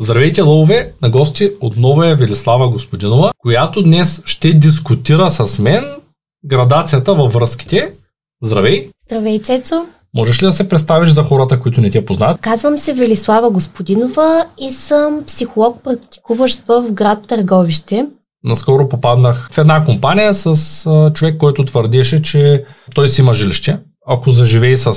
Здравейте, 0.00 0.42
лъвове! 0.42 0.92
На 1.02 1.10
гости 1.10 1.50
отново 1.60 2.02
е 2.02 2.14
Велислава 2.14 2.68
Господинова, 2.68 3.32
която 3.38 3.82
днес 3.82 4.22
ще 4.24 4.52
дискутира 4.52 5.30
с 5.30 5.58
мен 5.58 5.84
градацията 6.44 7.14
във 7.14 7.32
връзките. 7.32 7.92
Здравей! 8.42 8.90
Здравей, 9.06 9.38
Цецо! 9.38 9.86
Можеш 10.14 10.42
ли 10.42 10.46
да 10.46 10.52
се 10.52 10.68
представиш 10.68 11.10
за 11.10 11.22
хората, 11.22 11.60
които 11.60 11.80
не 11.80 11.90
те 11.90 12.04
познават? 12.04 12.40
Казвам 12.40 12.78
се 12.78 12.92
Велислава 12.92 13.50
Господинова 13.50 14.46
и 14.58 14.72
съм 14.72 15.24
психолог, 15.26 15.82
практикуващ 15.84 16.62
в 16.68 16.84
град 16.90 17.18
Търговище. 17.28 18.06
Наскоро 18.44 18.88
попаднах 18.88 19.50
в 19.52 19.58
една 19.58 19.84
компания 19.84 20.34
с 20.34 20.54
човек, 21.14 21.38
който 21.38 21.64
твърдеше, 21.64 22.22
че 22.22 22.64
той 22.94 23.08
си 23.08 23.20
има 23.20 23.34
жилище. 23.34 23.78
Ако 24.06 24.30
заживее 24.30 24.76
с 24.76 24.92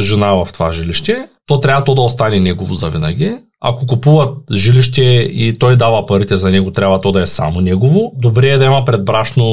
жена 0.00 0.32
в 0.32 0.48
това 0.52 0.72
жилище, 0.72 1.28
то 1.46 1.60
трябва 1.60 1.84
то 1.84 1.94
да 1.94 2.00
остане 2.00 2.40
негово 2.40 2.74
завинаги. 2.74 3.36
Ако 3.60 3.86
купуват 3.86 4.38
жилище 4.52 5.02
и 5.32 5.58
той 5.58 5.76
дава 5.76 6.06
парите 6.06 6.36
за 6.36 6.50
него, 6.50 6.70
трябва 6.70 7.00
то 7.00 7.12
да 7.12 7.22
е 7.22 7.26
само 7.26 7.60
негово. 7.60 8.12
Добре 8.16 8.48
е 8.48 8.58
да 8.58 8.64
има 8.64 8.84
предбрашно 8.84 9.44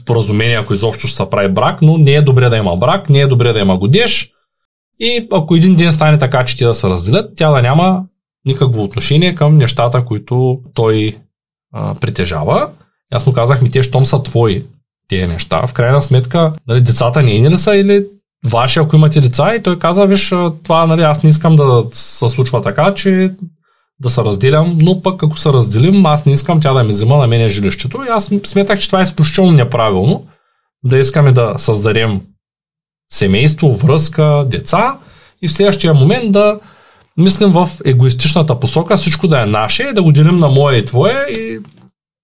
споразумение, 0.00 0.56
ако 0.56 0.74
изобщо 0.74 1.06
ще 1.06 1.16
се 1.16 1.30
прави 1.30 1.52
брак, 1.52 1.82
но 1.82 1.98
не 1.98 2.12
е 2.12 2.22
добре 2.22 2.48
да 2.48 2.56
има 2.56 2.76
брак, 2.76 3.10
не 3.10 3.20
е 3.20 3.26
добре 3.26 3.52
да 3.52 3.58
има 3.58 3.78
годеж. 3.78 4.30
И 5.00 5.28
ако 5.32 5.56
един 5.56 5.76
ден 5.76 5.92
стане 5.92 6.18
така, 6.18 6.44
че 6.44 6.56
те 6.56 6.64
да 6.64 6.74
се 6.74 6.88
разделят, 6.88 7.30
тя 7.36 7.50
да 7.50 7.62
няма 7.62 8.02
никакво 8.44 8.82
отношение 8.82 9.34
към 9.34 9.58
нещата, 9.58 10.04
които 10.04 10.60
той 10.74 11.16
а, 11.72 11.94
притежава. 11.94 12.70
Аз 13.12 13.26
му 13.26 13.32
казах, 13.32 13.62
ми 13.62 13.70
те, 13.70 13.82
щом 13.82 14.06
са 14.06 14.22
твои 14.22 14.64
тези 15.08 15.26
неща, 15.26 15.66
в 15.66 15.72
крайна 15.72 16.02
сметка, 16.02 16.52
нали, 16.68 16.80
децата 16.80 17.22
не 17.22 17.36
е 17.36 17.50
ли 17.50 17.56
са 17.56 17.76
или 17.76 18.06
ваши, 18.44 18.78
ако 18.78 18.96
имате 18.96 19.20
деца, 19.20 19.54
и 19.54 19.62
той 19.62 19.78
каза, 19.78 20.06
виж, 20.06 20.28
това, 20.62 20.86
нали, 20.86 21.02
аз 21.02 21.22
не 21.22 21.30
искам 21.30 21.56
да 21.56 21.84
се 21.92 22.28
случва 22.28 22.60
така, 22.60 22.94
че 22.94 23.34
да 24.00 24.10
се 24.10 24.22
разделям, 24.22 24.78
но 24.80 25.02
пък 25.02 25.22
ако 25.22 25.38
се 25.38 25.52
разделим, 25.52 26.06
аз 26.06 26.26
не 26.26 26.32
искам 26.32 26.60
тя 26.60 26.72
да 26.72 26.84
ми 26.84 26.88
взима 26.88 27.16
на 27.16 27.26
мене 27.26 27.48
жилището. 27.48 28.04
И 28.04 28.08
аз 28.08 28.30
сметах, 28.44 28.80
че 28.80 28.86
това 28.86 29.00
е 29.00 29.02
изключително 29.02 29.52
неправилно, 29.52 30.26
да 30.84 30.98
искаме 30.98 31.32
да 31.32 31.54
създадем 31.58 32.20
семейство, 33.12 33.76
връзка, 33.76 34.44
деца 34.46 34.96
и 35.42 35.48
в 35.48 35.52
следващия 35.52 35.94
момент 35.94 36.32
да 36.32 36.60
мислим 37.16 37.50
в 37.50 37.68
егоистичната 37.84 38.60
посока, 38.60 38.96
всичко 38.96 39.28
да 39.28 39.42
е 39.42 39.46
наше, 39.46 39.92
да 39.94 40.02
го 40.02 40.12
делим 40.12 40.38
на 40.38 40.48
мое 40.48 40.76
и 40.76 40.84
твое 40.84 41.26
и 41.38 41.60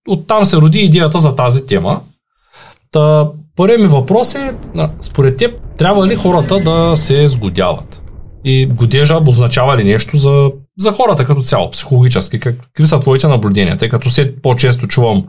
оттам 0.08 0.46
се 0.46 0.56
роди 0.56 0.78
идеята 0.78 1.18
за 1.18 1.34
тази 1.34 1.66
тема. 1.66 2.00
Та, 2.90 3.28
първият 3.56 3.80
ми 3.80 3.86
въпрос 3.86 4.34
е, 4.34 4.54
според 5.00 5.36
теб, 5.36 5.60
трябва 5.78 6.06
ли 6.06 6.14
хората 6.14 6.60
да 6.60 6.96
се 6.96 7.28
сгодяват? 7.28 8.00
И 8.44 8.66
годежа 8.66 9.20
означава 9.26 9.76
ли 9.76 9.84
нещо 9.84 10.16
за, 10.16 10.50
за 10.78 10.92
хората 10.92 11.24
като 11.24 11.42
цяло, 11.42 11.70
психологически? 11.70 12.40
Какви 12.40 12.86
са 12.86 13.00
твоите 13.00 13.28
наблюдения? 13.28 13.76
Тъй 13.76 13.88
като 13.88 14.08
все 14.08 14.42
по-често 14.42 14.88
чувам 14.88 15.24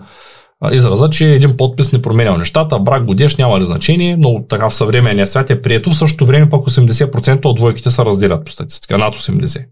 израза, 0.72 1.10
че 1.10 1.32
един 1.32 1.58
подпис 1.58 1.92
не 1.92 2.02
променял 2.02 2.38
нещата, 2.38 2.80
брак 2.80 3.06
годеш 3.06 3.36
няма 3.36 3.60
ли 3.60 3.66
значение, 3.66 4.18
но 4.20 4.44
така 4.50 4.70
в 4.70 4.76
съвременния 4.76 5.28
свят 5.28 5.50
е 5.50 5.62
прието, 5.62 5.90
в 5.90 5.98
същото 5.98 6.26
време 6.26 6.50
пък 6.50 6.66
80% 6.66 7.46
от 7.46 7.56
двойките 7.56 7.90
се 7.90 8.06
разделят 8.06 8.46
по 8.46 8.52
статистика, 8.52 8.98
над 8.98 9.16
80%. 9.16 9.66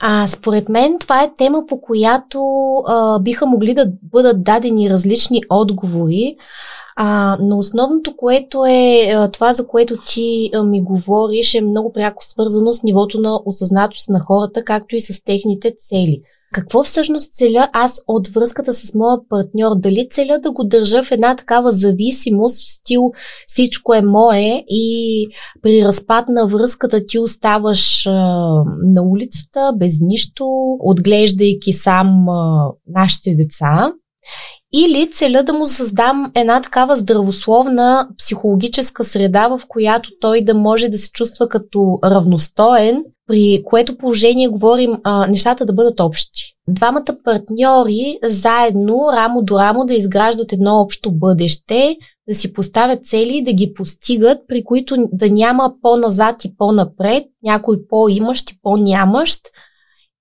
А, 0.00 0.26
според 0.26 0.68
мен 0.68 0.96
това 1.00 1.22
е 1.22 1.30
тема, 1.38 1.62
по 1.68 1.80
която 1.80 2.40
а, 2.88 3.18
биха 3.18 3.46
могли 3.46 3.74
да 3.74 3.86
бъдат 4.02 4.42
дадени 4.42 4.90
различни 4.90 5.42
отговори. 5.50 6.36
А, 7.00 7.38
но 7.40 7.58
основното, 7.58 8.16
което 8.16 8.64
е 8.66 9.28
това, 9.32 9.52
за 9.52 9.66
което 9.66 9.96
ти 10.08 10.50
ми 10.64 10.82
говориш, 10.82 11.54
е 11.54 11.60
много 11.60 11.92
пряко 11.92 12.24
свързано 12.24 12.74
с 12.74 12.82
нивото 12.82 13.20
на 13.20 13.40
осъзнатост 13.44 14.08
на 14.08 14.20
хората, 14.20 14.64
както 14.64 14.96
и 14.96 15.00
с 15.00 15.24
техните 15.24 15.74
цели. 15.88 16.20
Какво 16.52 16.82
всъщност 16.82 17.34
целя 17.34 17.68
аз 17.72 18.00
от 18.06 18.28
връзката 18.28 18.74
с 18.74 18.94
моя 18.94 19.18
партньор? 19.28 19.70
Дали 19.76 20.08
целя 20.10 20.38
да 20.38 20.52
го 20.52 20.64
държа 20.64 21.04
в 21.04 21.10
една 21.10 21.36
такава 21.36 21.72
зависимост, 21.72 22.56
стил 22.68 23.02
всичко 23.46 23.94
е 23.94 24.02
мое 24.02 24.64
и 24.68 25.26
при 25.62 25.84
разпад 25.84 26.28
на 26.28 26.46
връзката 26.46 27.06
ти 27.06 27.18
оставаш 27.18 28.06
а, 28.06 28.12
на 28.94 29.02
улицата 29.02 29.72
без 29.76 29.94
нищо, 30.00 30.46
отглеждайки 30.80 31.72
сам 31.72 32.28
а, 32.28 32.70
нашите 32.86 33.34
деца? 33.34 33.92
Или 34.74 35.10
целя 35.10 35.42
да 35.42 35.52
му 35.52 35.66
създам 35.66 36.32
една 36.34 36.62
такава 36.62 36.96
здравословна 36.96 38.08
психологическа 38.18 39.04
среда, 39.04 39.48
в 39.48 39.60
която 39.68 40.10
той 40.20 40.44
да 40.44 40.54
може 40.54 40.88
да 40.88 40.98
се 40.98 41.10
чувства 41.10 41.48
като 41.48 41.98
равностоен, 42.04 43.04
при 43.26 43.62
което 43.64 43.96
положение 43.96 44.48
говорим 44.48 44.98
а, 45.04 45.26
нещата 45.26 45.66
да 45.66 45.72
бъдат 45.72 46.00
общи. 46.00 46.54
Двамата 46.68 47.16
партньори 47.24 48.18
заедно, 48.24 49.00
рамо 49.12 49.42
до 49.42 49.58
рамо, 49.58 49.84
да 49.84 49.94
изграждат 49.94 50.52
едно 50.52 50.80
общо 50.80 51.10
бъдеще, 51.12 51.96
да 52.28 52.34
си 52.34 52.52
поставят 52.52 53.06
цели 53.06 53.36
и 53.36 53.44
да 53.44 53.52
ги 53.52 53.72
постигат, 53.74 54.38
при 54.48 54.64
които 54.64 54.96
да 55.12 55.30
няма 55.30 55.74
по-назад 55.82 56.44
и 56.44 56.56
по-напред, 56.56 57.24
някой 57.42 57.78
по-имащ 57.88 58.50
и 58.50 58.58
по-нямащ, 58.62 59.40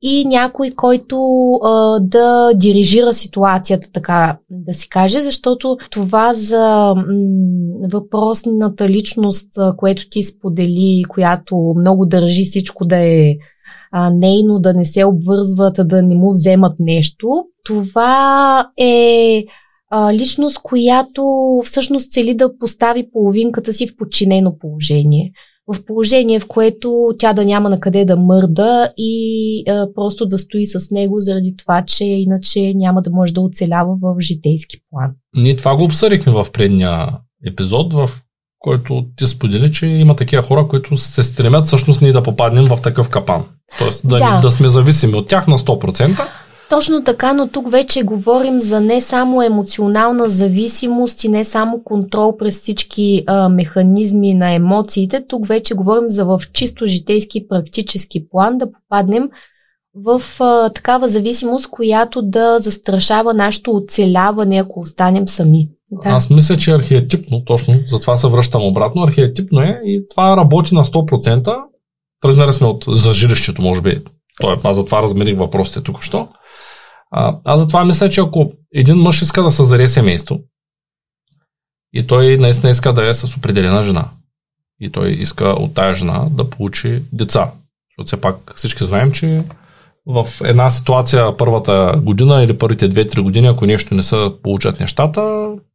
и 0.02 0.26
някой, 0.26 0.72
който 0.72 1.20
а, 1.54 2.00
да 2.00 2.54
дирижира 2.54 3.14
ситуацията, 3.14 3.92
така 3.94 4.38
да 4.50 4.74
си 4.74 4.90
каже, 4.90 5.22
защото 5.22 5.78
това 5.92 6.34
за 6.34 6.94
м- 6.96 7.04
въпросната 7.92 8.90
личност, 8.90 9.50
което 9.78 10.10
ти 10.10 10.24
сподели, 10.24 11.04
която 11.10 11.74
много 11.78 12.06
държи 12.06 12.46
всичко 12.46 12.86
да 12.86 12.98
е 12.98 13.36
а, 13.92 14.10
нейно, 14.10 14.60
да 14.60 14.74
не 14.74 14.86
се 14.86 15.06
обвързват, 15.06 15.88
да 15.88 16.02
не 16.02 16.16
му 16.16 16.32
вземат 16.32 16.76
нещо, 16.80 17.28
това 17.66 18.68
е 18.78 19.44
а, 19.90 20.14
личност, 20.14 20.60
която 20.64 21.24
всъщност 21.66 22.12
цели 22.12 22.34
да 22.34 22.58
постави 22.58 23.12
половинката 23.12 23.74
си 23.74 23.88
в 23.88 23.98
подчинено 23.98 24.58
положение 24.58 25.32
в 25.74 25.86
положение, 25.86 26.40
в 26.40 26.48
което 26.48 27.10
тя 27.20 27.34
да 27.34 27.46
няма 27.46 27.70
на 27.70 27.80
къде 27.80 28.06
да 28.06 28.18
мърда 28.18 28.92
и 28.98 29.64
а, 29.70 29.88
просто 29.96 30.26
да 30.26 30.38
стои 30.38 30.68
с 30.68 30.92
него 30.92 31.16
заради 31.20 31.56
това, 31.58 31.84
че 31.88 32.06
иначе 32.06 32.74
няма 32.76 33.02
да 33.02 33.10
може 33.10 33.34
да 33.34 33.42
оцелява 33.42 33.98
в 34.02 34.16
житейски 34.20 34.78
план. 34.92 35.12
Ние 35.36 35.56
това 35.56 35.78
го 35.78 35.84
обсъдихме 35.84 36.34
в 36.34 36.48
предния 36.54 37.10
епизод, 37.46 37.94
в 37.94 38.10
който 38.60 39.06
ти 39.16 39.28
сподели, 39.28 39.72
че 39.72 39.86
има 39.86 40.16
такива 40.16 40.44
хора, 40.44 40.68
които 40.68 40.98
се 40.98 41.24
стремят 41.24 41.66
всъщност 41.66 42.02
ние 42.02 42.12
да 42.12 42.24
попаднем 42.24 42.66
в 42.66 42.80
такъв 42.84 43.10
капан. 43.10 43.46
Тоест 43.80 44.08
да, 44.08 44.18
да. 44.18 44.40
да 44.42 44.52
сме 44.52 44.68
зависими 44.68 45.16
от 45.16 45.28
тях 45.28 45.48
на 45.48 45.58
100%. 45.58 46.28
Точно 46.70 47.04
така, 47.04 47.34
но 47.34 47.48
тук 47.48 47.72
вече 47.72 48.04
говорим 48.04 48.62
за 48.62 48.82
не 48.82 49.02
само 49.02 49.44
емоционална 49.44 50.30
зависимост 50.30 51.24
и 51.24 51.30
не 51.30 51.46
само 51.46 51.84
контрол 51.84 52.38
през 52.38 52.62
всички 52.62 53.24
а, 53.28 53.50
механизми 53.50 54.34
на 54.34 54.54
емоциите. 54.54 55.26
Тук 55.28 55.48
вече 55.48 55.74
говорим 55.74 56.10
за 56.10 56.26
в 56.26 56.42
чисто 56.54 56.88
житейски 56.88 57.48
практически 57.48 58.30
план 58.30 58.58
да 58.58 58.72
попаднем 58.72 59.30
в 59.96 60.22
а, 60.40 60.70
такава 60.70 61.08
зависимост, 61.08 61.70
която 61.70 62.22
да 62.22 62.60
застрашава 62.60 63.34
нашето 63.34 63.72
оцеляване, 63.72 64.58
ако 64.58 64.80
останем 64.80 65.28
сами. 65.28 65.68
Да. 65.92 66.10
Аз 66.10 66.30
мисля, 66.30 66.56
че 66.56 66.72
архетипно, 66.72 67.46
точно, 67.46 67.80
затова 67.88 68.18
се 68.18 68.28
връщам 68.28 68.66
обратно, 68.66 69.04
архетипно 69.04 69.62
е 69.62 69.82
и 69.86 70.04
това 70.10 70.38
работи 70.38 70.76
на 70.76 70.84
100%. 70.84 71.58
Тръгнали 72.22 72.54
сме 72.54 72.68
от 72.68 72.86
за 72.88 73.14
жилището, 73.14 73.62
може 73.62 73.82
би. 73.82 74.02
Той, 74.42 74.58
аз 74.64 74.76
затова 74.76 75.02
размерих 75.02 75.38
въпросите 75.38 75.84
тук 75.84 76.02
що. 76.02 76.28
А, 77.12 77.36
аз 77.44 77.60
затова 77.60 77.86
мисля, 77.86 78.10
че 78.10 78.22
ако 78.22 78.52
един 78.74 78.98
мъж 78.98 79.22
иска 79.22 79.44
да 79.44 79.52
създаде 79.52 79.88
семейство 79.88 80.40
и 81.94 82.08
той 82.08 82.38
наистина 82.38 82.72
иска 82.72 82.94
да 82.94 83.10
е 83.10 83.14
с 83.14 83.38
определена 83.38 83.84
жена 83.84 84.06
и 84.80 84.90
той 84.90 85.10
иска 85.10 85.46
от 85.46 85.74
тая 85.74 85.96
жена 85.96 86.26
да 86.32 86.50
получи 86.50 87.02
деца, 87.14 87.52
защото 87.90 88.08
все 88.08 88.22
пак 88.22 88.54
всички 88.56 88.84
знаем, 88.84 89.12
че 89.12 89.44
в 90.06 90.28
една 90.44 90.72
ситуация 90.72 91.38
първата 91.38 92.00
година 92.04 92.44
или 92.44 92.58
първите 92.58 92.90
2-3 92.90 93.22
години, 93.22 93.48
ако 93.48 93.66
нещо 93.66 93.96
не 93.96 94.04
се 94.04 94.30
получат 94.44 94.80
нещата, 94.80 95.22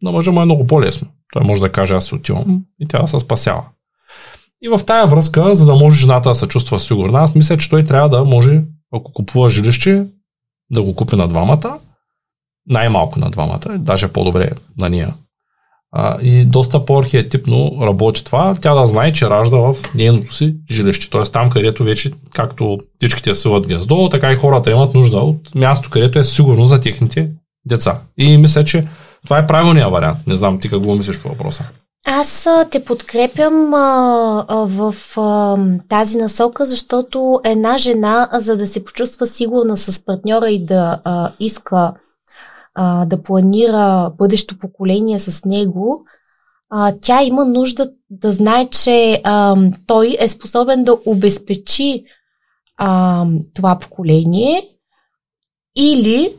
на 0.02 0.12
мъжа 0.12 0.32
му 0.32 0.42
е 0.42 0.44
много 0.44 0.66
по-лесно. 0.66 1.08
Той 1.32 1.44
може 1.44 1.60
да 1.60 1.72
каже 1.72 1.94
аз 1.94 2.04
се 2.04 2.14
отивам 2.14 2.62
и 2.80 2.88
тя 2.88 3.06
се 3.06 3.20
спасява. 3.20 3.62
И 4.62 4.68
в 4.68 4.80
тая 4.86 5.06
връзка, 5.06 5.54
за 5.54 5.66
да 5.66 5.74
може 5.74 6.00
жената 6.00 6.28
да 6.28 6.34
се 6.34 6.48
чувства 6.48 6.78
сигурна, 6.78 7.18
аз 7.18 7.34
мисля, 7.34 7.56
че 7.56 7.70
той 7.70 7.84
трябва 7.84 8.08
да 8.08 8.24
може, 8.24 8.62
ако 8.92 9.12
купува 9.12 9.50
жилище, 9.50 10.04
да 10.72 10.82
го 10.82 10.96
купи 10.96 11.16
на 11.16 11.28
двамата, 11.28 11.78
най-малко 12.66 13.19
на 13.19 13.30
двамата, 13.30 13.78
даже 13.78 14.08
по-добре 14.08 14.50
на 14.78 14.88
ния. 14.88 15.14
А, 15.94 16.19
и 16.22 16.44
доста 16.44 16.84
по-архетипно 16.84 17.78
работи 17.80 18.24
това, 18.24 18.54
тя 18.54 18.74
да 18.74 18.86
знае, 18.86 19.12
че 19.12 19.30
ражда 19.30 19.56
в 19.56 19.76
нейното 19.94 20.34
си 20.34 20.54
жилище. 20.70 21.10
Т.е. 21.10 21.22
там, 21.22 21.50
където 21.50 21.84
вече, 21.84 22.10
както 22.34 22.78
птичките 22.96 23.34
свиват 23.34 23.66
гнездо, 23.66 24.08
така 24.08 24.32
и 24.32 24.36
хората 24.36 24.70
имат 24.70 24.94
нужда 24.94 25.16
от 25.16 25.54
място, 25.54 25.90
където 25.90 26.19
е 26.19 26.24
сигурно 26.24 26.66
за 26.66 26.80
техните 26.80 27.30
деца. 27.64 28.00
И 28.19 28.36
мисля, 28.36 28.64
че 28.64 28.86
това 29.24 29.38
е 29.38 29.46
правилният 29.46 29.92
вариант. 29.92 30.26
Не 30.26 30.36
знам 30.36 30.60
ти 30.60 30.69
какво 30.69 30.94
мислиш 30.94 31.22
по 31.22 31.28
въпроса. 31.28 31.64
Аз 32.06 32.49
те 32.70 32.84
подкрепям 32.84 33.75
а, 33.75 34.44
а, 34.49 34.56
в 34.56 34.94
а, 35.16 35.56
тази 35.88 36.19
насока, 36.19 36.66
защото 36.66 37.40
една 37.44 37.78
жена, 37.78 38.28
за 38.32 38.56
да 38.56 38.66
се 38.66 38.84
почувства 38.84 39.26
сигурна 39.26 39.76
с 39.76 40.04
партньора 40.04 40.50
и 40.50 40.66
да 40.66 41.00
а, 41.04 41.32
иска 41.40 41.94
а, 42.75 43.04
да 43.04 43.22
планира 43.22 44.12
бъдещо 44.19 44.58
поколение 44.58 45.19
с 45.19 45.44
него, 45.44 46.04
а, 46.70 46.93
тя 47.02 47.22
има 47.22 47.44
нужда 47.44 47.90
да 48.10 48.32
знае, 48.32 48.69
че 48.69 49.20
а, 49.25 49.56
той 49.87 50.16
е 50.20 50.28
способен 50.28 50.84
да 50.84 50.98
обезпечи 51.06 52.05
а, 52.76 53.26
това 53.55 53.78
поколение 53.78 54.69
или 55.76 56.34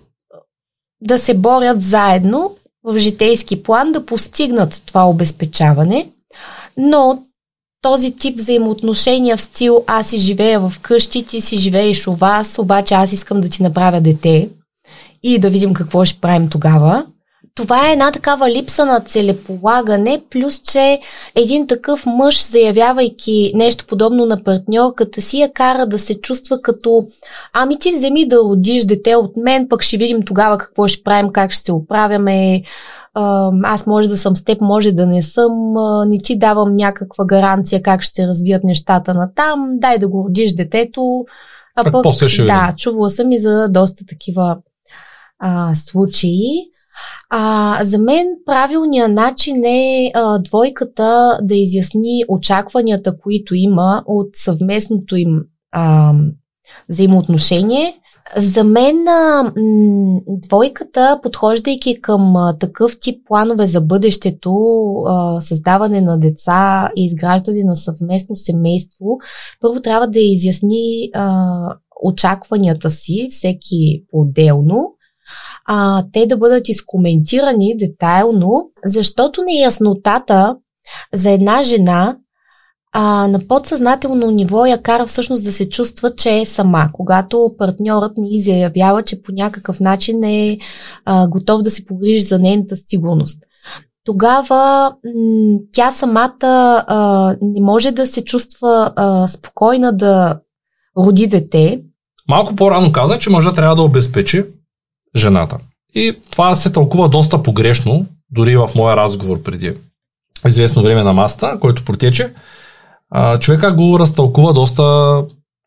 да 1.02 1.20
се 1.20 1.34
борят 1.34 1.82
заедно 1.82 2.58
в 2.84 2.98
житейски 2.98 3.64
план 3.64 3.92
да 3.92 4.06
постигнат 4.06 4.84
това 4.86 5.10
обезпечаване, 5.10 6.10
но 6.78 7.24
този 7.82 8.16
тип 8.16 8.38
взаимоотношения 8.38 9.38
в 9.38 9.42
стил 9.42 9.84
аз 9.88 10.08
си 10.08 10.18
живея 10.18 10.60
в 10.60 10.74
къщи, 10.82 11.26
ти 11.26 11.42
си 11.42 11.58
живееш 11.58 12.08
у 12.08 12.14
вас, 12.14 12.60
обаче 12.60 12.94
аз 12.94 13.12
искам 13.12 13.42
да 13.42 13.50
ти 13.50 13.64
направя 13.64 14.02
дете 14.02 14.50
и 15.24 15.40
да 15.40 15.50
видим 15.50 15.74
какво 15.74 16.06
ще 16.06 16.22
правим 16.22 16.50
тогава 16.50 17.06
това 17.56 17.90
е 17.90 17.94
една 17.94 18.12
такава 18.12 18.50
липса 18.50 18.86
на 18.86 19.00
целеполагане, 19.00 20.22
плюс 20.30 20.62
че 20.62 21.00
един 21.36 21.68
такъв 21.68 22.06
мъж, 22.06 22.46
заявявайки 22.46 23.52
нещо 23.56 23.86
подобно 23.88 24.26
на 24.26 24.44
партньорката 24.44 25.22
си, 25.22 25.40
я 25.40 25.54
кара 25.54 25.86
да 25.88 26.00
се 26.00 26.22
чувства 26.22 26.62
като 26.62 27.08
ами 27.54 27.80
ти 27.80 27.92
вземи 27.92 28.28
да 28.28 28.38
родиш 28.38 28.86
дете 28.86 29.16
от 29.16 29.38
мен, 29.38 29.68
пък 29.70 29.82
ще 29.82 29.98
видим 29.98 30.22
тогава 30.26 30.58
какво 30.58 30.88
ще 30.88 31.04
правим, 31.04 31.32
как 31.32 31.52
ще 31.52 31.64
се 31.64 31.72
оправяме, 31.72 32.62
аз 33.64 33.88
може 33.88 34.10
да 34.10 34.18
съм 34.18 34.36
с 34.36 34.44
теб, 34.44 34.62
може 34.62 34.92
да 34.92 35.06
не 35.06 35.24
съм, 35.24 35.52
не 36.08 36.18
ти 36.18 36.38
давам 36.38 36.76
някаква 36.76 37.26
гаранция 37.26 37.82
как 37.82 38.02
ще 38.02 38.14
се 38.14 38.28
развият 38.28 38.64
нещата 38.64 39.14
на 39.14 39.30
там, 39.36 39.70
дай 39.72 39.98
да 39.98 40.08
го 40.08 40.26
родиш 40.28 40.54
детето. 40.54 41.26
А 41.76 41.92
пък, 41.92 42.04
да, 42.46 42.74
чувала 42.78 43.10
съм 43.10 43.32
и 43.32 43.40
за 43.40 43.68
доста 43.70 44.06
такива 44.06 44.58
а, 45.40 45.76
случаи. 45.76 46.74
А, 47.30 47.80
за 47.84 48.00
мен 48.00 48.28
правилният 48.46 49.12
начин 49.12 49.64
е 49.66 50.12
а, 50.14 50.40
двойката 50.40 51.40
да 51.42 51.56
изясни 51.56 52.24
очакванията, 52.28 53.18
които 53.18 53.56
има 53.56 54.04
от 54.06 54.28
съвместното 54.34 55.16
им 55.16 55.42
а, 55.72 56.14
взаимоотношение. 56.90 57.94
За 58.38 58.64
мен 58.64 59.08
а, 59.08 59.54
двойката, 60.28 61.20
подхождайки 61.24 62.02
към 62.02 62.36
а, 62.36 62.58
такъв 62.58 63.00
тип 63.00 63.28
планове 63.28 63.66
за 63.66 63.82
бъдещето, 63.82 64.54
а, 65.08 65.42
създаване 65.42 66.02
на 66.02 66.20
деца 66.20 66.90
и 66.96 67.06
изграждане 67.06 67.64
на 67.64 67.76
съвместно 67.76 68.38
семейство, 68.38 69.18
първо 69.62 69.82
трябва 69.82 70.08
да 70.08 70.20
изясни 70.20 71.12
очакванията 72.04 72.90
си, 72.90 73.28
всеки 73.32 74.04
по-отделно 74.12 74.94
а, 75.66 76.04
те 76.14 76.26
да 76.26 76.38
бъдат 76.38 76.70
изкоментирани 76.70 77.78
детайлно, 77.78 78.70
защото 78.86 79.44
неяснотата 79.44 80.56
за 81.14 81.30
една 81.30 81.64
жена 81.64 82.16
а, 82.96 83.28
на 83.28 83.40
подсъзнателно 83.48 84.32
ниво 84.32 84.66
я 84.66 84.82
кара 84.82 85.06
всъщност 85.06 85.44
да 85.44 85.52
се 85.52 85.70
чувства, 85.70 86.16
че 86.16 86.40
е 86.40 86.46
сама. 86.46 86.90
Когато 86.94 87.52
партньорът 87.58 88.18
ни 88.18 88.36
изявява, 88.36 89.04
че 89.04 89.24
по 89.24 89.32
някакъв 89.32 89.80
начин 89.80 90.24
е 90.24 90.58
а, 91.06 91.28
готов 91.28 91.62
да 91.62 91.72
се 91.72 91.86
погрижи 91.86 92.20
за 92.20 92.40
нейната 92.40 92.76
сигурност. 92.76 93.44
Тогава 94.06 94.94
м- 95.06 95.58
тя 95.74 95.92
самата 95.92 96.84
а, 96.88 97.36
не 97.42 97.62
може 97.62 97.92
да 97.92 98.06
се 98.06 98.24
чувства 98.24 98.94
а, 98.96 99.28
спокойна 99.28 99.94
да 99.94 100.40
роди 100.98 101.28
дете. 101.28 101.82
Малко 102.30 102.56
по-рано 102.56 102.92
каза, 102.92 103.20
че 103.20 103.30
мъжа 103.30 103.54
трябва 103.54 103.76
да 103.76 103.82
обезпечи 103.82 104.46
жената. 105.16 105.58
И 105.96 106.16
това 106.32 106.56
се 106.56 106.72
тълкува 106.72 107.08
доста 107.08 107.44
погрешно, 107.44 108.06
дори 108.32 108.58
в 108.58 108.70
моя 108.76 108.96
разговор 108.98 109.42
преди 109.44 109.74
известно 110.48 110.84
време 110.84 111.04
на 111.04 111.14
маста, 111.14 111.58
който 111.60 111.86
протече. 111.86 112.34
човека 113.40 113.74
го 113.74 114.00
разтълкува 114.00 114.54
доста 114.54 115.18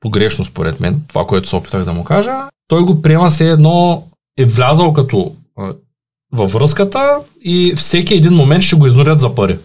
погрешно, 0.00 0.44
според 0.44 0.81
мен, 0.81 1.02
това, 1.08 1.26
което 1.26 1.48
се 1.48 1.56
опитах 1.56 1.84
да 1.84 1.93
му 1.93 2.04
кажа. 2.04 2.32
Той 2.69 2.82
го 2.82 3.02
приема 3.02 3.31
се 3.31 3.50
едно 3.50 4.04
е 4.38 4.44
влязал 4.44 4.93
като 4.93 5.34
във 6.32 6.52
връзката 6.52 7.19
и 7.40 7.75
всеки 7.76 8.14
един 8.14 8.32
момент 8.34 8.62
ще 8.62 8.76
го 8.76 8.87
изнурят 8.87 9.20
за 9.20 9.34
пари. 9.34 9.58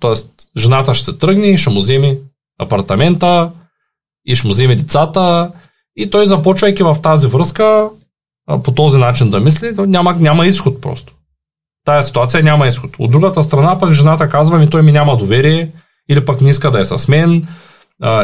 Тоест, 0.00 0.30
жената 0.56 0.94
ще 0.94 1.04
се 1.04 1.18
тръгне 1.18 1.56
ще 1.56 1.70
му 1.70 1.80
вземе 1.80 2.18
апартамента 2.60 3.50
и 4.26 4.36
ще 4.36 4.46
му 4.46 4.52
вземе 4.52 4.76
децата 4.76 5.50
и 5.96 6.10
той 6.10 6.26
започвайки 6.26 6.82
в 6.82 6.96
тази 7.02 7.26
връзка 7.26 7.88
по 8.64 8.74
този 8.74 8.98
начин 8.98 9.30
да 9.30 9.40
мисли, 9.40 9.76
то 9.76 9.86
няма, 9.86 10.14
няма 10.14 10.46
изход 10.46 10.80
просто. 10.80 11.12
Тая 11.84 12.02
ситуация 12.02 12.42
няма 12.42 12.66
изход. 12.66 12.90
От 12.98 13.10
другата 13.10 13.42
страна 13.42 13.78
пък 13.78 13.92
жената 13.92 14.28
казва 14.28 14.58
ми 14.58 14.70
той 14.70 14.82
ми 14.82 14.92
няма 14.92 15.16
доверие, 15.16 15.70
или 16.08 16.24
пък 16.24 16.40
не 16.40 16.50
иска 16.50 16.70
да 16.70 16.80
е 16.80 16.84
с 16.84 17.08
мен, 17.08 17.48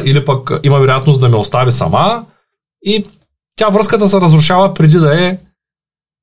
или 0.05 0.25
пък 0.25 0.50
има 0.62 0.78
вероятност 0.78 1.20
да 1.20 1.28
ме 1.28 1.37
остави 1.37 1.70
сама 1.70 2.25
и 2.82 3.05
тя 3.56 3.69
връзката 3.69 4.06
се 4.06 4.20
разрушава 4.20 4.75
преди 4.75 4.99
да 4.99 5.25
е 5.25 5.38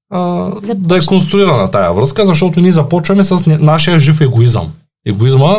а, 0.09 0.51
да 0.75 0.97
е 0.97 1.05
конструирана 1.07 1.71
тая 1.71 1.93
връзка, 1.93 2.25
защото 2.25 2.59
ние 2.59 2.71
започваме 2.71 3.23
с 3.23 3.45
нашия 3.47 3.99
жив 3.99 4.21
егоизъм. 4.21 4.73
Егоизма, 5.05 5.55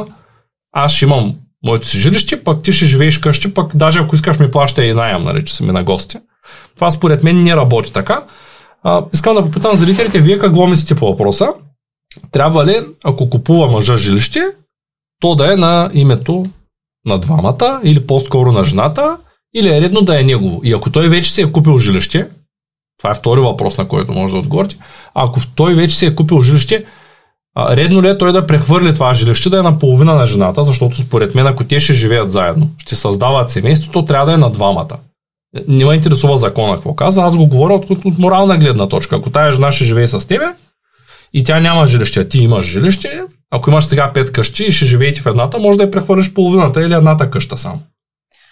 аз 0.72 0.92
ще 0.92 1.04
имам 1.04 1.34
моето 1.64 1.86
си 1.86 1.98
жилище, 1.98 2.44
пък 2.44 2.62
ти 2.62 2.72
ще 2.72 2.86
живееш 2.86 3.18
къщи, 3.18 3.54
пък 3.54 3.76
даже 3.76 3.98
ако 3.98 4.14
искаш 4.14 4.38
ми 4.38 4.50
плаща 4.50 4.84
и 4.84 4.94
найем, 4.94 5.22
нали, 5.22 5.44
че 5.44 5.54
си 5.54 5.62
ми 5.62 5.72
на 5.72 5.84
гости. 5.84 6.18
Това 6.74 6.90
според 6.90 7.22
мен 7.22 7.42
не 7.42 7.56
работи 7.56 7.92
така. 7.92 8.22
А, 8.82 9.04
искам 9.12 9.34
да 9.34 9.42
попитам 9.42 9.76
зрителите, 9.76 10.20
вие 10.20 10.38
какво 10.38 10.66
мислите 10.66 10.94
по 10.94 11.06
въпроса? 11.06 11.48
Трябва 12.32 12.66
ли, 12.66 12.80
ако 13.04 13.30
купува 13.30 13.66
мъжа 13.66 13.96
жилище, 13.96 14.40
то 15.20 15.34
да 15.34 15.52
е 15.52 15.56
на 15.56 15.90
името 15.94 16.46
на 17.06 17.18
двамата 17.18 17.80
или 17.84 18.06
по-скоро 18.06 18.52
на 18.52 18.64
жената, 18.64 19.16
или 19.54 19.68
е 19.68 19.80
редно 19.80 20.02
да 20.02 20.20
е 20.20 20.24
негово. 20.24 20.60
И 20.64 20.72
ако 20.72 20.90
той 20.90 21.08
вече 21.08 21.32
си 21.32 21.42
е 21.42 21.52
купил 21.52 21.78
жилище, 21.78 22.28
това 22.98 23.10
е 23.10 23.14
втори 23.14 23.40
въпрос, 23.40 23.78
на 23.78 23.88
който 23.88 24.12
може 24.12 24.32
да 24.32 24.38
отговорите, 24.38 24.76
ако 25.14 25.40
той 25.54 25.74
вече 25.74 25.96
си 25.96 26.06
е 26.06 26.14
купил 26.14 26.42
жилище, 26.42 26.84
редно 27.58 28.02
ли 28.02 28.08
е 28.08 28.18
той 28.18 28.32
да 28.32 28.46
прехвърли 28.46 28.94
това 28.94 29.14
жилище 29.14 29.50
да 29.50 29.58
е 29.58 29.62
на 29.62 29.78
половина 29.78 30.14
на 30.14 30.26
жената, 30.26 30.64
защото 30.64 30.96
според 30.96 31.34
мен, 31.34 31.46
ако 31.46 31.64
те 31.64 31.80
ще 31.80 31.94
живеят 31.94 32.32
заедно, 32.32 32.70
ще 32.78 32.96
създават 32.96 33.50
семейство, 33.50 33.92
то 33.92 34.04
трябва 34.04 34.26
да 34.26 34.32
е 34.32 34.36
на 34.36 34.50
двамата 34.50 34.98
не 35.68 35.84
ме 35.84 35.94
интересува 35.94 36.36
закона 36.36 36.74
какво 36.74 36.94
казва, 36.94 37.24
аз 37.24 37.36
го 37.36 37.46
говоря 37.46 37.74
от, 37.74 37.90
от 37.90 38.18
морална 38.18 38.58
гледна 38.58 38.88
точка. 38.88 39.16
Ако 39.16 39.30
тая 39.30 39.52
жена 39.52 39.72
ще 39.72 39.84
живее 39.84 40.08
с 40.08 40.28
тебе 40.28 40.46
и 41.32 41.44
тя 41.44 41.60
няма 41.60 41.86
жилище, 41.86 42.20
а 42.20 42.28
ти 42.28 42.38
имаш 42.38 42.66
жилище, 42.66 43.22
ако 43.50 43.70
имаш 43.70 43.84
сега 43.84 44.12
пет 44.12 44.32
къщи 44.32 44.64
и 44.64 44.72
ще 44.72 44.86
живеете 44.86 45.20
в 45.20 45.26
едната, 45.26 45.58
може 45.58 45.78
да 45.78 45.84
я 45.84 45.90
прехвърлиш 45.90 46.34
половината 46.34 46.82
или 46.82 46.94
едната 46.94 47.30
къща 47.30 47.58
само. 47.58 47.80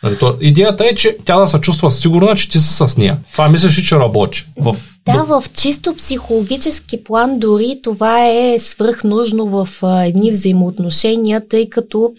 Нали, 0.07 0.37
идеята 0.41 0.87
е, 0.87 0.95
че 0.95 1.17
тя 1.25 1.41
да 1.41 1.47
се 1.47 1.59
чувства 1.59 1.93
сигурна, 1.93 2.37
че 2.37 2.51
ти 2.51 2.61
си 2.61 2.75
с 2.77 2.97
нея. 2.97 3.19
Това 3.33 3.49
мислиш, 3.49 3.89
че 3.89 3.97
работи. 3.97 4.47
В... 4.57 4.77
Да, 5.07 5.25
в 5.25 5.45
чисто 5.55 5.95
психологически 5.97 7.05
план 7.05 7.39
дори 7.39 7.81
това 7.83 8.29
е 8.29 8.59
свръхнужно 8.59 9.47
в 9.47 9.69
а, 9.83 10.05
едни 10.05 10.31
взаимоотношения, 10.31 11.49
тъй 11.49 11.71
като 11.71 12.11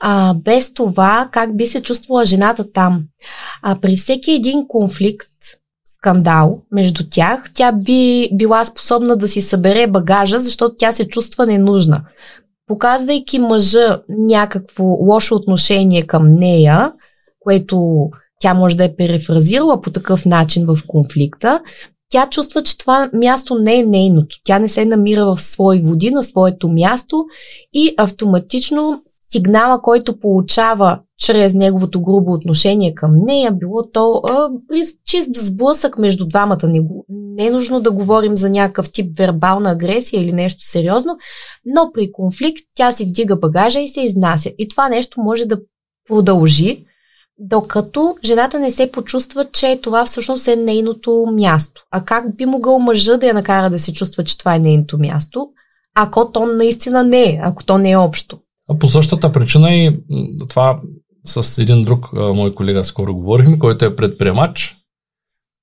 а, 0.00 0.34
без 0.34 0.74
това 0.74 1.28
как 1.32 1.56
би 1.56 1.66
се 1.66 1.82
чувствала 1.82 2.24
жената 2.24 2.72
там. 2.72 3.02
А 3.62 3.78
при 3.80 3.96
всеки 3.96 4.32
един 4.32 4.64
конфликт, 4.68 5.28
скандал 5.98 6.58
между 6.72 7.04
тях, 7.10 7.44
тя 7.54 7.72
би 7.72 8.28
била 8.32 8.64
способна 8.64 9.16
да 9.16 9.28
си 9.28 9.42
събере 9.42 9.86
багажа, 9.86 10.40
защото 10.40 10.74
тя 10.78 10.92
се 10.92 11.08
чувства 11.08 11.46
ненужна. 11.46 12.00
Показвайки 12.66 13.38
мъжа 13.38 14.00
някакво 14.08 14.84
лошо 14.84 15.34
отношение 15.34 16.02
към 16.02 16.34
нея, 16.34 16.92
което 17.44 18.08
тя 18.40 18.54
може 18.54 18.76
да 18.76 18.84
е 18.84 18.96
перефразирала 18.96 19.80
по 19.80 19.90
такъв 19.90 20.26
начин 20.26 20.66
в 20.66 20.78
конфликта, 20.86 21.60
тя 22.10 22.26
чувства, 22.30 22.62
че 22.62 22.78
това 22.78 23.10
място 23.12 23.54
не 23.54 23.78
е 23.78 23.82
нейното. 23.82 24.36
Тя 24.44 24.58
не 24.58 24.68
се 24.68 24.84
намира 24.84 25.24
в 25.24 25.42
свои 25.42 25.82
води, 25.82 26.10
на 26.10 26.22
своето 26.22 26.68
място 26.68 27.24
и 27.72 27.94
автоматично 27.96 29.02
сигнала, 29.32 29.82
който 29.82 30.20
получава 30.20 31.00
чрез 31.18 31.54
неговото 31.54 32.02
грубо 32.02 32.32
отношение 32.32 32.94
към 32.94 33.24
нея, 33.24 33.52
било 33.52 33.90
то 33.92 34.22
а, 34.28 34.48
чист 35.04 35.36
сблъсък 35.36 35.98
между 35.98 36.26
двамата. 36.26 36.58
Не, 36.64 36.80
не 37.08 37.46
е 37.46 37.50
нужно 37.50 37.80
да 37.80 37.90
говорим 37.90 38.36
за 38.36 38.50
някакъв 38.50 38.92
тип 38.92 39.18
вербална 39.18 39.70
агресия 39.70 40.22
или 40.22 40.32
нещо 40.32 40.64
сериозно, 40.64 41.16
но 41.64 41.90
при 41.94 42.12
конфликт 42.12 42.62
тя 42.74 42.92
си 42.92 43.04
вдига 43.04 43.36
багажа 43.36 43.80
и 43.80 43.88
се 43.88 44.00
изнася. 44.00 44.50
И 44.58 44.68
това 44.68 44.88
нещо 44.88 45.20
може 45.20 45.44
да 45.44 45.58
продължи 46.08 46.84
докато 47.38 48.16
жената 48.24 48.60
не 48.60 48.70
се 48.70 48.92
почувства, 48.92 49.46
че 49.52 49.80
това 49.82 50.04
всъщност 50.04 50.48
е 50.48 50.56
нейното 50.56 51.26
място. 51.32 51.82
А 51.90 52.04
как 52.04 52.36
би 52.36 52.46
могъл 52.46 52.78
мъжа 52.78 53.16
да 53.16 53.26
я 53.26 53.34
накара 53.34 53.70
да 53.70 53.78
се 53.78 53.92
чувства, 53.92 54.24
че 54.24 54.38
това 54.38 54.54
е 54.54 54.58
нейното 54.58 54.98
място? 54.98 55.48
ако 55.94 56.32
то 56.32 56.46
наистина 56.46 57.04
не 57.04 57.22
е, 57.22 57.40
ако 57.42 57.64
то 57.64 57.78
не 57.78 57.90
е 57.90 57.96
общо. 57.96 58.38
А 58.68 58.78
по 58.78 58.86
същата 58.86 59.32
причина 59.32 59.74
и 59.74 59.96
това 60.48 60.80
с 61.24 61.58
един 61.62 61.84
друг 61.84 62.12
мой 62.12 62.54
колега 62.54 62.84
скоро 62.84 63.14
говорихме, 63.14 63.58
който 63.58 63.84
е 63.84 63.96
предприемач 63.96 64.76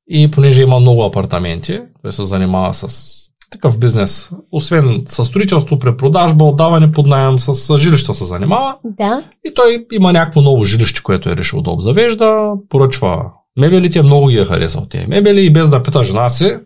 и 0.10 0.32
понеже 0.32 0.62
има 0.62 0.80
много 0.80 1.04
апартаменти, 1.04 1.82
той 2.02 2.14
се 2.14 2.24
занимава 2.24 2.74
с 2.74 3.16
такъв 3.50 3.80
бизнес. 3.80 4.32
Освен 4.52 5.04
с 5.08 5.26
строителство, 5.26 5.80
препродажба, 5.80 6.44
отдаване 6.46 6.92
под 6.92 7.08
найем, 7.08 7.40
с 7.40 7.78
жилища 7.78 8.16
се 8.16 8.26
занимава. 8.26 8.76
Да. 8.84 9.24
И 9.46 9.54
той 9.54 9.86
има 9.92 10.14
някакво 10.14 10.42
ново 10.42 10.66
жилище, 10.66 11.04
което 11.04 11.30
е 11.30 11.36
решил 11.36 11.62
да 11.62 11.72
обзавежда, 11.72 12.52
поръчва 12.70 13.32
мебелите, 13.58 14.02
много 14.02 14.28
ги 14.28 14.38
е 14.38 14.46
харесал 14.46 14.86
тези 14.86 15.06
мебели 15.08 15.46
и 15.46 15.54
без 15.54 15.70
да 15.70 15.84
пита 15.84 16.04
жена 16.04 16.30
си, 16.30 16.58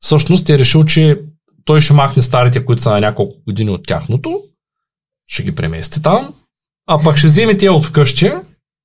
всъщност 0.00 0.50
е 0.50 0.58
решил, 0.58 0.84
че 0.84 1.18
той 1.64 1.80
ще 1.80 1.94
махне 1.94 2.22
старите, 2.22 2.64
които 2.64 2.82
са 2.82 2.90
на 2.90 3.00
няколко 3.00 3.34
години 3.46 3.70
от 3.70 3.86
тяхното, 3.86 4.40
ще 5.26 5.42
ги 5.42 5.54
премести 5.54 6.02
там, 6.02 6.34
а 6.86 6.98
пък 7.04 7.16
ще 7.16 7.26
вземе 7.26 7.56
тия 7.56 7.72
от 7.72 7.84
вкъщи 7.84 8.32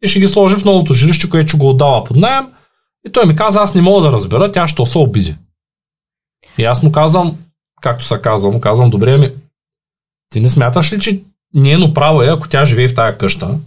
и 0.03 0.07
ще 0.07 0.19
ги 0.19 0.27
сложи 0.27 0.55
в 0.55 0.65
новото 0.65 0.93
жилище, 0.93 1.29
което 1.29 1.47
ще 1.47 1.57
го 1.57 1.69
отдава 1.69 2.03
под 2.03 2.17
найем. 2.17 2.47
И 3.07 3.11
той 3.11 3.25
ми 3.25 3.35
каза, 3.35 3.59
аз 3.59 3.75
не 3.75 3.81
мога 3.81 4.01
да 4.01 4.11
разбера, 4.11 4.51
тя 4.51 4.67
ще 4.67 4.85
се 4.85 4.97
обиди. 4.97 5.35
И 6.59 6.65
аз 6.65 6.83
му 6.83 6.91
казвам, 6.91 7.37
както 7.81 8.05
се 8.05 8.21
казва, 8.21 8.51
му 8.51 8.61
казвам, 8.61 8.89
добре 8.89 9.17
ми, 9.17 9.31
ти 10.29 10.39
не 10.39 10.49
смяташ 10.49 10.93
ли, 10.93 10.99
че 10.99 11.19
нейно 11.53 11.93
право 11.93 12.23
е, 12.23 12.27
ако 12.27 12.49
тя 12.49 12.65
живее 12.65 12.87
в 12.87 12.95
тая 12.95 13.17
къща, 13.17 13.59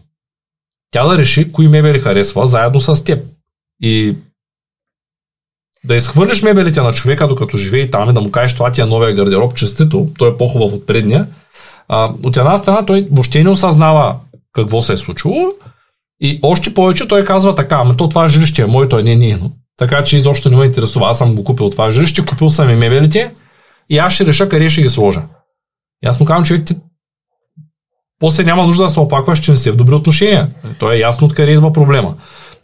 тя 0.90 1.08
да 1.08 1.18
реши 1.18 1.52
кои 1.52 1.68
мебели 1.68 1.98
харесва 1.98 2.46
заедно 2.46 2.80
с 2.80 3.04
теб. 3.04 3.24
И 3.82 4.16
да 5.84 5.96
изхвърлиш 5.96 6.42
мебелите 6.42 6.80
на 6.80 6.92
човека, 6.92 7.28
докато 7.28 7.56
живее 7.56 7.90
там 7.90 8.10
и 8.10 8.12
да 8.12 8.20
му 8.20 8.30
кажеш 8.30 8.54
това 8.54 8.72
ти 8.72 8.80
е 8.80 8.84
новия 8.84 9.14
гардероб, 9.14 9.54
честито, 9.54 10.08
той 10.18 10.30
е 10.30 10.36
по-хубав 10.36 10.72
от 10.72 10.86
предния. 10.86 11.26
А, 11.88 12.12
от 12.22 12.36
една 12.36 12.58
страна 12.58 12.86
той 12.86 13.08
въобще 13.12 13.42
не 13.42 13.50
осъзнава 13.50 14.16
какво 14.52 14.82
се 14.82 14.92
е 14.92 14.96
случило 14.96 15.52
и 16.20 16.38
още 16.42 16.74
повече 16.74 17.08
той 17.08 17.24
казва 17.24 17.54
така, 17.54 17.76
ами 17.84 17.96
то 17.96 18.08
това 18.08 18.28
жилище 18.28 18.62
е 18.62 18.66
моето, 18.66 18.96
а 18.96 19.02
не 19.02 19.16
нейно. 19.16 19.52
Така 19.82 20.04
че 20.04 20.16
изобщо 20.16 20.50
не 20.50 20.56
ме 20.56 20.64
интересува. 20.64 21.10
Аз 21.10 21.18
съм 21.18 21.34
го 21.34 21.44
купил 21.44 21.70
това 21.70 21.90
жилище, 21.90 22.24
купил 22.24 22.50
съм 22.50 22.70
и 22.70 22.74
мебелите 22.74 23.34
и 23.90 23.98
аз 23.98 24.12
ще 24.12 24.26
реша 24.26 24.48
къде 24.48 24.70
ще 24.70 24.82
ги 24.82 24.90
сложа. 24.90 25.22
И 26.04 26.08
аз 26.08 26.20
му 26.20 26.26
казвам, 26.26 26.44
човек, 26.44 26.64
ти 26.66 26.76
после 28.18 28.44
няма 28.44 28.66
нужда 28.66 28.84
да 28.84 28.90
се 28.90 29.00
опакваш, 29.00 29.40
че 29.40 29.50
не 29.50 29.56
си 29.56 29.70
в 29.70 29.76
добри 29.76 29.94
отношения. 29.94 30.48
То 30.78 30.92
е 30.92 30.96
ясно 30.96 31.26
откъде 31.26 31.52
идва 31.52 31.72
проблема. 31.72 32.14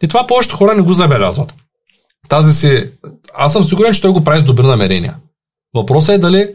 И 0.03 0.09
това 0.09 0.27
повечето 0.27 0.57
хора 0.57 0.75
не 0.75 0.83
го 0.83 0.93
забелязват. 0.93 1.55
Тази 2.29 2.55
си... 2.55 2.91
Аз 3.35 3.53
съм 3.53 3.65
сигурен, 3.65 3.93
че 3.93 4.03
той 4.03 4.11
го 4.11 4.25
прави 4.25 4.41
с 4.41 4.45
добри 4.45 4.67
намерения. 4.67 5.17
Въпросът 5.75 6.15
е 6.15 6.19
дали 6.19 6.55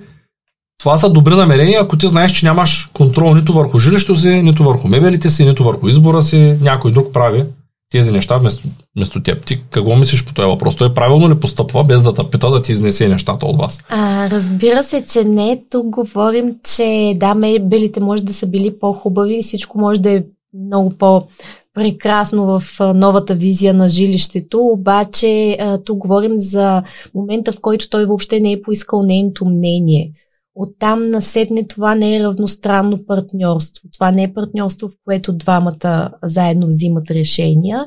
това 0.79 0.97
са 0.97 1.09
добри 1.09 1.35
намерения, 1.35 1.81
ако 1.81 1.97
ти 1.97 2.07
знаеш, 2.07 2.31
че 2.31 2.45
нямаш 2.45 2.89
контрол 2.93 3.35
нито 3.35 3.53
върху 3.53 3.79
жилището 3.79 4.15
си, 4.15 4.29
нито 4.29 4.63
върху 4.63 4.87
мебелите 4.87 5.29
си, 5.29 5.45
нито 5.45 5.63
върху 5.63 5.87
избора 5.87 6.21
си, 6.21 6.57
някой 6.61 6.91
друг 6.91 7.13
прави 7.13 7.45
тези 7.93 8.11
неща 8.11 8.37
вместо, 8.37 8.67
вместо 8.95 9.23
теб. 9.23 9.45
Ти 9.45 9.61
какво 9.69 9.95
мислиш 9.95 10.25
по 10.25 10.33
този 10.33 10.47
въпрос? 10.47 10.75
Той 10.75 10.93
правилно 10.93 11.29
ли 11.29 11.39
постъпва, 11.39 11.83
без 11.83 12.03
да 12.03 12.13
те 12.13 12.23
пита 12.31 12.51
да 12.51 12.61
ти 12.61 12.71
изнесе 12.71 13.07
нещата 13.07 13.45
от 13.45 13.57
вас? 13.57 13.79
А, 13.89 14.29
разбира 14.29 14.83
се, 14.83 15.05
че 15.05 15.23
не. 15.23 15.61
Тук 15.69 15.85
говорим, 15.85 16.55
че 16.75 17.13
да, 17.15 17.33
мебелите 17.33 17.99
може 17.99 18.23
да 18.23 18.33
са 18.33 18.47
били 18.47 18.79
по-хубави 18.79 19.39
и 19.39 19.43
всичко 19.43 19.79
може 19.79 20.01
да 20.01 20.11
е 20.11 20.23
много 20.65 20.89
по- 20.89 21.23
прекрасно 21.73 22.59
в 22.59 22.63
новата 22.95 23.35
визия 23.35 23.73
на 23.73 23.87
жилището, 23.89 24.59
обаче 24.59 25.57
тук 25.85 25.97
говорим 25.97 26.39
за 26.39 26.83
момента, 27.15 27.51
в 27.51 27.61
който 27.61 27.89
той 27.89 28.05
въобще 28.05 28.39
не 28.39 28.51
е 28.51 28.61
поискал 28.61 29.03
нейното 29.03 29.45
мнение. 29.45 30.11
Оттам 30.55 31.09
наседне 31.09 31.67
това 31.67 31.95
не 31.95 32.15
е 32.15 32.23
равностранно 32.23 33.05
партньорство. 33.05 33.89
Това 33.93 34.11
не 34.11 34.23
е 34.23 34.33
партньорство, 34.33 34.89
в 34.89 34.93
което 35.05 35.33
двамата 35.33 36.11
заедно 36.23 36.67
взимат 36.67 37.11
решения, 37.11 37.85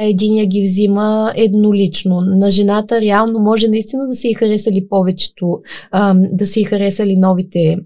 а 0.00 0.04
единия 0.04 0.46
ги 0.46 0.62
взима 0.62 1.32
еднолично. 1.36 2.20
На 2.20 2.50
жената 2.50 3.00
реално 3.00 3.38
може 3.38 3.68
наистина 3.68 4.06
да 4.06 4.14
се 4.14 4.28
и 4.28 4.34
харесали 4.34 4.88
повечето, 4.88 5.60
да 6.14 6.46
се 6.46 6.60
и 6.60 6.64
харесали 6.64 7.16
новите 7.16 7.76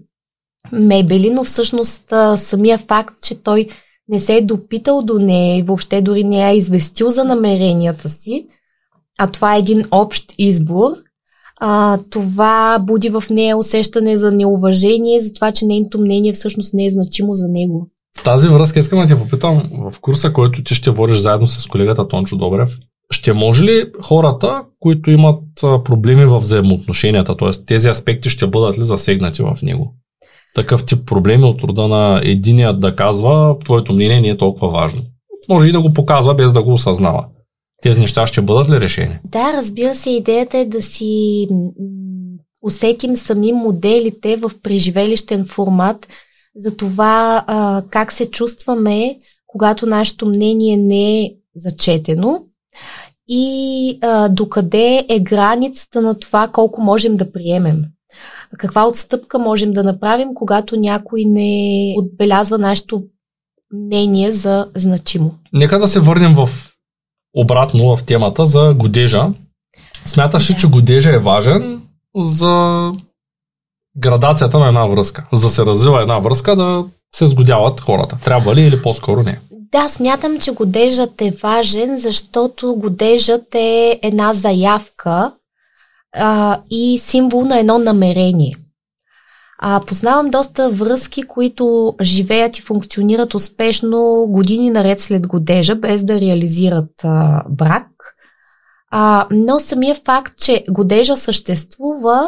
мебели, 0.71 1.29
но 1.29 1.43
всъщност 1.43 2.13
самия 2.37 2.77
факт, 2.77 3.13
че 3.21 3.43
той 3.43 3.67
не 4.07 4.19
се 4.19 4.35
е 4.35 4.41
допитал 4.41 5.01
до 5.01 5.19
нея 5.19 5.57
и 5.57 5.61
въобще 5.61 6.01
дори 6.01 6.23
не 6.23 6.51
е 6.51 6.57
известил 6.57 7.09
за 7.09 7.23
намеренията 7.23 8.09
си, 8.09 8.47
а 9.19 9.31
това 9.31 9.55
е 9.55 9.59
един 9.59 9.83
общ 9.91 10.33
избор, 10.37 10.91
а, 11.59 11.99
това 12.09 12.79
буди 12.79 13.09
в 13.09 13.23
нея 13.29 13.57
усещане 13.57 14.17
за 14.17 14.31
неуважение, 14.31 15.19
за 15.19 15.33
това, 15.33 15.51
че 15.51 15.65
нейното 15.65 15.99
мнение 15.99 16.33
всъщност 16.33 16.73
не 16.73 16.85
е 16.85 16.89
значимо 16.89 17.33
за 17.33 17.47
него. 17.47 17.87
В 18.17 18.23
тази 18.23 18.49
връзка 18.49 18.79
искам 18.79 19.01
да 19.01 19.07
те 19.07 19.19
попитам, 19.19 19.69
в 19.91 19.99
курса, 19.99 20.33
който 20.33 20.63
ти 20.63 20.75
ще 20.75 20.91
водиш 20.91 21.17
заедно 21.17 21.47
с 21.47 21.67
колегата 21.67 22.07
Тончо 22.07 22.37
Добрев, 22.37 22.77
ще 23.11 23.33
може 23.33 23.63
ли 23.63 23.85
хората, 24.01 24.61
които 24.79 25.11
имат 25.11 25.43
проблеми 25.61 26.25
в 26.25 26.39
взаимоотношенията, 26.39 27.37
т.е. 27.37 27.65
тези 27.65 27.89
аспекти 27.89 28.29
ще 28.29 28.47
бъдат 28.47 28.79
ли 28.79 28.85
засегнати 28.85 29.41
в 29.41 29.57
него? 29.63 29.93
Такъв 30.55 30.85
тип 30.85 31.05
проблеми 31.05 31.43
от 31.43 31.63
рода 31.63 31.87
на 31.87 32.21
единият 32.23 32.79
да 32.79 32.95
казва, 32.95 33.55
твоето 33.65 33.93
мнение 33.93 34.21
не 34.21 34.27
е 34.27 34.37
толкова 34.37 34.69
важно. 34.69 35.01
Може 35.49 35.67
и 35.67 35.71
да 35.71 35.81
го 35.81 35.93
показва 35.93 36.35
без 36.35 36.53
да 36.53 36.63
го 36.63 36.73
осъзнава. 36.73 37.25
Тези 37.83 37.99
неща 37.99 38.27
ще 38.27 38.41
бъдат 38.41 38.69
ли 38.69 38.79
решени? 38.79 39.19
Да, 39.25 39.53
разбира 39.53 39.95
се, 39.95 40.09
идеята 40.09 40.57
е 40.57 40.65
да 40.65 40.81
си 40.81 41.47
усетим 42.61 43.17
сами 43.17 43.53
моделите 43.53 44.35
в 44.35 44.51
преживелищен 44.63 45.45
формат 45.45 46.07
за 46.55 46.77
това 46.77 47.43
а, 47.47 47.83
как 47.89 48.11
се 48.11 48.31
чувстваме, 48.31 49.19
когато 49.47 49.85
нашето 49.85 50.25
мнение 50.25 50.77
не 50.77 51.21
е 51.21 51.31
зачетено 51.55 52.41
и 53.27 53.97
а, 54.01 54.29
докъде 54.29 55.05
е 55.09 55.19
границата 55.19 56.01
на 56.01 56.19
това 56.19 56.47
колко 56.47 56.81
можем 56.81 57.17
да 57.17 57.31
приемем. 57.31 57.83
Каква 58.57 58.87
отстъпка 58.87 59.39
можем 59.39 59.73
да 59.73 59.83
направим, 59.83 60.33
когато 60.33 60.75
някой 60.75 61.23
не 61.25 61.93
отбелязва 61.97 62.57
нашето 62.57 63.03
мнение 63.73 64.31
за 64.31 64.67
значимо. 64.75 65.35
Нека 65.53 65.79
да 65.79 65.87
се 65.87 65.99
върнем 65.99 66.33
в 66.33 66.49
обратно 67.33 67.95
в 67.95 68.03
темата 68.03 68.45
за 68.45 68.73
годежа. 68.73 69.27
Смяташ 70.05 70.49
ли, 70.49 70.53
да. 70.53 70.59
че 70.59 70.67
годежа 70.67 71.09
е 71.09 71.19
важен 71.19 71.81
за 72.15 72.91
градацията 73.97 74.59
на 74.59 74.67
една 74.67 74.85
връзка? 74.85 75.25
За 75.33 75.41
да 75.41 75.49
се 75.49 75.65
развива 75.65 76.01
една 76.01 76.19
връзка, 76.19 76.55
да 76.55 76.85
се 77.15 77.27
сгодяват 77.27 77.81
хората. 77.81 78.17
Трябва 78.23 78.55
ли 78.55 78.61
или 78.61 78.81
по-скоро 78.81 79.23
не? 79.23 79.39
Да, 79.51 79.89
смятам, 79.89 80.39
че 80.39 80.51
годежът 80.51 81.21
е 81.21 81.33
важен, 81.43 81.97
защото 81.97 82.75
годежът 82.75 83.55
е 83.55 83.99
една 84.01 84.33
заявка 84.33 85.31
а, 86.15 86.59
и 86.69 86.97
символ 86.97 87.45
на 87.45 87.59
едно 87.59 87.77
намерение. 87.77 88.55
А, 89.65 89.81
познавам 89.87 90.29
доста 90.29 90.69
връзки, 90.69 91.23
които 91.23 91.95
живеят 92.01 92.57
и 92.57 92.61
функционират 92.61 93.33
успешно 93.33 94.25
години 94.29 94.69
наред 94.69 95.01
след 95.01 95.27
годежа, 95.27 95.75
без 95.75 96.03
да 96.03 96.21
реализират 96.21 96.89
а, 97.03 97.43
брак. 97.49 97.87
А, 98.91 99.27
но 99.31 99.59
самия 99.59 99.95
факт, 99.95 100.33
че 100.37 100.63
годежа 100.69 101.15
съществува, 101.15 102.27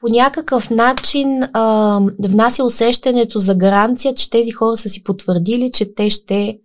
по 0.00 0.08
някакъв 0.08 0.70
начин 0.70 1.42
а, 1.52 2.00
внася 2.24 2.64
усещането 2.64 3.38
за 3.38 3.54
гаранция, 3.54 4.14
че 4.14 4.30
тези 4.30 4.50
хора 4.50 4.76
са 4.76 4.88
си 4.88 5.04
потвърдили, 5.04 5.70
че 5.72 5.94
те 5.94 6.10
ще 6.10 6.58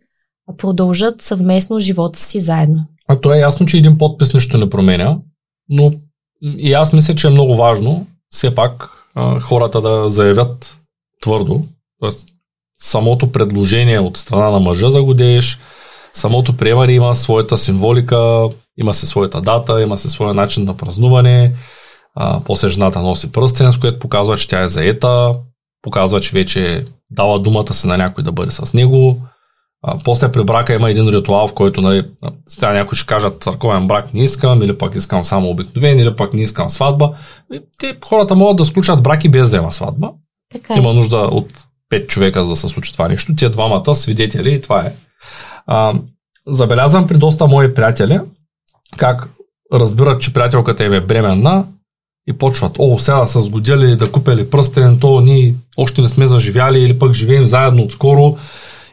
продължат 0.57 1.21
съвместно 1.21 1.79
живота 1.79 2.19
си 2.19 2.39
заедно. 2.39 2.85
А 3.07 3.19
то 3.19 3.33
е 3.33 3.39
ясно, 3.39 3.65
че 3.65 3.77
един 3.77 3.97
подпис 3.97 4.33
нищо 4.33 4.57
не 4.57 4.69
променя, 4.69 5.17
но 5.69 5.91
и 6.41 6.73
аз 6.73 6.93
мисля, 6.93 7.15
че 7.15 7.27
е 7.27 7.29
много 7.29 7.55
важно 7.55 8.05
все 8.31 8.55
пак 8.55 8.98
хората 9.41 9.81
да 9.81 10.09
заявят 10.09 10.77
твърдо. 11.21 11.63
Тоест, 11.99 12.27
самото 12.81 13.31
предложение 13.31 13.99
от 13.99 14.17
страна 14.17 14.49
на 14.49 14.59
мъжа 14.59 14.89
за 14.89 15.03
годеж, 15.03 15.59
самото 16.13 16.57
приемане 16.57 16.93
има 16.93 17.15
своята 17.15 17.57
символика, 17.57 18.49
има 18.77 18.93
се 18.93 19.07
своята 19.07 19.41
дата, 19.41 19.81
има 19.81 19.97
се 19.97 20.09
своя 20.09 20.33
начин 20.33 20.63
на 20.63 20.77
празнуване. 20.77 21.55
А, 22.15 22.41
после 22.45 22.69
жената 22.69 23.01
носи 23.01 23.31
пръстен, 23.31 23.71
с 23.71 23.79
което 23.79 23.99
показва, 23.99 24.37
че 24.37 24.47
тя 24.47 24.61
е 24.61 24.67
заета, 24.67 25.33
показва, 25.81 26.21
че 26.21 26.33
вече 26.33 26.85
дава 27.11 27.39
думата 27.39 27.73
си 27.73 27.87
на 27.87 27.97
някой 27.97 28.23
да 28.23 28.31
бъде 28.31 28.51
с 28.51 28.73
него. 28.73 29.21
А, 29.81 29.97
после 30.05 30.31
при 30.31 30.43
брака 30.43 30.73
има 30.73 30.89
един 30.89 31.09
ритуал, 31.09 31.47
в 31.47 31.53
който 31.53 31.81
нали, 31.81 32.03
сега 32.47 32.73
някой 32.73 32.95
ще 32.95 33.07
кажат 33.07 33.43
църковен 33.43 33.87
брак 33.87 34.13
не 34.13 34.23
искам, 34.23 34.63
или 34.63 34.77
пък 34.77 34.95
искам 34.95 35.23
само 35.23 35.49
обикновен, 35.49 35.99
или 35.99 36.15
пък 36.15 36.33
не 36.33 36.41
искам 36.41 36.69
сватба. 36.69 37.11
И 37.53 37.61
те 37.77 37.97
хората 38.05 38.35
могат 38.35 38.57
да 38.57 38.65
сключат 38.65 39.03
браки 39.03 39.29
без 39.29 39.49
да 39.49 39.57
има 39.57 39.71
сватба. 39.71 40.11
Така 40.53 40.73
е. 40.73 40.77
Има 40.77 40.93
нужда 40.93 41.17
от 41.17 41.47
пет 41.89 42.09
човека 42.09 42.43
за 42.43 42.49
да 42.49 42.55
се 42.55 42.69
случи 42.69 42.93
това 42.93 43.07
нещо. 43.07 43.35
Тия 43.35 43.49
двамата 43.49 43.95
свидетели 43.95 44.53
и 44.53 44.61
това 44.61 44.81
е. 44.81 44.93
А, 45.67 45.93
забелязвам 46.47 47.07
при 47.07 47.17
доста 47.17 47.47
мои 47.47 47.73
приятели 47.73 48.19
как 48.97 49.29
разбират, 49.73 50.21
че 50.21 50.33
приятелката 50.33 50.85
им 50.85 50.93
е 50.93 51.01
бременна 51.01 51.65
и 52.27 52.33
почват, 52.33 52.75
о, 52.79 52.99
сега 52.99 53.27
са 53.27 53.41
сгодили 53.41 53.95
да 53.95 54.11
купили 54.11 54.49
пръстен, 54.49 54.99
то 54.99 55.21
ние 55.21 55.55
още 55.77 56.01
не 56.01 56.09
сме 56.09 56.25
заживяли 56.25 56.79
или 56.79 56.99
пък 56.99 57.13
живеем 57.13 57.45
заедно 57.45 57.83
отскоро. 57.83 58.37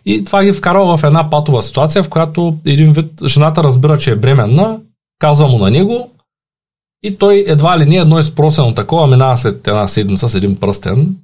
И 0.06 0.24
това 0.24 0.44
ги 0.44 0.52
вкарва 0.52 0.96
в 0.96 1.04
една 1.04 1.30
патова 1.30 1.62
ситуация, 1.62 2.02
в 2.02 2.08
която 2.08 2.56
един 2.64 2.92
вид 2.92 3.12
жената 3.26 3.64
разбира, 3.64 3.98
че 3.98 4.10
е 4.10 4.16
бременна, 4.16 4.78
казва 5.18 5.48
му 5.48 5.58
на 5.58 5.70
него 5.70 6.10
и 7.02 7.18
той 7.18 7.44
едва 7.46 7.78
ли 7.78 7.86
не 7.86 7.96
едно 7.96 8.18
изпросено 8.18 8.74
такова 8.74 9.06
минава 9.06 9.38
след 9.38 9.68
една 9.68 9.88
седмица 9.88 10.28
с 10.28 10.34
един 10.34 10.56
пръстен 10.56 11.16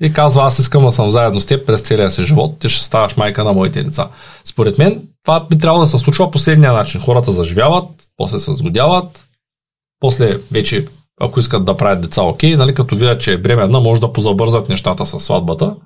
и 0.00 0.12
казва, 0.12 0.42
аз 0.42 0.58
искам 0.58 0.84
да 0.84 0.92
съм 0.92 1.10
заедно 1.10 1.40
с 1.40 1.46
теб 1.46 1.66
през 1.66 1.82
целия 1.82 2.10
си 2.10 2.24
живот, 2.24 2.58
ти 2.58 2.68
ще 2.68 2.84
ставаш 2.84 3.16
майка 3.16 3.44
на 3.44 3.52
моите 3.52 3.82
деца. 3.82 4.08
Според 4.44 4.78
мен 4.78 5.02
това 5.24 5.46
би 5.46 5.58
трябвало 5.58 5.80
да 5.80 5.86
се 5.86 5.98
случва 5.98 6.30
последния 6.30 6.72
начин. 6.72 7.00
Хората 7.00 7.32
заживяват, 7.32 7.88
после 8.16 8.38
се 8.38 8.52
сгодяват, 8.52 9.26
после 10.00 10.38
вече, 10.52 10.86
ако 11.20 11.40
искат 11.40 11.64
да 11.64 11.76
правят 11.76 12.00
деца, 12.00 12.22
окей, 12.22 12.56
нали, 12.56 12.74
като 12.74 12.96
видят, 12.96 13.20
че 13.20 13.32
е 13.32 13.38
бременна, 13.38 13.80
може 13.80 14.00
да 14.00 14.12
позабързат 14.12 14.68
нещата 14.68 15.06
с 15.06 15.20
сватбата. 15.20 15.76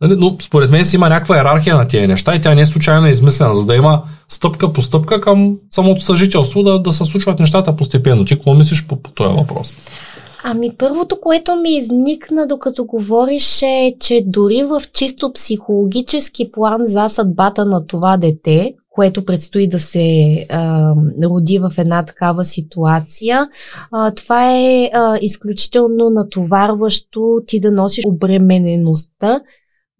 Нали, 0.00 0.16
но 0.18 0.36
според 0.40 0.70
мен 0.70 0.84
си 0.84 0.96
има 0.96 1.08
някаква 1.08 1.36
иерархия 1.36 1.76
на 1.76 1.88
тези 1.88 2.06
неща 2.06 2.34
и 2.34 2.40
тя 2.40 2.54
не 2.54 2.60
е 2.60 2.66
случайно 2.66 3.08
измислена, 3.08 3.54
за 3.54 3.66
да 3.66 3.74
има 3.76 4.02
стъпка 4.28 4.72
по 4.72 4.82
стъпка 4.82 5.20
към 5.20 5.56
самото 5.70 6.02
съжителство, 6.02 6.62
да, 6.62 6.82
да 6.82 6.92
се 6.92 7.04
случват 7.04 7.38
нещата 7.38 7.76
постепенно. 7.76 8.24
Ти 8.24 8.34
какво 8.34 8.54
мислиш 8.54 8.86
по, 8.86 9.02
по 9.02 9.10
този 9.10 9.34
въпрос? 9.34 9.76
Ами 10.44 10.70
първото, 10.78 11.20
което 11.20 11.56
ми 11.56 11.76
изникна 11.76 12.46
докато 12.46 12.84
говориш 12.84 13.62
е, 13.62 13.94
че 14.00 14.22
дори 14.26 14.64
в 14.64 14.82
чисто 14.92 15.32
психологически 15.32 16.52
план 16.52 16.80
за 16.84 17.08
съдбата 17.08 17.64
на 17.64 17.86
това 17.86 18.16
дете, 18.16 18.72
което 18.90 19.24
предстои 19.24 19.68
да 19.68 19.80
се 19.80 20.46
а, 20.50 20.92
роди 21.24 21.58
в 21.58 21.70
една 21.78 22.04
такава 22.04 22.44
ситуация. 22.44 23.48
А, 23.92 24.10
това 24.10 24.56
е 24.56 24.90
а, 24.94 25.18
изключително 25.22 26.10
натоварващо 26.10 27.40
ти 27.46 27.60
да 27.60 27.72
носиш 27.72 28.04
обременеността 28.06 29.40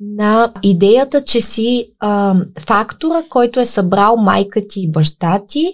на 0.00 0.52
идеята, 0.62 1.24
че 1.24 1.40
си 1.40 1.86
а, 1.98 2.34
фактора, 2.58 3.22
който 3.28 3.60
е 3.60 3.66
събрал 3.66 4.16
майка 4.16 4.60
ти 4.68 4.80
и 4.80 4.90
баща 4.90 5.40
ти 5.48 5.72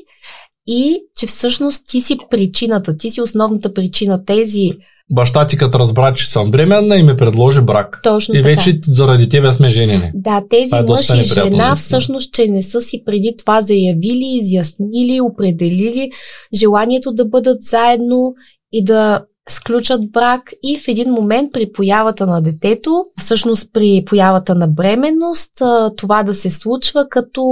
и 0.66 1.00
че 1.16 1.26
всъщност 1.26 1.88
ти 1.88 2.00
си 2.00 2.18
причината, 2.30 2.96
ти 2.96 3.10
си 3.10 3.20
основната 3.20 3.74
причина. 3.74 4.24
Тези 4.24 4.72
Баща 5.12 5.46
ти 5.46 5.56
като 5.56 5.78
разбра, 5.78 6.14
че 6.14 6.30
съм 6.30 6.50
бременна 6.50 6.96
и 6.96 7.02
ми 7.02 7.16
предложи 7.16 7.60
брак. 7.60 8.00
Точно 8.02 8.34
и 8.34 8.42
така. 8.42 8.48
вече 8.54 8.80
заради 8.84 9.28
тебе 9.28 9.52
сме 9.52 9.70
женени. 9.70 10.10
Да, 10.14 10.42
тези 10.50 10.70
е 10.76 10.82
мъж 10.82 11.10
и 11.10 11.22
жена 11.22 11.76
всъщност, 11.76 12.32
че 12.32 12.46
не 12.48 12.62
са 12.62 12.80
си 12.80 13.02
преди 13.06 13.34
това 13.38 13.62
заявили, 13.62 14.38
изяснили, 14.40 15.20
определили 15.20 16.10
желанието 16.54 17.12
да 17.12 17.24
бъдат 17.24 17.62
заедно 17.62 18.34
и 18.72 18.84
да 18.84 19.24
сключат 19.48 20.00
брак 20.12 20.42
и 20.62 20.78
в 20.78 20.88
един 20.88 21.10
момент 21.12 21.52
при 21.52 21.72
появата 21.72 22.26
на 22.26 22.42
детето, 22.42 23.04
всъщност 23.18 23.72
при 23.72 24.04
появата 24.06 24.54
на 24.54 24.68
бременност, 24.68 25.52
това 25.96 26.22
да 26.22 26.34
се 26.34 26.50
случва 26.50 27.06
като 27.10 27.42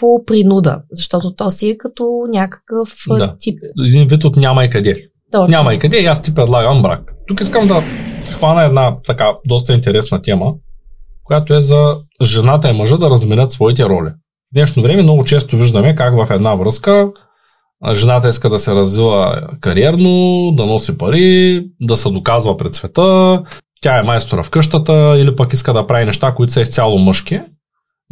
по 0.00 0.24
принуда, 0.26 0.78
защото 0.90 1.34
то 1.34 1.50
си 1.50 1.68
е 1.68 1.76
като 1.78 2.26
някакъв 2.32 2.94
Да. 3.08 3.34
тип. 3.40 3.58
Един 3.86 4.08
вид 4.08 4.24
от 4.24 4.36
няма 4.36 4.64
и 4.64 4.70
къде. 4.70 5.08
Точно. 5.32 5.48
Няма 5.48 5.74
и 5.74 5.78
къде 5.78 6.02
и 6.02 6.06
аз 6.06 6.22
ти 6.22 6.34
предлагам 6.34 6.82
брак. 6.82 7.12
Тук 7.28 7.40
искам 7.40 7.66
да 7.66 7.82
хвана 8.30 8.64
една 8.64 8.96
така 9.04 9.32
доста 9.46 9.72
интересна 9.72 10.22
тема, 10.22 10.52
която 11.24 11.54
е 11.54 11.60
за 11.60 11.96
жената 12.22 12.68
и 12.68 12.72
мъжа 12.72 12.98
да 12.98 13.10
разменят 13.10 13.52
своите 13.52 13.84
роли. 13.84 14.08
В 14.08 14.54
днешно 14.54 14.82
време 14.82 15.02
много 15.02 15.24
често 15.24 15.56
виждаме 15.56 15.94
как 15.94 16.14
в 16.14 16.34
една 16.34 16.54
връзка 16.54 17.10
жената 17.92 18.28
иска 18.28 18.50
да 18.50 18.58
се 18.58 18.74
развива 18.74 19.42
кариерно, 19.60 20.50
да 20.56 20.66
носи 20.66 20.98
пари, 20.98 21.64
да 21.80 21.96
се 21.96 22.10
доказва 22.10 22.56
пред 22.56 22.74
света, 22.74 23.42
тя 23.82 23.98
е 23.98 24.02
майстора 24.02 24.42
в 24.42 24.50
къщата 24.50 25.14
или 25.18 25.36
пък 25.36 25.52
иска 25.52 25.72
да 25.72 25.86
прави 25.86 26.04
неща, 26.04 26.34
които 26.34 26.52
са 26.52 26.60
изцяло 26.60 26.98
мъжки. 26.98 27.40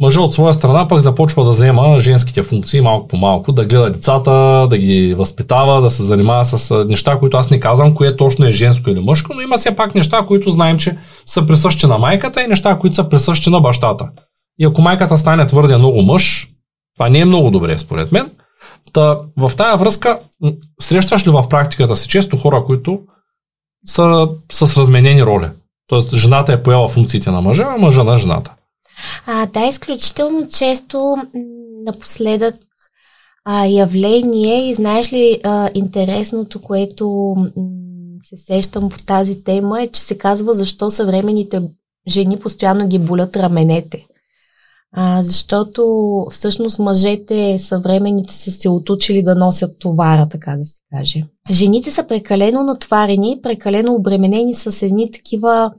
Мъжа 0.01 0.21
от 0.21 0.33
своя 0.33 0.53
страна 0.53 0.87
пък 0.87 1.01
започва 1.01 1.43
да 1.43 1.51
взема 1.51 1.99
женските 1.99 2.43
функции 2.43 2.81
малко 2.81 3.07
по 3.07 3.17
малко, 3.17 3.51
да 3.51 3.65
гледа 3.65 3.91
децата, 3.91 4.67
да 4.69 4.77
ги 4.77 5.13
възпитава, 5.17 5.81
да 5.81 5.89
се 5.89 6.03
занимава 6.03 6.45
с 6.45 6.85
неща, 6.85 7.19
които 7.19 7.37
аз 7.37 7.51
не 7.51 7.59
казвам, 7.59 7.95
кое 7.95 8.15
точно 8.15 8.45
е 8.45 8.51
женско 8.51 8.89
или 8.89 8.99
мъжко, 8.99 9.33
но 9.33 9.41
има 9.41 9.57
все 9.57 9.75
пак 9.75 9.95
неща, 9.95 10.25
които 10.27 10.49
знаем, 10.49 10.77
че 10.77 10.97
са 11.25 11.45
присъщи 11.45 11.87
на 11.87 11.97
майката 11.97 12.41
и 12.41 12.47
неща, 12.47 12.77
които 12.81 12.95
са 12.95 13.09
присъщи 13.09 13.49
на 13.49 13.59
бащата. 13.59 14.09
И 14.59 14.65
ако 14.65 14.81
майката 14.81 15.17
стане 15.17 15.47
твърде 15.47 15.77
много 15.77 16.01
мъж, 16.01 16.47
това 16.97 17.09
не 17.09 17.19
е 17.19 17.25
много 17.25 17.51
добре, 17.51 17.77
според 17.77 18.11
мен. 18.11 18.29
Та, 18.93 19.19
в 19.37 19.51
тая 19.57 19.77
връзка, 19.77 20.19
срещаш 20.81 21.27
ли 21.27 21.31
в 21.31 21.49
практиката 21.49 21.95
си 21.95 22.07
често 22.07 22.37
хора, 22.37 22.63
които 22.65 22.99
са 23.85 24.27
с 24.51 24.77
разменени 24.77 25.23
роли? 25.23 25.45
Тоест, 25.87 26.15
жената 26.15 26.53
е 26.53 26.63
поела 26.63 26.89
функциите 26.89 27.31
на 27.31 27.41
мъжа, 27.41 27.67
а 27.69 27.77
мъжа 27.77 28.03
на 28.03 28.17
жената. 28.17 28.53
А, 29.25 29.45
да, 29.45 29.65
изключително 29.65 30.49
често 30.49 31.15
напоследък 31.85 32.55
а, 33.45 33.65
явление 33.65 34.69
и 34.69 34.73
знаеш 34.73 35.13
ли 35.13 35.41
а, 35.43 35.69
интересното, 35.73 36.61
което 36.61 37.35
се 38.23 38.37
сещам 38.37 38.89
по 38.89 38.97
тази 38.97 39.43
тема 39.43 39.81
е, 39.81 39.87
че 39.87 40.01
се 40.01 40.17
казва 40.17 40.53
защо 40.53 40.91
съвременните 40.91 41.61
жени 42.07 42.39
постоянно 42.39 42.87
ги 42.87 42.99
болят 42.99 43.35
раменете. 43.35 44.05
А, 44.93 45.23
защото 45.23 45.83
всъщност 46.31 46.79
мъжете 46.79 47.59
съвременните 47.59 48.33
са 48.33 48.51
се 48.51 48.69
отучили 48.69 49.23
да 49.23 49.35
носят 49.35 49.79
товара, 49.79 50.27
така 50.29 50.55
да 50.57 50.65
се 50.65 50.79
каже. 50.91 51.23
Жените 51.51 51.91
са 51.91 52.07
прекалено 52.07 52.63
натоварени, 52.63 53.39
прекалено 53.43 53.95
обременени 53.95 54.55
с 54.55 54.85
едни 54.85 55.11
такива 55.11 55.71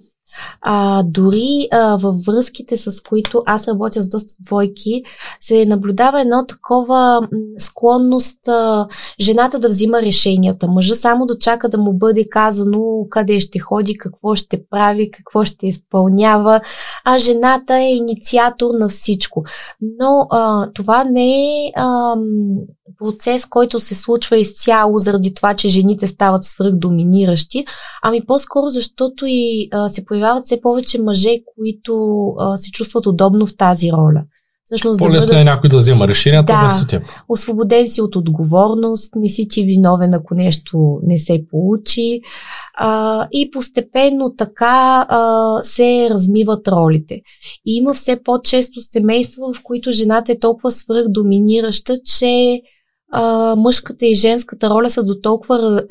а, 0.60 1.02
дори 1.02 1.68
а, 1.72 1.96
във 1.96 2.24
връзките, 2.24 2.76
с 2.76 3.02
които 3.02 3.42
аз 3.46 3.68
работя 3.68 4.02
с 4.02 4.08
доста 4.08 4.42
двойки, 4.42 5.02
се 5.40 5.66
наблюдава 5.66 6.20
едно 6.20 6.46
такова 6.46 7.20
склонност 7.58 8.48
а, 8.48 8.86
жената 9.20 9.58
да 9.58 9.68
взима 9.68 10.02
решенията. 10.02 10.68
Мъжа 10.68 10.94
само 10.94 11.26
да 11.26 11.38
чака 11.38 11.68
да 11.68 11.78
му 11.78 11.92
бъде 11.92 12.28
казано 12.28 13.06
къде 13.10 13.40
ще 13.40 13.58
ходи, 13.58 13.98
какво 13.98 14.34
ще 14.34 14.66
прави, 14.70 15.10
какво 15.10 15.44
ще 15.44 15.66
изпълнява, 15.66 16.60
а 17.04 17.18
жената 17.18 17.74
е 17.74 17.94
инициатор 17.94 18.70
на 18.78 18.88
всичко. 18.88 19.44
Но 19.80 20.26
а, 20.30 20.70
това 20.74 21.04
не 21.04 21.66
е 21.66 21.72
а, 21.76 22.14
процес, 22.98 23.46
който 23.46 23.80
се 23.80 23.94
случва 23.94 24.38
изцяло 24.38 24.98
заради 24.98 25.34
това, 25.34 25.54
че 25.54 25.68
жените 25.68 26.06
стават 26.06 26.44
свръхдоминиращи, 26.44 27.64
ами 28.02 28.26
по-скоро 28.26 28.70
защото 28.70 29.24
и 29.26 29.68
а, 29.72 29.88
се 29.88 30.04
появяват 30.04 30.44
все 30.46 30.60
повече 30.60 31.02
мъже, 31.02 31.36
които 31.56 32.24
а, 32.38 32.56
се 32.56 32.70
чувстват 32.70 33.06
удобно 33.06 33.46
в 33.46 33.56
тази 33.56 33.92
роля. 33.92 34.22
Всъщност 34.64 34.98
да 34.98 35.04
По-лесно 35.04 35.26
бъдат 35.26 35.40
е 35.40 35.44
някой 35.44 35.70
да 35.70 35.76
взема 35.76 36.08
решенията 36.08 36.52
Да. 36.52 36.60
вместо 36.60 36.86
теб. 36.86 37.02
освободен 37.28 37.88
си 37.88 38.00
от 38.00 38.16
отговорност, 38.16 39.14
не 39.16 39.28
си 39.28 39.48
ти 39.48 39.64
виновен, 39.64 40.14
ако 40.14 40.34
нещо 40.34 40.98
не 41.02 41.18
се 41.18 41.40
получи. 41.50 42.20
А, 42.74 43.28
и 43.32 43.50
постепенно 43.50 44.34
така 44.38 45.06
а, 45.08 45.58
се 45.62 46.08
размиват 46.10 46.68
ролите. 46.68 47.20
И 47.66 47.76
има 47.76 47.94
все 47.94 48.22
по-често 48.24 48.80
семейства, 48.80 49.52
в 49.54 49.62
които 49.62 49.92
жената 49.92 50.32
е 50.32 50.38
толкова 50.38 50.70
свръхдоминираща, 50.70 51.96
че 52.04 52.60
а, 53.12 53.56
мъжката 53.56 54.06
и 54.06 54.14
женската 54.14 54.70
роля 54.70 54.90
са 54.90 55.04
до 55.04 55.14
толкова 55.22 55.82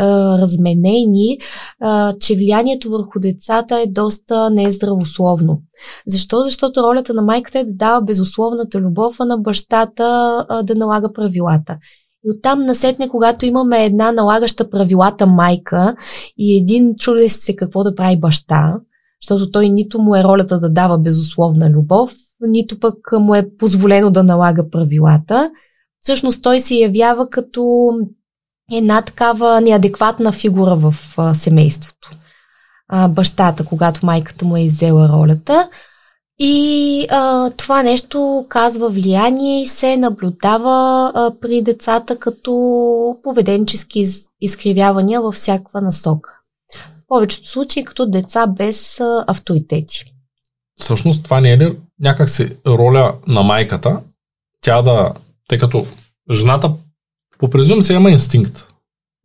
разменени, 0.42 1.38
а, 1.80 2.14
че 2.20 2.36
влиянието 2.36 2.90
върху 2.90 3.20
децата 3.20 3.80
е 3.80 3.92
доста 3.92 4.50
нездравословно. 4.50 5.62
Защо? 6.08 6.44
Защото 6.44 6.84
ролята 6.84 7.14
на 7.14 7.22
майката 7.22 7.60
е 7.60 7.64
да 7.64 7.74
дава 7.74 8.02
безусловната 8.02 8.80
любов, 8.80 9.16
а 9.20 9.26
на 9.26 9.38
бащата 9.38 10.04
а, 10.50 10.64
да 10.64 10.76
налага 10.76 11.14
правилата. 11.14 11.78
И 12.26 12.32
оттам 12.32 12.66
насетне, 12.66 13.10
когато 13.10 13.46
имаме 13.46 13.86
една 13.86 14.12
налагаща 14.12 14.70
правилата 14.70 15.28
майка 15.28 15.96
и 16.38 16.58
един 16.58 16.96
чудещ 16.96 17.36
се 17.36 17.56
какво 17.56 17.84
да 17.84 17.96
прави 17.96 18.20
баща, 18.20 18.76
защото 19.24 19.52
той 19.52 19.70
нито 19.70 20.02
му 20.02 20.16
е 20.16 20.24
ролята 20.24 20.60
да 20.60 20.70
дава 20.70 20.98
безусловна 20.98 21.70
любов, 21.70 22.14
нито 22.42 22.80
пък 22.80 22.96
му 23.20 23.36
е 23.36 23.50
позволено 23.58 24.12
да 24.12 24.24
налага 24.24 24.70
правилата, 24.70 25.50
всъщност 26.02 26.42
той 26.42 26.60
се 26.60 26.76
явява 26.76 27.30
като 27.30 27.92
една 28.72 29.02
такава 29.02 29.62
неадекватна 29.62 30.32
фигура 30.32 30.76
в 30.76 30.96
а, 31.18 31.36
семейството. 31.36 32.12
А, 32.90 33.08
бащата, 33.08 33.66
когато 33.66 34.06
майката 34.06 34.46
му 34.46 34.58
е 34.58 34.62
иззела 34.62 35.10
ролята. 35.10 35.70
И 36.40 37.08
а, 37.10 37.50
това 37.50 37.84
нещо 37.84 38.46
казва 38.50 38.90
влияние 38.90 39.62
и 39.62 39.68
се 39.68 39.98
наблюдава 39.98 41.12
а, 41.16 41.32
при 41.42 41.62
децата 41.62 42.20
като 42.20 42.52
поведенчески 43.24 44.00
из, 44.00 44.26
изкривявания 44.42 45.22
във 45.22 45.36
всякаква 45.36 45.82
насока. 45.82 46.30
В 46.74 47.08
повечето 47.08 47.50
случаи 47.50 47.86
като 47.86 48.06
деца 48.06 48.48
без 48.48 49.00
а, 49.00 49.26
авторитети. 49.28 50.04
Всъщност 50.80 51.24
това 51.24 51.42
не 51.42 51.52
е 51.52 51.58
ли 51.58 51.78
някакси 52.00 52.58
роля 52.68 53.14
на 53.28 53.44
майката, 53.44 54.00
тя 54.62 54.82
да, 54.82 55.14
тъй 55.52 55.58
като 55.58 55.86
жената 56.32 56.72
по 57.40 57.50
презумция 57.50 57.96
има 57.96 58.12
инстинкт. 58.12 58.68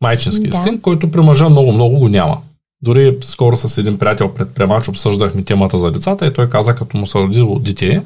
Майчински 0.01 0.49
Да. 0.49 0.57
инстинкт, 0.57 0.83
който 0.83 1.11
при 1.11 1.21
мъжа 1.21 1.49
много-много 1.49 1.99
го 1.99 2.09
няма. 2.09 2.39
Дори 2.83 3.19
скоро 3.25 3.57
с 3.57 3.79
един 3.79 3.99
приятел 3.99 4.35
предприемач 4.35 4.89
обсъждахме 4.89 5.45
темата 5.45 5.79
за 5.79 5.91
децата 5.91 6.27
и 6.27 6.33
той 6.33 6.51
каза, 6.51 6.75
като 6.75 6.97
му 6.97 7.07
се 7.07 7.19
родило 7.19 7.59
дете, 7.59 8.03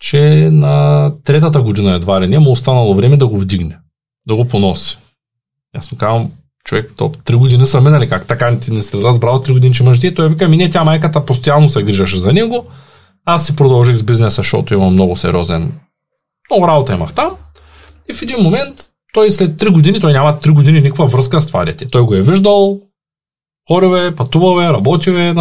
че 0.00 0.48
на 0.52 1.12
третата 1.24 1.62
година 1.62 1.92
едва 1.94 2.20
ли 2.20 2.26
не 2.28 2.38
му 2.38 2.48
е 2.48 2.52
останало 2.52 2.94
време 2.94 3.16
да 3.16 3.26
го 3.26 3.38
вдигне, 3.38 3.78
да 4.28 4.36
го 4.36 4.44
поноси. 4.44 4.98
Аз 5.76 5.92
му 5.92 5.98
казвам, 5.98 6.30
човек, 6.64 6.92
то 6.96 7.12
три 7.24 7.36
години 7.36 7.66
са 7.66 7.80
минали, 7.80 8.08
как 8.08 8.26
така 8.26 8.58
ти 8.58 8.70
не 8.70 8.82
си 8.82 9.02
разбрал 9.02 9.40
три 9.40 9.52
години, 9.52 9.74
че 9.74 9.84
мъж 9.84 10.00
ти 10.00 10.06
е?» 10.06 10.14
Той 10.14 10.28
вика, 10.28 10.48
ми 10.48 10.56
не, 10.56 10.70
тя 10.70 10.84
майката 10.84 11.24
постоянно 11.24 11.68
се 11.68 11.82
грижаше 11.82 12.18
за 12.18 12.32
него. 12.32 12.66
Аз 13.24 13.46
си 13.46 13.56
продължих 13.56 13.96
с 13.96 14.02
бизнеса, 14.02 14.36
защото 14.36 14.74
имам 14.74 14.92
много 14.92 15.16
сериозен, 15.16 15.80
много 16.50 16.68
работа 16.68 16.94
имах 16.94 17.14
там. 17.14 17.30
И 18.10 18.14
в 18.14 18.22
един 18.22 18.42
момент, 18.42 18.74
той 19.12 19.30
след 19.30 19.58
три 19.58 19.68
години, 19.68 20.00
той 20.00 20.12
няма 20.12 20.40
три 20.40 20.50
години 20.50 20.80
никаква 20.80 21.06
връзка 21.06 21.42
с 21.42 21.46
това 21.46 21.64
дете. 21.64 21.90
Той 21.90 22.02
го 22.02 22.14
е 22.14 22.22
виждал, 22.22 22.80
ходил 23.68 23.96
е, 23.96 24.16
пътувал 24.16 24.60
е, 24.60 24.72
работил 24.72 25.12
е 25.12 25.34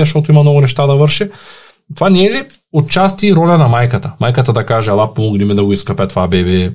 защото 0.00 0.32
има 0.32 0.42
много 0.42 0.60
неща 0.60 0.86
да 0.86 0.94
върши. 0.94 1.30
Това 1.94 2.10
не 2.10 2.26
е 2.26 2.30
ли 2.30 2.42
отчасти 2.72 3.34
роля 3.34 3.58
на 3.58 3.68
майката? 3.68 4.12
Майката 4.20 4.52
да 4.52 4.66
каже, 4.66 4.90
ела 4.90 5.14
помогни 5.14 5.44
ми 5.44 5.54
да 5.54 5.64
го 5.64 5.72
изкъпя 5.72 6.08
това 6.08 6.28
бебе, 6.28 6.72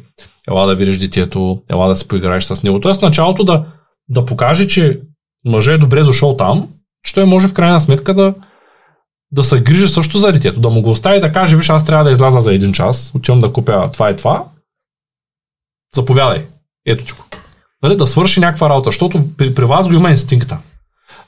ела 0.49 0.67
да 0.67 0.75
видиш 0.75 0.97
детето, 0.97 1.61
ела 1.69 1.87
да 1.87 1.95
се 1.95 2.07
поиграеш 2.07 2.43
с 2.43 2.63
него. 2.63 2.79
Тоест 2.79 3.01
началото 3.01 3.43
да, 3.43 3.65
да 4.09 4.25
покаже, 4.25 4.67
че 4.67 4.99
мъжът 5.45 5.75
е 5.75 5.77
добре 5.77 6.03
дошъл 6.03 6.35
там, 6.35 6.67
че 7.03 7.13
той 7.13 7.25
може 7.25 7.47
в 7.47 7.53
крайна 7.53 7.81
сметка 7.81 8.13
да, 8.13 8.33
да 9.31 9.43
се 9.43 9.61
грижи 9.61 9.87
също 9.87 10.17
за 10.17 10.31
детето, 10.31 10.59
да 10.59 10.69
му 10.69 10.81
го 10.81 10.89
остави 10.89 11.19
да 11.19 11.33
каже, 11.33 11.57
виж, 11.57 11.69
аз 11.69 11.85
трябва 11.85 12.03
да 12.03 12.11
изляза 12.11 12.41
за 12.41 12.53
един 12.53 12.73
час, 12.73 13.11
отивам 13.15 13.39
да 13.39 13.53
купя 13.53 13.89
това 13.93 14.09
и 14.09 14.15
това, 14.15 14.45
заповядай, 15.95 16.45
ето 16.85 17.05
ти 17.05 17.11
го. 17.11 17.23
Нали, 17.83 17.97
да 17.97 18.07
свърши 18.07 18.39
някаква 18.39 18.69
работа, 18.69 18.87
защото 18.87 19.23
при, 19.37 19.55
при 19.55 19.65
вас 19.65 19.87
го 19.87 19.93
има 19.93 20.09
инстинкта. 20.09 20.57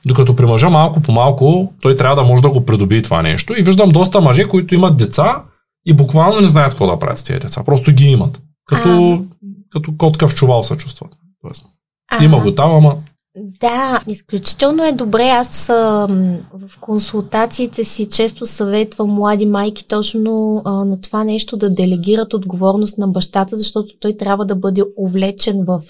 Докато 0.05 0.35
при 0.35 0.45
мъжа 0.45 0.69
малко 0.69 1.01
по 1.01 1.11
малко 1.11 1.73
той 1.81 1.95
трябва 1.95 2.15
да 2.15 2.23
може 2.23 2.41
да 2.41 2.49
го 2.49 2.65
придобие 2.65 3.01
това 3.01 3.21
нещо. 3.21 3.59
И 3.59 3.63
виждам 3.63 3.89
доста 3.89 4.21
мъже, 4.21 4.43
които 4.43 4.75
имат 4.75 4.97
деца 4.97 5.43
и 5.85 5.93
буквално 5.93 6.41
не 6.41 6.47
знаят 6.47 6.71
какво 6.71 6.87
да 6.87 6.99
правят 6.99 7.19
с 7.19 7.23
тези 7.23 7.39
деца. 7.39 7.63
Просто 7.63 7.91
ги 7.91 8.05
имат. 8.05 8.41
Като, 8.65 9.23
като 9.71 9.93
котка 9.97 10.27
в 10.27 10.35
чувал 10.35 10.63
се 10.63 10.77
чувстват. 10.77 11.11
Тоест, 11.41 11.65
А, 12.11 12.23
има 12.23 12.39
го 12.39 12.55
там, 12.55 12.71
ама 12.71 12.95
Да, 13.41 14.03
изключително 14.07 14.83
е 14.83 14.91
добре. 14.91 15.23
Аз 15.23 15.67
в 15.67 16.79
консултациите 16.81 17.83
си 17.83 18.09
често 18.09 18.45
съветвам 18.45 19.09
млади 19.09 19.45
майки 19.45 19.87
точно 19.87 20.61
а, 20.65 20.85
на 20.85 21.01
това 21.01 21.23
нещо 21.23 21.57
да 21.57 21.73
делегират 21.73 22.33
отговорност 22.33 22.97
на 22.97 23.07
бащата, 23.07 23.57
защото 23.57 23.97
той 23.99 24.17
трябва 24.17 24.45
да 24.45 24.55
бъде 24.55 24.83
увлечен 24.97 25.63
в 25.65 25.81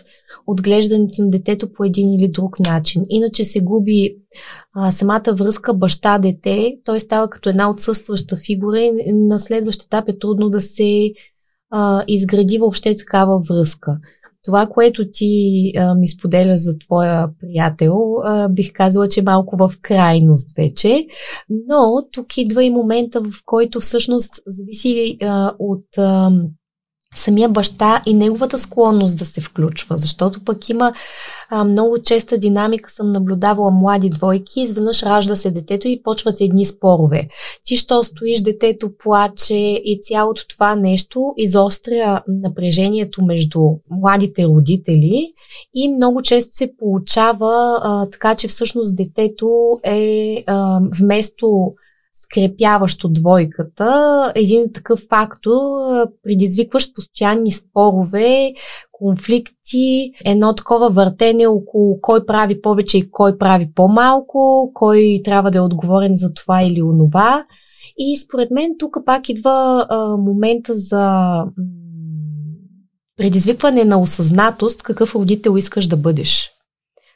отглеждането 0.48 1.22
на 1.22 1.30
детето 1.30 1.74
по 1.74 1.84
един 1.84 2.14
или 2.14 2.28
друг 2.28 2.60
начин. 2.60 3.06
Иначе 3.10 3.46
се 3.46 3.60
губи 3.60 4.16
а, 4.74 4.92
самата 4.92 5.34
връзка 5.34 5.74
баща-дете, 5.74 6.78
той 6.86 7.00
става 7.00 7.30
като 7.30 7.50
една 7.50 7.70
отсъстваща 7.70 8.38
фигура 8.46 8.80
и 8.80 9.14
на 9.14 9.40
следващ 9.40 9.84
етап 9.84 10.10
е 10.10 10.20
трудно 10.20 10.50
да 10.50 10.62
се 10.62 11.12
а, 11.72 12.04
изгради 12.08 12.58
въобще 12.58 12.98
такава 12.98 13.42
връзка. 13.50 13.98
Това, 14.44 14.68
което 14.68 15.06
ти 15.14 15.72
а, 15.78 15.96
ми 15.96 16.08
споделя 16.08 16.58
за 16.58 16.80
твоя 16.80 17.30
приятел, 17.40 18.16
а, 18.24 18.50
бих 18.50 18.74
казала, 18.74 19.08
че 19.08 19.20
е 19.20 19.24
малко 19.24 19.58
в 19.58 19.74
крайност 19.82 20.56
вече. 20.58 21.08
Но 21.50 22.08
тук 22.12 22.38
идва 22.38 22.64
и 22.64 22.70
момента, 22.70 23.22
в 23.22 23.34
който 23.46 23.80
всъщност 23.80 24.34
зависи 24.48 25.18
а, 25.22 25.54
от 25.60 25.98
а, 25.98 26.32
самия 27.16 27.50
баща 27.50 28.02
и 28.06 28.14
неговата 28.14 28.60
склонност 28.60 29.18
да 29.18 29.26
се 29.26 29.42
включва, 29.42 29.98
защото 29.98 30.44
пък 30.46 30.70
има 30.70 30.94
а, 31.50 31.64
много 31.64 32.02
честа 32.02 32.38
динамика, 32.38 32.92
съм 32.92 33.12
наблюдавала 33.12 33.72
млади 33.72 34.10
двойки, 34.10 34.62
изведнъж 34.62 35.04
ражда 35.04 35.36
се 35.36 35.52
детето 35.52 35.88
и 35.88 36.04
почват 36.04 36.42
едни 36.42 36.66
спорове. 36.66 37.28
Ти 37.66 37.78
що 37.78 38.04
стоиш, 38.04 38.42
детето 38.42 38.92
плаче 39.04 39.56
и 39.86 40.00
цялото 40.04 40.48
това 40.48 40.76
нещо 40.76 41.34
изостря 41.38 42.24
напрежението 42.28 43.22
между 43.22 43.60
младите 43.92 44.46
родители 44.46 45.34
и 45.76 45.90
много 45.90 46.22
често 46.22 46.56
се 46.56 46.78
получава 46.78 47.80
а, 47.84 48.10
така, 48.10 48.36
че 48.36 48.48
всъщност 48.48 48.98
детето 48.98 49.80
е 49.84 50.44
а, 50.48 50.80
вместо 51.00 51.74
скрепяващо 52.32 53.10
двойката, 53.10 54.32
един 54.36 54.74
такъв 54.74 55.00
фактор, 55.10 55.52
предизвикващ 56.24 56.96
постоянни 56.96 57.52
спорове, 57.52 58.54
конфликти, 58.92 60.12
едно 60.26 60.56
такова 60.56 60.90
въртене 60.90 61.48
около 61.48 62.02
кой 62.02 62.26
прави 62.26 62.62
повече 62.62 62.98
и 62.98 63.12
кой 63.12 63.38
прави 63.38 63.70
по-малко, 63.76 64.72
кой 64.74 65.22
трябва 65.24 65.52
да 65.52 65.58
е 65.58 65.62
отговорен 65.62 66.14
за 66.16 66.34
това 66.34 66.62
или 66.64 66.82
онова. 66.82 67.46
И 67.98 68.18
според 68.18 68.52
мен 68.52 68.72
тук 68.80 68.98
пак 69.06 69.30
идва 69.30 69.86
а, 69.90 70.18
момента 70.18 70.74
за 70.76 71.34
предизвикване 73.18 73.84
на 73.84 74.02
осъзнатост 74.02 74.84
какъв 74.84 75.16
родител 75.16 75.58
искаш 75.58 75.88
да 75.88 75.98
бъдеш. 75.98 76.52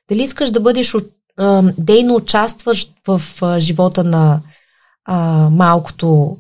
Дали 0.10 0.24
искаш 0.24 0.52
да 0.52 0.60
бъдеш 0.60 0.96
дейно 1.78 2.16
участващ 2.16 2.94
в 3.08 3.22
живота 3.60 4.04
на 4.04 4.42
а, 5.06 5.50
малкото 5.50 6.38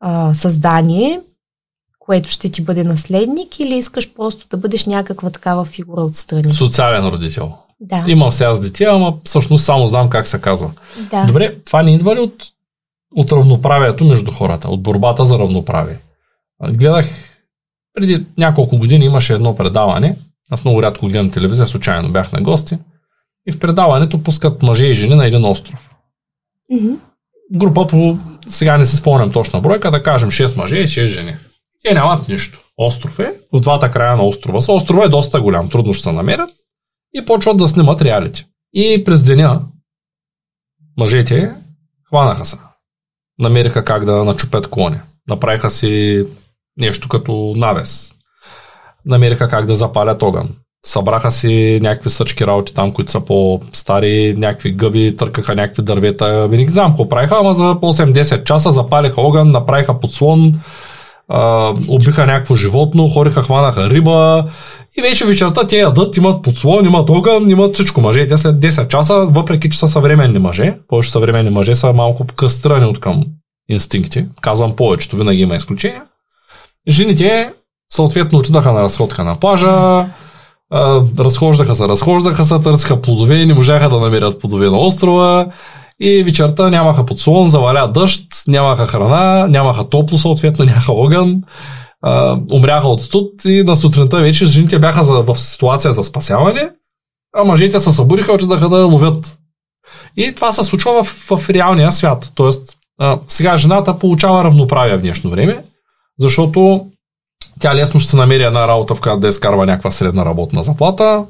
а, 0.00 0.34
създание, 0.34 1.20
което 1.98 2.28
ще 2.28 2.48
ти 2.48 2.62
бъде 2.62 2.84
наследник, 2.84 3.60
или 3.60 3.74
искаш 3.74 4.14
просто 4.14 4.48
да 4.48 4.56
бъдеш 4.56 4.86
някаква 4.86 5.30
такава 5.30 5.64
фигура 5.64 6.00
отстрани. 6.00 6.54
социален 6.54 7.08
родител. 7.08 7.52
Да. 7.80 8.04
Имам 8.08 8.32
сега 8.32 8.54
с 8.54 8.60
дете, 8.60 8.84
ама 8.84 9.14
всъщност 9.24 9.64
само 9.64 9.86
знам 9.86 10.10
как 10.10 10.28
се 10.28 10.40
казва. 10.40 10.70
да. 11.10 11.26
Добре, 11.26 11.58
това 11.64 11.82
не 11.82 11.94
идва 11.94 12.16
ли 12.16 12.20
от, 12.20 12.42
от 13.16 13.32
равноправието 13.32 14.04
между 14.04 14.30
хората, 14.30 14.68
от 14.68 14.82
борбата 14.82 15.24
за 15.24 15.38
равноправие? 15.38 15.98
Гледах, 16.70 17.06
преди 17.94 18.24
няколко 18.38 18.78
години 18.78 19.04
имаше 19.04 19.34
едно 19.34 19.56
предаване, 19.56 20.16
аз 20.50 20.64
много 20.64 20.82
рядко 20.82 21.06
гледам 21.06 21.30
телевизия, 21.30 21.66
случайно 21.66 22.12
бях 22.12 22.32
на 22.32 22.42
гости, 22.42 22.78
и 23.48 23.52
в 23.52 23.58
предаването 23.58 24.22
пускат 24.22 24.62
мъже 24.62 24.86
и 24.86 24.94
жени 24.94 25.14
на 25.14 25.26
един 25.26 25.44
остров. 25.44 25.90
Мгм. 26.72 26.94
Група 27.54 27.86
по, 27.86 28.18
сега 28.46 28.76
не 28.76 28.84
се 28.84 28.96
спомням 28.96 29.32
точна 29.32 29.60
бройка, 29.60 29.90
да 29.90 30.02
кажем 30.02 30.30
6 30.30 30.56
мъже 30.56 30.76
и 30.76 30.88
6 30.88 31.04
жени. 31.04 31.36
Те 31.84 31.94
нямат 31.94 32.28
нищо. 32.28 32.60
Остров 32.76 33.18
е, 33.18 33.32
в 33.52 33.60
двата 33.60 33.90
края 33.90 34.16
на 34.16 34.26
острова 34.26 34.60
са. 34.60 34.72
Острова 34.72 35.04
е 35.04 35.08
доста 35.08 35.40
голям, 35.40 35.70
трудно 35.70 35.94
ще 35.94 36.02
се 36.02 36.12
намерят 36.12 36.50
и 37.14 37.24
почват 37.24 37.56
да 37.56 37.68
снимат 37.68 38.02
реалити. 38.02 38.46
И 38.72 39.04
през 39.04 39.24
деня 39.24 39.60
мъжете 40.96 41.54
хванаха 42.08 42.46
се. 42.46 42.58
Намериха 43.38 43.84
как 43.84 44.04
да 44.04 44.24
начупят 44.24 44.70
клони. 44.70 44.96
Направиха 45.28 45.70
си 45.70 46.24
нещо 46.76 47.08
като 47.08 47.54
навес. 47.56 48.14
Намериха 49.06 49.48
как 49.48 49.66
да 49.66 49.74
запалят 49.74 50.22
огън. 50.22 50.56
Събраха 50.84 51.30
си 51.30 51.78
някакви 51.82 52.10
съчки 52.10 52.46
работи 52.46 52.74
там, 52.74 52.92
които 52.92 53.10
са 53.10 53.20
по-стари, 53.20 54.34
някакви 54.38 54.72
гъби, 54.72 55.16
търкаха 55.16 55.54
някакви 55.54 55.82
дървета. 55.82 56.48
Не 56.50 56.64
ги 56.64 56.72
знам 56.72 56.90
какво 56.90 57.08
правиха, 57.08 57.36
ама 57.40 57.54
за 57.54 57.62
8-10 57.62 58.44
часа 58.44 58.72
запалиха 58.72 59.20
огън, 59.20 59.50
направиха 59.50 60.00
подслон, 60.00 60.60
а, 61.28 61.72
убиха 61.88 62.26
някакво 62.26 62.54
животно, 62.54 63.08
хориха, 63.08 63.42
хванаха 63.42 63.90
риба 63.90 64.44
и 64.98 65.02
вече 65.02 65.26
вечерта 65.26 65.66
те 65.66 65.76
ядат, 65.76 66.16
имат 66.16 66.42
подслон, 66.42 66.84
имат 66.86 67.10
огън, 67.10 67.50
имат 67.50 67.74
всичко. 67.74 68.00
Мъжете 68.00 68.36
след 68.36 68.56
10 68.56 68.88
часа, 68.88 69.14
въпреки 69.14 69.70
че 69.70 69.78
са 69.78 69.88
съвременни 69.88 70.38
мъже, 70.38 70.76
повече 70.88 71.10
съвременни 71.10 71.50
мъже 71.50 71.74
са 71.74 71.92
малко 71.92 72.26
кастрани 72.36 72.86
от 72.86 73.00
към 73.00 73.24
инстинкти. 73.68 74.26
Казвам 74.40 74.76
повечето, 74.76 75.16
винаги 75.16 75.42
има 75.42 75.56
изключения. 75.56 76.02
Жените 76.88 77.52
съответно 77.92 78.38
отидаха 78.38 78.72
на 78.72 78.82
разходка 78.82 79.24
на 79.24 79.40
плажа, 79.40 80.06
разхождаха 81.18 81.74
се, 81.76 81.88
разхождаха 81.88 82.44
се, 82.44 82.58
търсиха 82.58 83.02
плодове, 83.02 83.46
не 83.46 83.54
можаха 83.54 83.88
да 83.88 84.00
намерят 84.00 84.40
плодове 84.40 84.70
на 84.70 84.78
острова 84.78 85.46
и 86.00 86.22
вечерта 86.24 86.70
нямаха 86.70 87.06
подслон, 87.06 87.46
заваля 87.46 87.88
дъжд, 87.88 88.26
нямаха 88.48 88.86
храна, 88.86 89.46
нямаха 89.46 89.88
топло 89.88 90.18
съответно, 90.18 90.64
нямаха 90.64 90.92
огън, 90.92 91.42
а, 92.02 92.38
умряха 92.52 92.88
от 92.88 93.02
студ 93.02 93.44
и 93.44 93.62
на 93.62 93.76
сутринта 93.76 94.20
вече 94.20 94.46
жените 94.46 94.78
бяха 94.78 95.02
за, 95.02 95.22
в 95.22 95.36
ситуация 95.36 95.92
за 95.92 96.04
спасяване, 96.04 96.70
а 97.36 97.44
мъжете 97.44 97.80
се 97.80 97.92
събудиха 97.92 98.32
отидаха 98.32 98.68
да 98.68 98.86
ловят. 98.86 99.38
И 100.16 100.34
това 100.34 100.52
се 100.52 100.62
случва 100.62 101.02
в, 101.02 101.06
в 101.30 101.50
реалния 101.50 101.92
свят. 101.92 102.32
Тоест, 102.34 102.76
а, 102.98 103.18
сега 103.28 103.56
жената 103.56 103.98
получава 103.98 104.44
равноправие 104.44 104.96
в 104.96 105.00
днешно 105.00 105.30
време, 105.30 105.64
защото 106.18 106.86
тя 107.60 107.74
лесно 107.74 108.00
ще 108.00 108.10
се 108.10 108.16
намери 108.16 108.42
една 108.42 108.68
работа, 108.68 108.94
в 108.94 109.00
която 109.00 109.20
да 109.20 109.28
изкарва 109.28 109.66
някаква 109.66 109.90
средна 109.90 110.24
работна 110.24 110.62
заплата. 110.62 111.24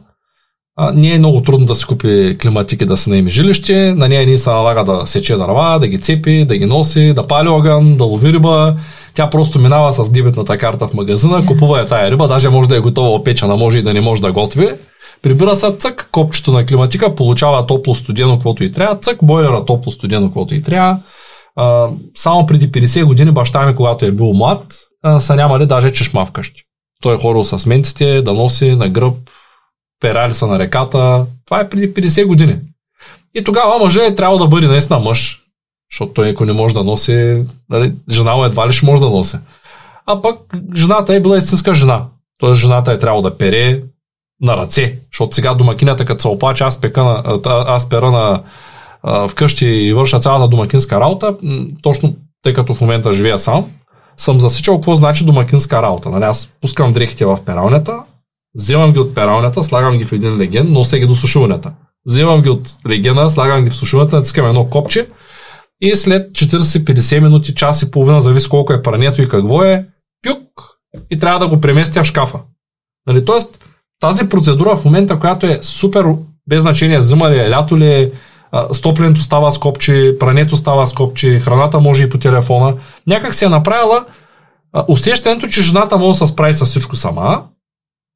А, 0.76 0.92
не 0.92 1.14
е 1.14 1.18
много 1.18 1.42
трудно 1.42 1.66
да 1.66 1.74
си 1.74 1.86
купи 1.86 2.38
климатики, 2.42 2.84
да 2.84 2.96
се 2.96 3.10
наеми 3.10 3.30
жилище. 3.30 3.94
На 3.94 4.08
нея 4.08 4.26
ни 4.26 4.38
се 4.38 4.50
налага 4.50 4.84
да 4.84 5.06
сече 5.06 5.36
дърва, 5.36 5.78
да 5.78 5.88
ги 5.88 6.00
цепи, 6.00 6.44
да 6.44 6.56
ги 6.56 6.66
носи, 6.66 7.12
да 7.14 7.26
пали 7.26 7.48
огън, 7.48 7.96
да 7.96 8.04
лови 8.04 8.32
риба. 8.32 8.76
Тя 9.14 9.30
просто 9.30 9.58
минава 9.58 9.92
с 9.92 10.10
дебетната 10.10 10.58
карта 10.58 10.88
в 10.88 10.94
магазина, 10.94 11.46
купува 11.46 11.80
е 11.80 11.86
тая 11.86 12.10
риба, 12.10 12.28
даже 12.28 12.48
може 12.48 12.68
да 12.68 12.76
е 12.76 12.80
готова 12.80 13.08
опечена, 13.08 13.56
може 13.56 13.78
и 13.78 13.82
да 13.82 13.92
не 13.94 14.00
може 14.00 14.22
да 14.22 14.32
готви. 14.32 14.68
Прибира 15.22 15.54
се 15.54 15.74
цък, 15.78 16.08
копчето 16.12 16.52
на 16.52 16.66
климатика, 16.66 17.14
получава 17.14 17.66
топло 17.66 17.94
студено, 17.94 18.34
каквото 18.34 18.64
и 18.64 18.72
трябва, 18.72 18.96
цък, 18.96 19.18
бойлера 19.22 19.64
топло 19.64 19.92
студено, 19.92 20.26
каквото 20.26 20.54
и 20.54 20.62
трябва. 20.62 20.98
А, 21.56 21.88
само 22.14 22.46
преди 22.46 22.72
50 22.72 23.04
години 23.04 23.30
баща 23.30 23.66
ми, 23.66 23.76
когато 23.76 24.04
е 24.04 24.10
бил 24.10 24.32
млад, 24.32 24.62
са 25.18 25.36
нямали 25.36 25.66
даже 25.66 25.92
чешма 25.92 26.26
вкъщи. 26.26 26.62
Той 27.02 27.14
е 27.14 27.18
хорил 27.18 27.44
с 27.44 27.66
менците, 27.66 28.22
да 28.22 28.32
носи 28.32 28.76
на 28.76 28.88
гръб, 28.88 29.14
перали 30.00 30.34
са 30.34 30.46
на 30.46 30.58
реката. 30.58 31.26
Това 31.44 31.60
е 31.60 31.68
преди 31.68 31.94
50 31.94 32.26
години. 32.26 32.58
И 33.34 33.44
тогава 33.44 33.78
мъжът 33.78 34.02
е 34.02 34.14
трябвало 34.14 34.38
да 34.38 34.46
бъде 34.46 34.66
наистина 34.66 34.98
мъж, 34.98 35.42
защото 35.92 36.12
той 36.12 36.28
ако 36.28 36.44
не 36.44 36.52
може 36.52 36.74
да 36.74 36.84
носи, 36.84 37.44
нали, 37.70 37.92
жена 38.10 38.36
му 38.36 38.44
едва 38.44 38.68
ли 38.68 38.72
ще 38.72 38.86
може 38.86 39.02
да 39.02 39.10
носи. 39.10 39.36
А 40.06 40.22
пък 40.22 40.38
жената 40.76 41.14
е 41.14 41.20
била 41.20 41.38
истинска 41.38 41.74
жена. 41.74 42.04
Тоест 42.38 42.60
жената 42.60 42.92
е 42.92 42.98
трябвало 42.98 43.22
да 43.22 43.38
пере 43.38 43.82
на 44.40 44.56
ръце, 44.56 44.98
защото 45.12 45.34
сега 45.34 45.54
домакинята 45.54 46.04
като 46.04 46.22
се 46.22 46.28
оплаче, 46.28 46.64
аз, 46.64 46.80
пека 46.80 47.04
на, 47.04 47.40
аз 47.46 47.88
пера 47.88 48.10
на, 48.10 48.42
вкъщи 49.28 49.66
и 49.66 49.92
върша 49.92 50.20
цялата 50.20 50.48
домакинска 50.48 51.00
работа, 51.00 51.36
точно 51.82 52.16
тъй 52.42 52.54
като 52.54 52.74
в 52.74 52.80
момента 52.80 53.12
живея 53.12 53.38
сам, 53.38 53.70
съм 54.16 54.40
засичал 54.40 54.76
какво 54.76 54.94
значи 54.94 55.24
домакинска 55.24 55.82
работа. 55.82 56.10
Нали, 56.10 56.24
аз 56.24 56.52
пускам 56.60 56.92
дрехите 56.92 57.24
в 57.24 57.38
пералнята, 57.46 57.98
вземам 58.54 58.92
ги 58.92 58.98
от 58.98 59.14
пералнята, 59.14 59.64
слагам 59.64 59.98
ги 59.98 60.04
в 60.04 60.12
един 60.12 60.38
леген, 60.38 60.72
нося 60.72 60.98
ги 60.98 61.06
до 61.06 61.14
сушуването. 61.14 61.70
Вземам 62.06 62.42
ги 62.42 62.50
от 62.50 62.68
легена, 62.88 63.30
слагам 63.30 63.64
ги 63.64 63.70
в 63.70 63.76
сушуването, 63.76 64.16
натискам 64.16 64.46
едно 64.46 64.70
копче 64.70 65.06
и 65.80 65.96
след 65.96 66.32
40-50 66.32 67.20
минути, 67.20 67.54
час 67.54 67.82
и 67.82 67.90
половина, 67.90 68.20
зависи 68.20 68.48
колко 68.48 68.72
е 68.72 68.82
прането 68.82 69.22
и 69.22 69.28
какво 69.28 69.62
е, 69.62 69.86
пюк 70.26 70.48
и 71.10 71.18
трябва 71.18 71.38
да 71.38 71.48
го 71.48 71.60
преместя 71.60 72.02
в 72.02 72.06
шкафа. 72.06 72.40
Нали, 73.06 73.24
тоест, 73.24 73.64
тази 74.00 74.28
процедура 74.28 74.76
в 74.76 74.84
момента, 74.84 75.18
която 75.18 75.46
е 75.46 75.58
супер 75.62 76.04
без 76.48 76.62
значение, 76.62 77.02
зима 77.02 77.30
ли 77.30 77.38
е, 77.38 77.50
лято 77.50 77.78
ли 77.78 77.86
е, 77.86 78.10
стопленето 78.72 79.20
става 79.20 79.52
с 79.52 79.58
копче, 79.58 80.16
прането 80.20 80.56
става 80.56 80.86
с 80.86 80.92
копче, 80.92 81.40
храната 81.40 81.80
може 81.80 82.02
и 82.02 82.10
по 82.10 82.18
телефона, 82.18 82.74
някак 83.06 83.34
се 83.34 83.44
е 83.44 83.48
направила 83.48 84.04
усещането, 84.88 85.46
че 85.48 85.62
жената 85.62 85.98
може 85.98 86.18
да 86.18 86.26
се 86.26 86.32
справи 86.32 86.54
с 86.54 86.64
всичко 86.64 86.96
сама, 86.96 87.42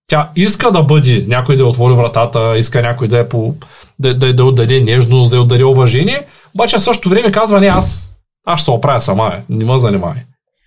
тя 0.06 0.28
иска 0.36 0.72
да 0.72 0.82
бъде, 0.82 1.24
някой 1.28 1.56
да 1.56 1.66
отвори 1.66 1.94
вратата, 1.94 2.58
иска 2.58 2.82
някой 2.82 3.08
да, 3.08 3.18
е 3.18 3.28
по, 3.28 3.54
да, 3.98 4.14
да, 4.14 4.34
да 4.34 4.44
отдаде 4.44 4.80
нежност, 4.80 5.30
да 5.30 5.40
отдаде 5.40 5.64
уважение, 5.64 6.26
обаче 6.54 6.78
в 6.78 6.82
същото 6.82 7.08
време 7.08 7.32
казва, 7.32 7.60
не, 7.60 7.66
аз, 7.66 8.14
аз 8.46 8.60
ще 8.60 8.64
се 8.64 8.70
оправя 8.70 9.00
сама, 9.00 9.32
е, 9.34 9.42
не 9.48 9.64
ме 9.64 9.78
занимай. 9.78 10.14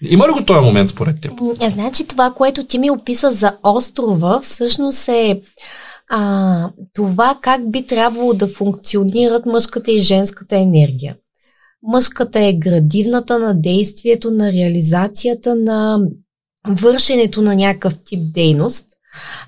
Има 0.01 0.27
ли 0.27 0.31
го 0.31 0.45
този 0.45 0.59
момент 0.59 0.89
според 0.89 1.21
теб? 1.21 1.31
Значи 1.69 2.07
това, 2.07 2.33
което 2.35 2.65
ти 2.65 2.79
ми 2.79 2.91
описа 2.91 3.31
за 3.31 3.53
острова, 3.63 4.39
всъщност 4.43 5.07
е 5.07 5.41
а, 6.13 6.69
това 6.93 7.39
как 7.41 7.71
би 7.71 7.87
трябвало 7.87 8.33
да 8.33 8.47
функционират 8.47 9.45
мъжката 9.45 9.91
и 9.91 9.99
женската 9.99 10.57
енергия. 10.57 11.15
Мъжката 11.83 12.39
е 12.39 12.53
градивната 12.53 13.39
на 13.39 13.61
действието, 13.61 14.31
на 14.31 14.51
реализацията, 14.51 15.55
на 15.55 15.99
вършенето 16.67 17.41
на 17.41 17.55
някакъв 17.55 17.93
тип 18.05 18.33
дейност, 18.33 18.87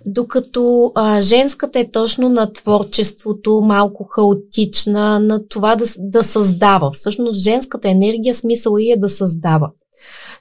докато 0.06 0.92
а, 0.96 1.22
женската 1.22 1.80
е 1.80 1.92
точно 1.92 2.30
на 2.30 2.54
творчеството, 2.54 3.62
малко 3.62 4.04
хаотична, 4.04 5.20
на 5.20 5.48
това 5.48 5.76
да, 5.76 5.86
да 5.98 6.24
създава. 6.24 6.92
Всъщност 6.94 7.44
женската 7.44 7.90
енергия 7.90 8.36
смисъл 8.36 8.78
и 8.80 8.92
е 8.92 8.98
да 8.98 9.10
създава. 9.10 9.72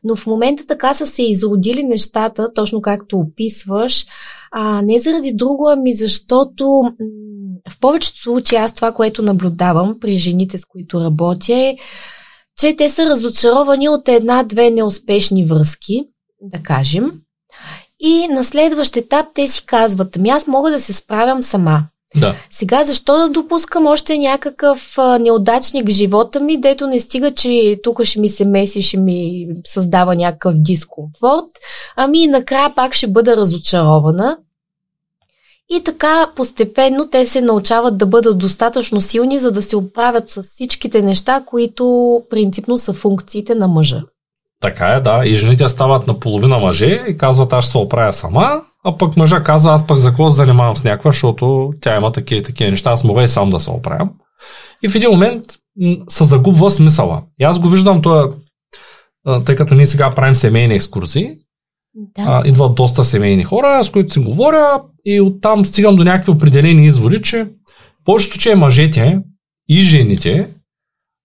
Но 0.05 0.17
в 0.17 0.27
момента 0.27 0.67
така 0.67 0.95
са 0.95 1.07
се 1.07 1.23
изродили 1.23 1.83
нещата, 1.83 2.55
точно 2.55 2.83
както 2.83 3.19
описваш, 3.19 4.07
а, 4.53 4.83
не 4.83 5.01
заради 5.01 5.33
друго, 5.35 5.69
ами 5.69 5.95
защото 5.95 6.83
в 7.71 7.81
повечето 7.81 8.23
случаи 8.23 8.59
аз 8.59 8.75
това, 8.75 8.93
което 8.93 9.23
наблюдавам 9.23 10.01
при 10.01 10.19
жените, 10.19 10.59
с 10.59 10.65
които 10.65 11.01
работя 11.01 11.55
е, 11.55 11.77
че 12.59 12.77
те 12.77 12.89
са 12.89 13.07
разочаровани 13.07 13.89
от 13.89 14.09
една-две 14.09 14.71
неуспешни 14.71 15.47
връзки, 15.47 16.05
да 16.41 16.63
кажем. 16.63 17.13
И 18.01 18.29
на 18.29 18.45
следващ 18.45 18.97
етап 18.97 19.27
те 19.35 19.49
си 19.49 19.67
казват, 19.67 20.17
ами 20.17 20.29
аз 20.29 20.47
мога 20.47 20.71
да 20.71 20.81
се 20.81 20.93
справям 20.93 21.43
сама. 21.43 21.87
Да. 22.17 22.35
Сега 22.51 22.85
защо 22.85 23.19
да 23.19 23.29
допускам 23.29 23.87
още 23.87 24.19
някакъв 24.19 24.99
а, 24.99 25.19
неудачник 25.19 25.87
в 25.89 25.91
живота 25.91 26.41
ми, 26.41 26.61
дето 26.61 26.87
не 26.87 27.01
стига, 27.01 27.35
че 27.35 27.81
тук 27.83 28.05
ще 28.05 28.21
ми 28.21 28.29
се 28.29 28.45
меси, 28.45 28.83
ще 28.83 28.97
ми 28.97 29.49
създава 29.67 30.15
някакъв 30.15 30.55
дискомфорт, 30.57 31.51
ами 31.97 32.27
накрая 32.27 32.75
пак 32.75 32.95
ще 32.95 33.07
бъда 33.07 33.37
разочарована. 33.37 34.37
И 35.71 35.85
така 35.85 36.31
постепенно 36.37 37.09
те 37.09 37.27
се 37.27 37.41
научават 37.41 37.99
да 37.99 38.07
бъдат 38.07 38.39
достатъчно 38.39 39.01
силни, 39.01 39.39
за 39.39 39.53
да 39.53 39.63
се 39.63 39.77
оправят 39.77 40.31
с 40.31 40.43
всичките 40.43 41.03
неща, 41.03 41.43
които 41.47 42.23
принципно 42.31 42.79
са 42.79 42.93
функциите 42.93 43.55
на 43.55 43.69
мъжа. 43.69 44.03
Така 44.63 44.87
е, 44.87 45.01
да. 45.01 45.23
И 45.25 45.37
жените 45.37 45.69
стават 45.69 46.07
на 46.07 46.21
половина 46.21 46.59
мъже 46.59 47.05
и 47.09 47.17
казват, 47.19 47.53
аз 47.53 47.65
ще 47.65 47.71
се 47.71 47.79
оправя 47.79 48.13
сама, 48.13 48.63
а 48.85 48.97
пък 48.97 49.17
мъжа 49.17 49.45
казва, 49.45 49.73
аз 49.73 49.87
пък 49.87 49.99
за 49.99 50.09
какво 50.09 50.31
се 50.31 50.37
занимавам 50.37 50.77
с 50.77 50.85
някаква, 50.85 51.11
защото 51.11 51.73
тя 51.81 51.97
има 51.97 52.13
такива 52.13 52.41
и 52.41 52.43
такива 52.43 52.71
неща, 52.71 52.91
аз 52.91 53.05
мога 53.05 53.23
и 53.23 53.29
сам 53.29 53.51
да 53.51 53.61
се 53.61 53.71
оправям. 53.71 54.11
И 54.83 54.89
в 54.89 54.95
един 54.95 55.11
момент 55.11 55.45
се 56.09 56.25
загубва 56.25 56.71
смисъла. 56.71 57.23
И 57.41 57.45
аз 57.45 57.59
го 57.59 57.69
виждам 57.69 58.03
това, 58.03 58.31
тъй 59.45 59.57
като 59.57 59.75
ние 59.75 59.87
сега 59.87 60.15
правим 60.15 60.35
семейни 60.35 60.75
екскурзии, 60.75 61.31
да. 61.95 62.23
а, 62.27 62.49
идват 62.49 62.75
доста 62.75 63.05
семейни 63.05 63.45
хора, 63.45 63.85
с 63.85 63.91
които 63.91 64.13
си 64.13 64.19
говоря 64.19 64.83
и 65.05 65.21
оттам 65.21 65.65
стигам 65.65 65.97
до 65.97 66.05
някакви 66.05 66.33
определени 66.33 66.87
изводи, 66.87 67.23
че 67.23 67.47
повечето, 68.05 68.39
че 68.39 68.55
мъжете 68.55 69.19
и 69.69 69.83
жените 69.83 70.49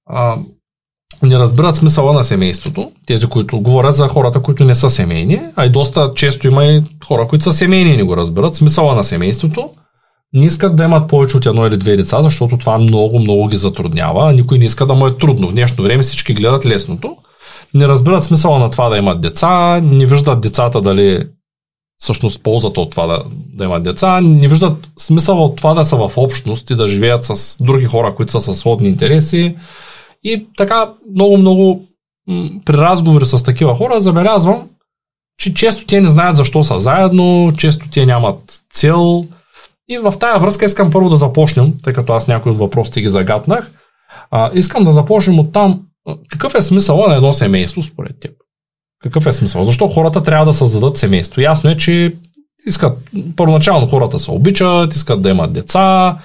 а, 0.05 0.37
не 1.23 1.39
разбират 1.39 1.75
смисъла 1.75 2.13
на 2.13 2.23
семейството, 2.23 2.91
тези, 3.05 3.27
които 3.27 3.61
говорят 3.61 3.95
за 3.95 4.07
хората, 4.07 4.41
които 4.41 4.65
не 4.65 4.75
са 4.75 4.89
семейни, 4.89 5.41
а 5.55 5.65
и 5.65 5.69
доста 5.69 6.11
често 6.15 6.47
има 6.47 6.65
и 6.65 6.83
хора, 7.07 7.27
които 7.27 7.43
са 7.43 7.51
семейни 7.51 7.93
и 7.93 7.97
не 7.97 8.03
го 8.03 8.17
разбират, 8.17 8.55
смисъла 8.55 8.95
на 8.95 9.03
семейството, 9.03 9.69
не 10.33 10.45
искат 10.45 10.75
да 10.75 10.83
имат 10.83 11.09
повече 11.09 11.37
от 11.37 11.45
едно 11.45 11.67
или 11.67 11.77
две 11.77 11.95
деца, 11.95 12.21
защото 12.21 12.57
това 12.57 12.77
много, 12.77 13.19
много 13.19 13.47
ги 13.47 13.55
затруднява. 13.55 14.33
Никой 14.33 14.59
не 14.59 14.65
иска 14.65 14.85
да 14.85 14.93
му 14.93 15.07
е 15.07 15.17
трудно. 15.17 15.47
В 15.47 15.51
днешно 15.51 15.83
време 15.83 16.03
всички 16.03 16.33
гледат 16.33 16.65
лесното. 16.65 17.15
Не 17.73 17.87
разбират 17.87 18.23
смисъла 18.23 18.59
на 18.59 18.71
това 18.71 18.89
да 18.89 18.97
имат 18.97 19.21
деца, 19.21 19.81
не 19.81 20.05
виждат 20.05 20.41
децата 20.41 20.81
дали 20.81 21.27
всъщност 21.97 22.43
ползата 22.43 22.81
от 22.81 22.91
това 22.91 23.07
да, 23.07 23.21
да 23.53 23.63
имат 23.63 23.83
деца, 23.83 24.21
не 24.21 24.47
виждат 24.47 24.91
смисъла 24.99 25.43
от 25.43 25.55
това 25.55 25.73
да 25.73 25.85
са 25.85 25.95
в 25.97 26.11
общност 26.17 26.69
и 26.69 26.75
да 26.75 26.87
живеят 26.87 27.23
с 27.23 27.57
други 27.63 27.85
хора, 27.85 28.15
които 28.15 28.31
са 28.31 28.41
със 28.41 28.59
сходни 28.59 28.87
интереси 28.87 29.55
и 30.23 30.47
така 30.57 30.93
много-много 31.15 31.87
при 32.65 32.73
разговори 32.73 33.25
с 33.25 33.43
такива 33.43 33.75
хора 33.75 34.01
забелязвам, 34.01 34.69
че 35.37 35.53
често 35.53 35.85
те 35.85 36.01
не 36.01 36.07
знаят 36.07 36.35
защо 36.35 36.63
са 36.63 36.79
заедно, 36.79 37.53
често 37.57 37.89
те 37.89 38.05
нямат 38.05 38.61
цел. 38.73 39.25
И 39.89 39.97
в 39.97 40.13
тая 40.19 40.39
връзка 40.39 40.65
искам 40.65 40.91
първо 40.91 41.09
да 41.09 41.15
започнем, 41.15 41.73
тъй 41.83 41.93
като 41.93 42.13
аз 42.13 42.27
някои 42.27 42.51
от 42.51 42.57
въпросите 42.57 43.01
ги 43.01 43.09
загатнах. 43.09 43.71
А, 44.31 44.51
искам 44.53 44.83
да 44.83 44.91
започнем 44.91 45.39
от 45.39 45.53
там. 45.53 45.81
Какъв 46.29 46.55
е 46.55 46.61
смисъла 46.61 47.07
на 47.07 47.15
едно 47.15 47.33
семейство 47.33 47.83
според 47.83 48.19
теб? 48.19 48.31
Какъв 49.03 49.25
е 49.25 49.33
смисъл? 49.33 49.65
Защо 49.65 49.87
хората 49.87 50.23
трябва 50.23 50.45
да 50.45 50.53
създадат 50.53 50.97
семейство? 50.97 51.41
Ясно 51.41 51.69
е, 51.69 51.77
че 51.77 52.15
искат, 52.65 52.97
първоначално 53.35 53.87
хората 53.87 54.19
се 54.19 54.31
обичат, 54.31 54.93
искат 54.93 55.21
да 55.21 55.29
имат 55.29 55.53
деца, 55.53 56.17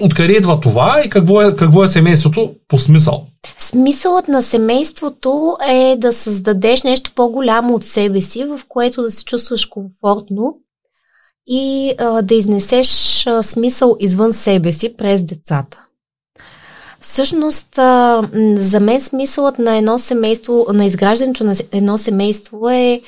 откъде 0.00 0.32
идва 0.32 0.60
това 0.60 1.02
и 1.04 1.10
какво 1.10 1.42
е, 1.42 1.56
какво 1.56 1.84
е 1.84 1.88
семейството 1.88 2.54
по 2.68 2.78
смисъл? 2.78 3.26
Смисълът 3.58 4.28
на 4.28 4.42
семейството 4.42 5.56
е 5.68 5.96
да 5.98 6.12
създадеш 6.12 6.82
нещо 6.82 7.12
по-голямо 7.14 7.74
от 7.74 7.86
себе 7.86 8.20
си, 8.20 8.44
в 8.44 8.60
което 8.68 9.02
да 9.02 9.10
се 9.10 9.24
чувстваш 9.24 9.66
комфортно 9.66 10.54
и 11.46 11.94
а, 11.98 12.22
да 12.22 12.34
изнесеш 12.34 13.26
а, 13.26 13.42
смисъл 13.42 13.96
извън 14.00 14.32
себе 14.32 14.72
си 14.72 14.96
през 14.96 15.22
децата. 15.22 15.86
Всъщност, 17.00 17.78
а, 17.78 18.22
за 18.56 18.80
мен 18.80 19.00
смисълът 19.00 19.58
на 19.58 19.76
едно 19.76 19.98
семейство, 19.98 20.66
на 20.72 20.84
изграждането 20.84 21.44
на 21.44 21.54
едно 21.72 21.98
семейство 21.98 22.70
е 22.70 23.00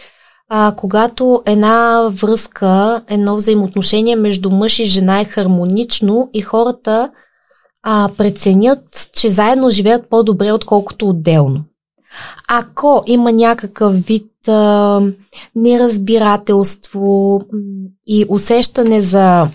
а, 0.48 0.74
когато 0.76 1.42
една 1.46 2.08
връзка, 2.12 3.02
едно 3.08 3.36
взаимоотношение 3.36 4.16
между 4.16 4.50
мъж 4.50 4.78
и 4.78 4.84
жена 4.84 5.20
е 5.20 5.24
хармонично 5.24 6.30
и 6.32 6.42
хората 6.42 7.10
а, 7.82 8.08
преценят, 8.16 9.10
че 9.12 9.30
заедно 9.30 9.70
живеят 9.70 10.10
по-добре, 10.10 10.52
отколкото 10.52 11.08
отделно. 11.08 11.64
Ако 12.48 13.02
има 13.06 13.32
някакъв 13.32 13.94
вид 13.94 14.48
а, 14.48 15.00
неразбирателство 15.54 17.40
и 18.06 18.26
усещане 18.28 19.02
за 19.02 19.48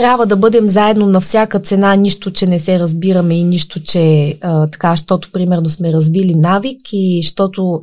трябва 0.00 0.26
да 0.26 0.36
бъдем 0.36 0.68
заедно 0.68 1.06
на 1.06 1.20
всяка 1.20 1.60
цена, 1.60 1.94
нищо, 1.94 2.30
че 2.30 2.46
не 2.46 2.58
се 2.58 2.78
разбираме 2.78 3.34
и 3.34 3.44
нищо, 3.44 3.82
че 3.82 4.34
а, 4.40 4.66
така, 4.66 4.90
защото 4.90 5.32
примерно 5.32 5.70
сме 5.70 5.92
развили 5.92 6.34
навик 6.34 6.80
и 6.92 7.20
защото 7.22 7.80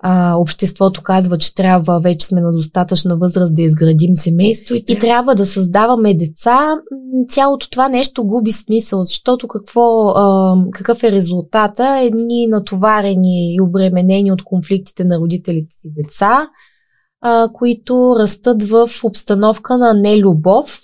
а, 0.00 0.34
обществото 0.36 1.02
казва, 1.02 1.38
че 1.38 1.54
трябва, 1.54 2.00
вече 2.00 2.26
сме 2.26 2.40
на 2.40 2.52
достатъчна 2.52 3.16
възраст 3.16 3.54
да 3.54 3.62
изградим 3.62 4.16
семейство 4.16 4.74
и, 4.74 4.84
и 4.88 4.98
трябва 4.98 5.34
да 5.34 5.46
създаваме 5.46 6.14
деца, 6.14 6.74
цялото 7.28 7.70
това 7.70 7.88
нещо 7.88 8.24
губи 8.24 8.52
смисъл, 8.52 9.04
защото 9.04 9.48
какво, 9.48 10.08
а, 10.08 10.56
какъв 10.72 11.02
е 11.02 11.12
резултата? 11.12 12.00
Едни 12.02 12.46
натоварени 12.46 13.54
и 13.54 13.60
обременени 13.60 14.32
от 14.32 14.44
конфликтите 14.44 15.04
на 15.04 15.18
родителите 15.18 15.70
си 15.70 15.88
деца, 15.96 16.48
а, 17.20 17.48
които 17.52 18.16
растат 18.18 18.62
в 18.62 18.90
обстановка 19.04 19.78
на 19.78 19.94
нелюбов 19.94 20.80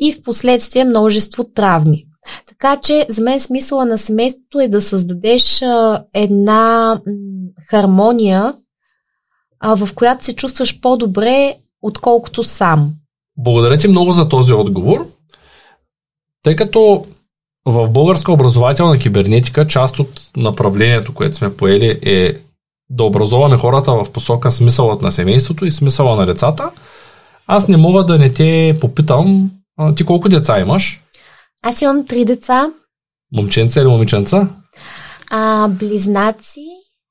и 0.00 0.12
в 0.12 0.22
последствие 0.22 0.84
множество 0.84 1.44
травми. 1.44 2.04
Така 2.48 2.76
че 2.82 3.06
за 3.08 3.22
мен 3.22 3.40
смисъла 3.40 3.84
на 3.84 3.98
семейството 3.98 4.60
е 4.60 4.68
да 4.68 4.82
създадеш 4.82 5.62
една 6.14 7.00
хармония, 7.70 8.54
в 9.64 9.88
която 9.94 10.24
се 10.24 10.36
чувстваш 10.36 10.80
по-добре, 10.80 11.54
отколкото 11.82 12.42
сам. 12.42 12.92
Благодаря 13.38 13.76
ти 13.76 13.88
много 13.88 14.12
за 14.12 14.28
този 14.28 14.52
отговор. 14.52 15.06
Тъй 16.42 16.56
като 16.56 17.04
в 17.66 17.88
българска 17.88 18.32
образователна 18.32 18.98
кибернетика 18.98 19.66
част 19.66 19.98
от 19.98 20.30
направлението, 20.36 21.14
което 21.14 21.36
сме 21.36 21.56
поели 21.56 21.98
е 22.02 22.34
да 22.90 23.04
образоваме 23.04 23.56
хората 23.56 23.92
в 23.92 24.12
посока 24.12 24.52
смисълът 24.52 25.02
на 25.02 25.12
семейството 25.12 25.66
и 25.66 25.70
смисъла 25.70 26.16
на 26.16 26.26
децата, 26.26 26.70
аз 27.46 27.68
не 27.68 27.76
мога 27.76 28.04
да 28.04 28.18
не 28.18 28.32
те 28.32 28.78
попитам 28.80 29.50
а, 29.80 29.94
ти 29.94 30.04
колко 30.04 30.28
деца 30.28 30.60
имаш? 30.60 31.00
Аз 31.62 31.82
имам 31.82 32.06
три 32.06 32.24
деца. 32.24 32.72
Момченца 33.32 33.80
или 33.80 33.88
момиченца? 33.88 34.48
А, 35.30 35.68
близнаци, 35.68 36.66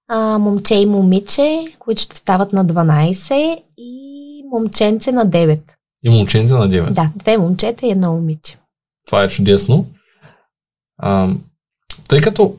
а, 0.07 0.37
момче 0.37 0.75
и 0.75 0.85
момиче, 0.85 1.65
които 1.79 2.01
ще 2.01 2.15
стават 2.15 2.53
на 2.53 2.65
12 2.65 3.61
и 3.77 4.43
момченце 4.51 5.11
на 5.11 5.27
9. 5.27 5.59
И 6.03 6.09
момченце 6.09 6.53
на 6.53 6.69
9. 6.69 6.91
Да, 6.91 7.11
две 7.15 7.37
момчета 7.37 7.87
и 7.87 7.91
едно 7.91 8.13
момиче. 8.13 8.57
Това 9.07 9.23
е 9.23 9.29
чудесно. 9.29 9.85
А, 10.97 11.29
тъй 12.07 12.21
като 12.21 12.55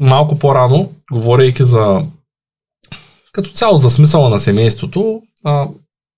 малко 0.00 0.38
по-рано, 0.38 0.92
говорейки 1.12 1.64
за 1.64 2.02
като 3.32 3.50
цяло 3.50 3.76
за 3.76 3.90
смисъла 3.90 4.30
на 4.30 4.38
семейството, 4.38 5.22
а, 5.44 5.68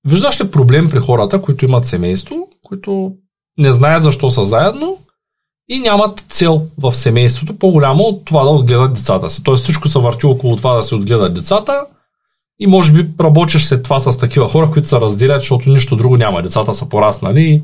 виждаш 0.04 0.40
ли 0.40 0.50
проблем 0.50 0.90
при 0.90 0.98
хората, 0.98 1.42
които 1.42 1.64
имат 1.64 1.86
семейство, 1.86 2.48
които 2.62 3.12
не 3.58 3.72
знаят 3.72 4.02
защо 4.02 4.30
са 4.30 4.44
заедно 4.44 4.98
и 5.68 5.78
нямат 5.78 6.24
цел 6.28 6.66
в 6.78 6.94
семейството 6.94 7.58
по-голямо 7.58 8.02
от 8.02 8.24
това 8.24 8.44
да 8.44 8.50
отгледат 8.50 8.94
децата 8.94 9.30
си. 9.30 9.42
Тоест 9.42 9.64
всичко 9.64 9.88
се 9.88 9.98
върти 9.98 10.26
около 10.26 10.56
това 10.56 10.74
да 10.76 10.82
се 10.82 10.94
отгледат 10.94 11.34
децата 11.34 11.86
и 12.60 12.66
може 12.66 12.92
би 12.92 13.08
работиш 13.20 13.64
след 13.64 13.82
това 13.82 14.00
с 14.00 14.18
такива 14.18 14.48
хора, 14.48 14.70
които 14.70 14.88
се 14.88 15.00
разделят, 15.00 15.40
защото 15.40 15.70
нищо 15.70 15.96
друго 15.96 16.16
няма. 16.16 16.42
Децата 16.42 16.74
са 16.74 16.88
пораснали. 16.88 17.62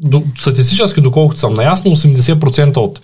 До, 0.00 0.22
статистически, 0.38 1.00
доколкото 1.00 1.40
съм 1.40 1.54
наясно, 1.54 1.96
80% 1.96 2.76
от 2.76 3.00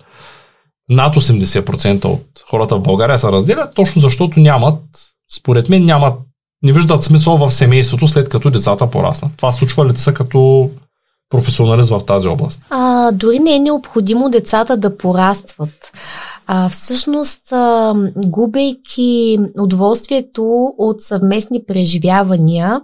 над 0.88 1.16
80% 1.16 2.04
от 2.04 2.24
хората 2.50 2.76
в 2.76 2.82
България 2.82 3.18
се 3.18 3.28
разделят, 3.28 3.74
точно 3.74 4.00
защото 4.00 4.40
нямат, 4.40 4.80
според 5.36 5.68
мен, 5.68 5.84
нямат, 5.84 6.14
не 6.62 6.72
виждат 6.72 7.02
смисъл 7.02 7.36
в 7.36 7.50
семейството 7.50 8.08
след 8.08 8.28
като 8.28 8.50
децата 8.50 8.90
пораснат. 8.90 9.32
Това 9.36 9.52
случва 9.52 9.86
ли 9.86 9.96
се 9.96 10.14
като 10.14 10.70
професионалист 11.30 11.90
в 11.90 12.00
тази 12.06 12.28
област? 12.28 12.62
А, 12.70 13.12
дори 13.12 13.38
не 13.38 13.56
е 13.56 13.58
необходимо 13.58 14.30
децата 14.30 14.76
да 14.76 14.96
порастват. 14.96 15.92
А, 16.46 16.68
всъщност, 16.68 17.52
а, 17.52 17.94
губейки 18.16 19.38
удоволствието 19.60 20.74
от 20.78 21.02
съвместни 21.02 21.64
преживявания, 21.66 22.80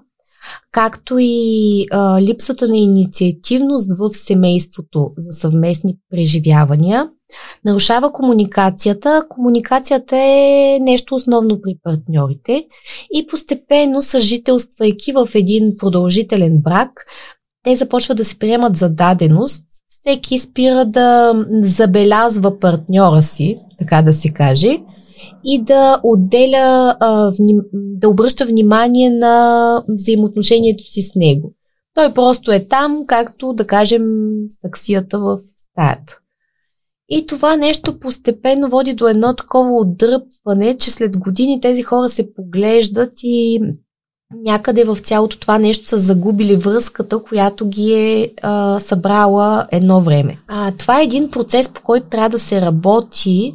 както 0.73 1.17
и 1.19 1.87
а, 1.91 2.21
липсата 2.21 2.69
на 2.69 2.77
инициативност 2.77 3.99
в 3.99 4.15
семейството 4.15 5.11
за 5.19 5.33
съвместни 5.33 5.97
преживявания, 6.11 7.09
нарушава 7.65 8.13
комуникацията. 8.13 9.25
Комуникацията 9.29 10.17
е 10.17 10.79
нещо 10.81 11.15
основно 11.15 11.61
при 11.61 11.77
партньорите 11.83 12.67
и 13.15 13.27
постепенно 13.27 14.03
съжителствайки 14.03 15.13
в 15.13 15.29
един 15.35 15.77
продължителен 15.79 16.59
брак, 16.63 17.07
те 17.65 17.77
започват 17.77 18.17
да 18.17 18.25
се 18.25 18.39
приемат 18.39 18.77
за 18.77 18.91
даденост. 18.91 19.65
Всеки 19.89 20.39
спира 20.39 20.85
да 20.85 21.35
забелязва 21.63 22.59
партньора 22.59 23.23
си, 23.23 23.59
така 23.79 24.03
да 24.03 24.13
се 24.13 24.29
каже, 24.29 24.79
и 25.45 25.63
да 25.63 26.01
отделя, 26.03 26.97
да 27.73 28.09
обръща 28.09 28.47
внимание 28.47 29.11
на 29.11 29.83
взаимоотношението 29.89 30.85
си 30.85 31.03
с 31.03 31.15
него. 31.15 31.53
Той 31.95 32.15
просто 32.15 32.53
е 32.53 32.65
там, 32.65 33.05
както 33.07 33.53
да 33.53 33.67
кажем 33.67 34.05
саксията 34.49 35.19
в 35.19 35.39
стаята. 35.59 36.19
И 37.09 37.27
това 37.27 37.57
нещо 37.57 38.01
постепенно 38.01 38.69
води 38.69 38.95
до 38.95 39.09
едно 39.09 39.35
такова 39.35 39.77
отдръпване, 39.77 40.77
че 40.77 40.91
след 40.91 41.19
години 41.19 41.61
тези 41.61 41.83
хора 41.83 42.09
се 42.09 42.35
поглеждат 42.35 43.13
и 43.23 43.61
някъде 44.45 44.85
в 44.85 44.97
цялото 44.97 45.39
това 45.39 45.59
нещо 45.59 45.89
са 45.89 45.99
загубили 45.99 46.57
връзката, 46.57 47.23
която 47.23 47.69
ги 47.69 47.95
е 47.95 48.31
а, 48.43 48.81
събрала 48.81 49.67
едно 49.73 50.01
време. 50.01 50.39
А, 50.49 50.73
това 50.73 51.01
е 51.01 51.05
един 51.05 51.31
процес, 51.31 51.69
по 51.69 51.83
който 51.83 52.07
трябва 52.07 52.29
да 52.29 52.39
се 52.39 52.61
работи. 52.61 53.55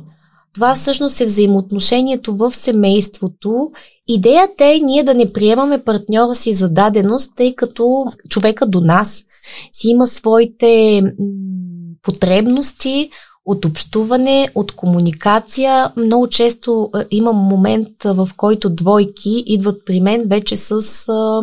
Това 0.54 0.76
всъщност 0.76 1.22
е 1.22 1.26
взаимоотношението 1.26 2.36
в 2.36 2.56
семейството. 2.56 3.72
Идеята 4.08 4.66
е 4.66 4.80
ние 4.80 5.04
да 5.04 5.14
не 5.14 5.34
приемаме 5.34 5.84
партньора 5.84 6.36
си 6.36 6.54
за 6.54 6.70
даденост, 6.70 7.34
тъй 7.36 7.56
като 7.56 8.06
човека 8.30 8.68
до 8.68 8.82
нас 8.82 9.24
си 9.72 9.88
има 9.88 10.08
своите 10.08 11.04
потребности, 12.02 13.10
от 13.50 13.66
общуване, 13.66 14.50
от 14.56 14.72
комуникация. 14.72 15.92
Много 15.98 16.28
често 16.28 16.90
а, 16.94 17.06
имам 17.12 17.36
момент, 17.36 18.06
а, 18.06 18.14
в 18.14 18.30
който 18.38 18.70
двойки 18.70 19.44
идват 19.46 19.86
при 19.86 20.02
мен 20.02 20.24
вече 20.28 20.56
с 20.56 20.72
а, 21.10 21.42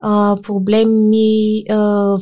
а, 0.00 0.36
проблеми 0.42 1.64
а, 1.70 1.76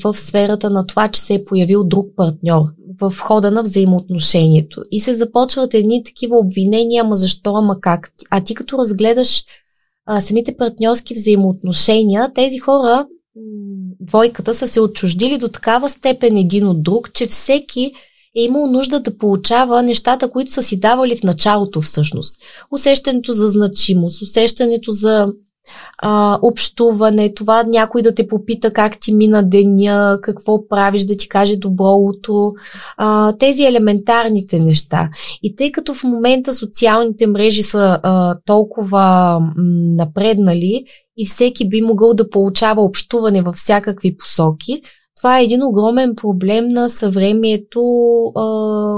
в 0.05 0.15
сферата 0.15 0.71
на 0.71 0.87
това, 0.87 1.09
че 1.09 1.21
се 1.21 1.35
е 1.35 1.45
появил 1.45 1.85
друг 1.85 2.07
партньор 2.17 2.63
в 3.01 3.15
хода 3.21 3.51
на 3.51 3.63
взаимоотношението. 3.63 4.83
И 4.91 5.01
се 5.01 5.15
започват 5.15 5.75
едни 5.75 6.05
такива 6.05 6.39
обвинения, 6.39 7.05
ама 7.05 7.17
защо, 7.17 7.57
ама 7.57 7.81
как. 7.81 8.11
А 8.31 8.41
ти 8.41 8.55
като 8.55 8.79
разгледаш 8.79 9.45
а, 10.07 10.21
самите 10.21 10.57
партньорски 10.57 11.15
взаимоотношения, 11.15 12.33
тези 12.35 12.59
хора, 12.59 13.07
двойката 14.01 14.55
са 14.55 14.67
се 14.67 14.81
отчуждили 14.81 15.39
до 15.39 15.49
такава 15.49 15.91
степен 15.91 16.37
един 16.37 16.69
от 16.69 16.83
друг, 16.83 17.13
че 17.13 17.27
всеки 17.27 17.93
е 18.37 18.43
имал 18.43 18.67
нужда 18.67 19.01
да 19.01 19.19
получава 19.19 19.83
нещата, 19.83 20.31
които 20.31 20.53
са 20.53 20.63
си 20.63 20.81
давали 20.81 21.17
в 21.17 21.23
началото 21.23 21.81
всъщност. 21.81 22.41
Усещането 22.73 23.33
за 23.33 23.49
значимост, 23.49 24.23
усещането 24.23 24.93
за 24.93 25.33
а, 25.99 26.39
общуване, 26.43 27.35
това 27.35 27.63
някой 27.63 28.03
да 28.03 28.15
те 28.15 28.29
попита 28.29 28.73
как 28.73 29.01
ти 29.01 29.15
мина 29.15 29.43
деня, 29.43 30.19
какво 30.23 30.69
правиш, 30.69 31.05
да 31.05 31.17
ти 31.17 31.29
каже 31.29 31.57
добро 31.57 31.95
утро, 31.95 32.53
а, 32.97 33.33
тези 33.33 33.65
елементарните 33.65 34.59
неща. 34.59 35.09
И 35.43 35.57
тъй 35.57 35.73
като 35.73 35.95
в 35.95 36.05
момента 36.05 36.55
социалните 36.55 37.27
мрежи 37.27 37.63
са 37.63 38.01
а, 38.03 38.37
толкова 38.47 39.39
м, 39.41 39.53
напреднали 39.97 40.85
и 41.17 41.27
всеки 41.27 41.69
би 41.69 41.83
могъл 41.83 42.15
да 42.15 42.31
получава 42.31 42.83
общуване 42.83 43.43
във 43.43 43.57
всякакви 43.57 44.17
посоки, 44.17 44.83
това 45.17 45.39
е 45.39 45.45
един 45.45 45.63
огромен 45.63 46.17
проблем 46.17 46.69
на 46.69 46.89
съвремието 46.89 47.83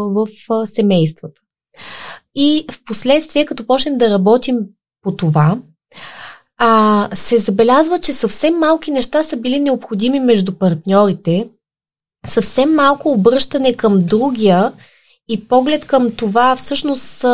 в 0.08 0.26
семействата. 0.66 1.40
И 2.34 2.66
в 2.72 2.84
последствие, 2.84 3.44
като 3.44 3.66
почнем 3.66 3.98
да 3.98 4.10
работим 4.10 4.58
по 5.02 5.16
това, 5.16 5.58
а, 6.58 7.08
се 7.14 7.38
забелязва, 7.38 7.98
че 7.98 8.12
съвсем 8.12 8.58
малки 8.58 8.90
неща 8.90 9.22
са 9.22 9.36
били 9.36 9.60
необходими 9.60 10.20
между 10.20 10.58
партньорите, 10.58 11.48
съвсем 12.26 12.74
малко 12.74 13.12
обръщане 13.12 13.74
към 13.74 14.06
другия 14.06 14.72
и 15.32 15.48
поглед 15.48 15.84
към 15.84 16.10
това 16.10 16.56
всъщност 16.56 17.24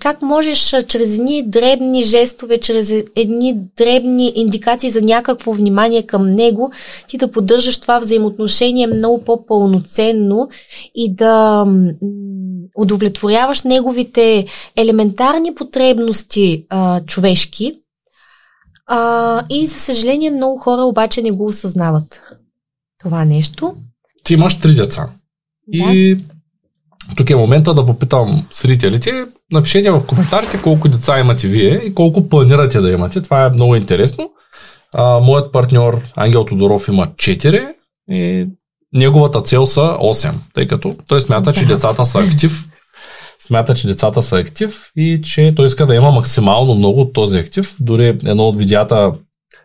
как 0.00 0.22
можеш 0.22 0.74
чрез 0.88 1.14
едни 1.14 1.42
дребни 1.42 2.02
жестове, 2.02 2.60
чрез 2.60 2.92
едни 3.16 3.54
дребни 3.76 4.32
индикации 4.34 4.90
за 4.90 5.02
някакво 5.02 5.52
внимание 5.52 6.02
към 6.02 6.34
него, 6.34 6.70
ти 7.08 7.18
да 7.18 7.32
поддържаш 7.32 7.80
това 7.80 7.98
взаимоотношение 7.98 8.86
много 8.86 9.24
по-пълноценно 9.24 10.48
и 10.94 11.14
да 11.14 11.66
удовлетворяваш 12.76 13.62
неговите 13.62 14.46
елементарни 14.76 15.54
потребности 15.54 16.66
а, 16.68 17.00
човешки. 17.00 17.78
А, 18.86 19.42
и 19.50 19.66
за 19.66 19.74
съжаление 19.74 20.30
много 20.30 20.58
хора 20.58 20.82
обаче 20.82 21.22
не 21.22 21.30
го 21.30 21.46
осъзнават 21.46 22.22
това 22.98 23.24
нещо. 23.24 23.74
ти 24.24 24.34
имаш 24.34 24.60
три 24.60 24.74
деца. 24.74 25.08
Да. 25.68 25.94
И 25.94 26.18
тук 27.16 27.30
е 27.30 27.36
момента 27.36 27.74
да 27.74 27.86
попитам 27.86 28.46
зрителите, 28.52 29.24
напишете 29.52 29.90
в 29.90 30.06
коментарите 30.06 30.62
колко 30.62 30.88
деца 30.88 31.20
имате 31.20 31.48
вие 31.48 31.74
и 31.74 31.94
колко 31.94 32.28
планирате 32.28 32.80
да 32.80 32.90
имате. 32.90 33.22
Това 33.22 33.44
е 33.44 33.50
много 33.50 33.76
интересно. 33.76 34.30
А, 34.94 35.20
моят 35.20 35.52
партньор 35.52 36.02
Ангел 36.16 36.44
Тодоров 36.44 36.88
има 36.88 37.06
4 37.06 37.72
и 38.10 38.46
неговата 38.92 39.42
цел 39.42 39.66
са 39.66 39.80
8, 39.80 40.32
тъй 40.54 40.66
като 40.66 40.96
той 41.08 41.20
смята, 41.20 41.52
че 41.52 41.66
децата 41.66 42.04
са 42.04 42.18
актив. 42.18 42.68
Смята, 43.40 43.74
че 43.74 43.86
децата 43.86 44.22
са 44.22 44.36
актив 44.36 44.82
и 44.96 45.20
че 45.24 45.52
той 45.56 45.66
иска 45.66 45.86
да 45.86 45.94
има 45.94 46.10
максимално 46.10 46.74
много 46.74 47.00
от 47.00 47.12
този 47.12 47.38
актив. 47.38 47.76
Дори 47.80 48.08
едно 48.08 48.48
от 48.48 48.58
видеята, 48.58 49.12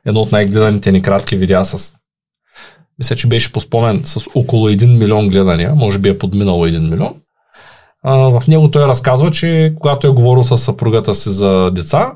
едно 0.06 0.22
от 0.22 0.32
най-гледаните 0.32 0.92
ни 0.92 1.02
кратки 1.02 1.36
видеа 1.36 1.66
с 1.66 1.96
мисля, 3.00 3.16
че 3.16 3.28
беше 3.28 3.52
по 3.52 3.62
спомен 3.62 4.02
с 4.04 4.28
около 4.36 4.70
1 4.70 4.98
милион 4.98 5.30
гледания, 5.30 5.76
може 5.76 6.00
би 6.00 6.10
е 6.10 6.18
подминало 6.18 6.68
1 6.68 6.90
милион. 6.90 7.21
А, 8.04 8.16
в 8.16 8.48
него 8.48 8.72
той 8.72 8.88
разказва, 8.88 9.32
че 9.32 9.74
когато 9.80 10.08
е 10.08 10.12
говорил 10.12 10.44
с 10.44 10.58
съпругата 10.58 11.16
си 11.16 11.30
за 11.30 11.72
деца, 11.72 12.12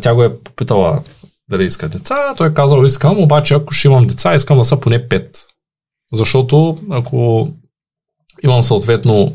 тя 0.00 0.14
го 0.14 0.22
е 0.22 0.38
попитала 0.38 1.02
дали 1.50 1.64
иска 1.64 1.88
деца, 1.88 2.34
той 2.36 2.48
е 2.48 2.54
казал 2.54 2.84
искам, 2.84 3.18
обаче 3.18 3.54
ако 3.54 3.72
ще 3.72 3.88
имам 3.88 4.06
деца, 4.06 4.34
искам 4.34 4.58
да 4.58 4.64
са 4.64 4.80
поне 4.80 5.08
5. 5.08 5.38
Защото 6.12 6.78
ако 6.90 7.48
имам 8.44 8.62
съответно 8.62 9.32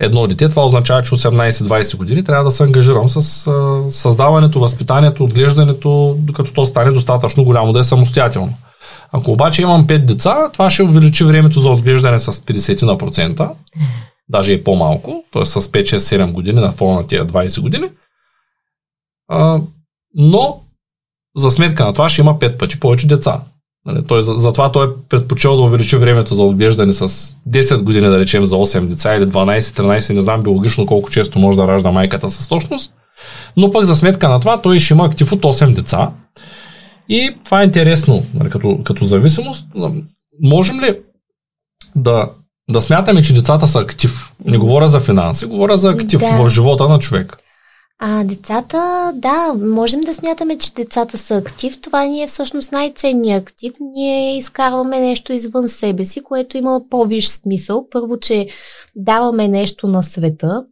едно 0.00 0.26
дете, 0.26 0.48
това 0.48 0.64
означава, 0.64 1.02
че 1.02 1.10
18-20 1.10 1.96
години 1.96 2.24
трябва 2.24 2.44
да 2.44 2.50
се 2.50 2.62
ангажирам 2.62 3.08
с 3.08 3.50
създаването, 3.90 4.60
възпитанието, 4.60 5.24
отглеждането, 5.24 6.16
докато 6.18 6.52
то 6.52 6.66
стане 6.66 6.90
достатъчно 6.90 7.44
голямо 7.44 7.72
да 7.72 7.80
е 7.80 7.84
самостоятелно. 7.84 8.54
Ако 9.12 9.32
обаче 9.32 9.62
имам 9.62 9.86
5 9.86 10.04
деца, 10.04 10.50
това 10.52 10.70
ще 10.70 10.82
увеличи 10.82 11.24
времето 11.24 11.60
за 11.60 11.70
отглеждане 11.70 12.18
с 12.18 12.32
50 12.32 12.82
на 12.82 12.98
процента, 12.98 13.50
даже 14.32 14.52
и 14.52 14.64
по-малко, 14.64 15.24
т.е. 15.32 15.44
с 15.44 15.60
5-6-7 15.60 16.32
години 16.32 16.60
на 16.60 16.72
фона 16.72 16.94
на 16.94 17.06
тия 17.06 17.26
20 17.26 17.60
години. 17.60 17.88
А, 19.28 19.60
но 20.14 20.60
за 21.36 21.50
сметка 21.50 21.84
на 21.84 21.92
това 21.92 22.08
ще 22.08 22.20
има 22.20 22.38
5 22.38 22.58
пъти 22.58 22.80
повече 22.80 23.06
деца. 23.06 23.40
Нали, 23.86 24.04
той, 24.06 24.22
затова 24.22 24.72
той 24.72 24.86
е 24.86 24.90
предпочел 25.08 25.56
да 25.56 25.62
увеличи 25.62 25.96
времето 25.96 26.34
за 26.34 26.42
отглеждане 26.42 26.92
с 26.92 27.08
10 27.48 27.82
години, 27.82 28.06
да 28.06 28.18
речем, 28.18 28.44
за 28.44 28.56
8 28.56 28.86
деца 28.86 29.16
или 29.16 29.26
12-13, 29.26 30.14
не 30.14 30.20
знам 30.20 30.42
биологично 30.42 30.86
колко 30.86 31.10
често 31.10 31.38
може 31.38 31.58
да 31.58 31.68
ражда 31.68 31.90
майката 31.90 32.30
с 32.30 32.48
точност. 32.48 32.94
Но 33.56 33.70
пък 33.70 33.84
за 33.84 33.96
сметка 33.96 34.28
на 34.28 34.40
това 34.40 34.62
той 34.62 34.78
ще 34.78 34.94
има 34.94 35.04
актив 35.04 35.32
от 35.32 35.40
8 35.40 35.74
деца. 35.74 36.10
И 37.08 37.36
това 37.44 37.60
е 37.60 37.64
интересно 37.64 38.26
нали, 38.34 38.50
като, 38.50 38.78
като 38.84 39.04
зависимост. 39.04 39.66
Можем 40.42 40.80
ли 40.80 40.98
да, 41.96 42.30
да 42.70 42.80
смятаме, 42.80 43.22
че 43.22 43.34
децата 43.34 43.66
са 43.66 43.78
актив? 43.78 44.32
Не 44.44 44.58
говоря 44.58 44.88
за 44.88 45.00
финанси, 45.00 45.46
говоря 45.46 45.76
за 45.76 45.90
актив 45.90 46.20
да. 46.20 46.42
в 46.42 46.48
живота 46.48 46.88
на 46.88 46.98
човек. 46.98 47.36
А 48.04 48.24
децата, 48.24 49.12
да, 49.14 49.54
можем 49.54 50.00
да 50.00 50.14
смятаме, 50.14 50.58
че 50.58 50.72
децата 50.72 51.18
са 51.18 51.36
актив. 51.36 51.80
Това 51.80 52.04
ни 52.04 52.22
е 52.22 52.26
всъщност 52.26 52.72
най-ценният 52.72 53.42
актив. 53.42 53.72
Ние 53.80 54.36
изкарваме 54.36 55.00
нещо 55.00 55.32
извън 55.32 55.68
себе 55.68 56.04
си, 56.04 56.22
което 56.22 56.56
има 56.56 56.80
по-виш 56.90 57.28
смисъл. 57.28 57.86
Първо, 57.90 58.18
че 58.18 58.48
даваме 58.96 59.48
нещо 59.48 59.86
на 59.86 60.02
света 60.02 60.64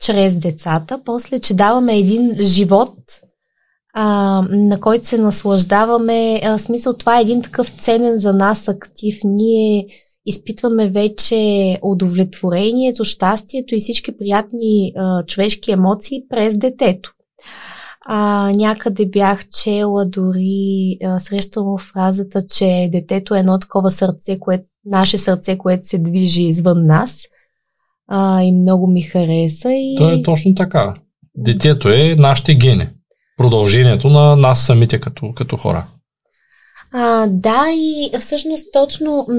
чрез 0.00 0.36
децата, 0.36 1.00
после, 1.04 1.38
че 1.38 1.54
даваме 1.54 1.98
един 1.98 2.36
живот, 2.40 2.94
а, 3.94 4.04
на 4.50 4.80
който 4.80 5.06
се 5.06 5.18
наслаждаваме. 5.18 6.40
А, 6.44 6.58
смисъл, 6.58 6.92
това 6.92 7.18
е 7.18 7.22
един 7.22 7.42
такъв 7.42 7.68
ценен 7.68 8.20
за 8.20 8.32
нас 8.32 8.68
актив. 8.68 9.20
Ние 9.24 9.86
изпитваме 10.26 10.88
вече 10.88 11.78
удовлетворението, 11.82 13.04
щастието 13.04 13.74
и 13.74 13.80
всички 13.80 14.16
приятни 14.16 14.92
а, 14.96 15.24
човешки 15.26 15.72
емоции 15.72 16.22
през 16.28 16.58
детето. 16.58 17.12
А, 18.06 18.50
някъде 18.54 19.06
бях 19.06 19.48
чела 19.48 20.06
дори 20.06 20.98
а, 21.04 21.20
срещала 21.20 21.78
фразата, 21.78 22.46
че 22.46 22.88
детето 22.92 23.34
е 23.34 23.38
едно 23.38 23.58
такова 23.58 23.90
сърце, 23.90 24.38
което, 24.38 24.64
наше 24.84 25.18
сърце, 25.18 25.58
което 25.58 25.86
се 25.86 25.98
движи 25.98 26.42
извън 26.42 26.86
нас. 26.86 27.22
А, 28.08 28.42
и 28.42 28.52
много 28.52 28.86
ми 28.86 29.02
хареса. 29.02 29.72
И... 29.72 29.96
То 29.98 30.10
е 30.10 30.22
точно 30.22 30.54
така. 30.54 30.94
Детето 31.36 31.88
е 31.88 32.14
нашите 32.18 32.54
гени. 32.54 32.88
Продължението 33.36 34.08
на 34.08 34.36
нас 34.36 34.66
самите 34.66 35.00
като, 35.00 35.32
като 35.34 35.56
хора. 35.56 35.86
А, 36.92 37.26
да, 37.26 37.64
и 37.72 38.10
всъщност 38.20 38.72
точно 38.72 39.26
м- 39.28 39.34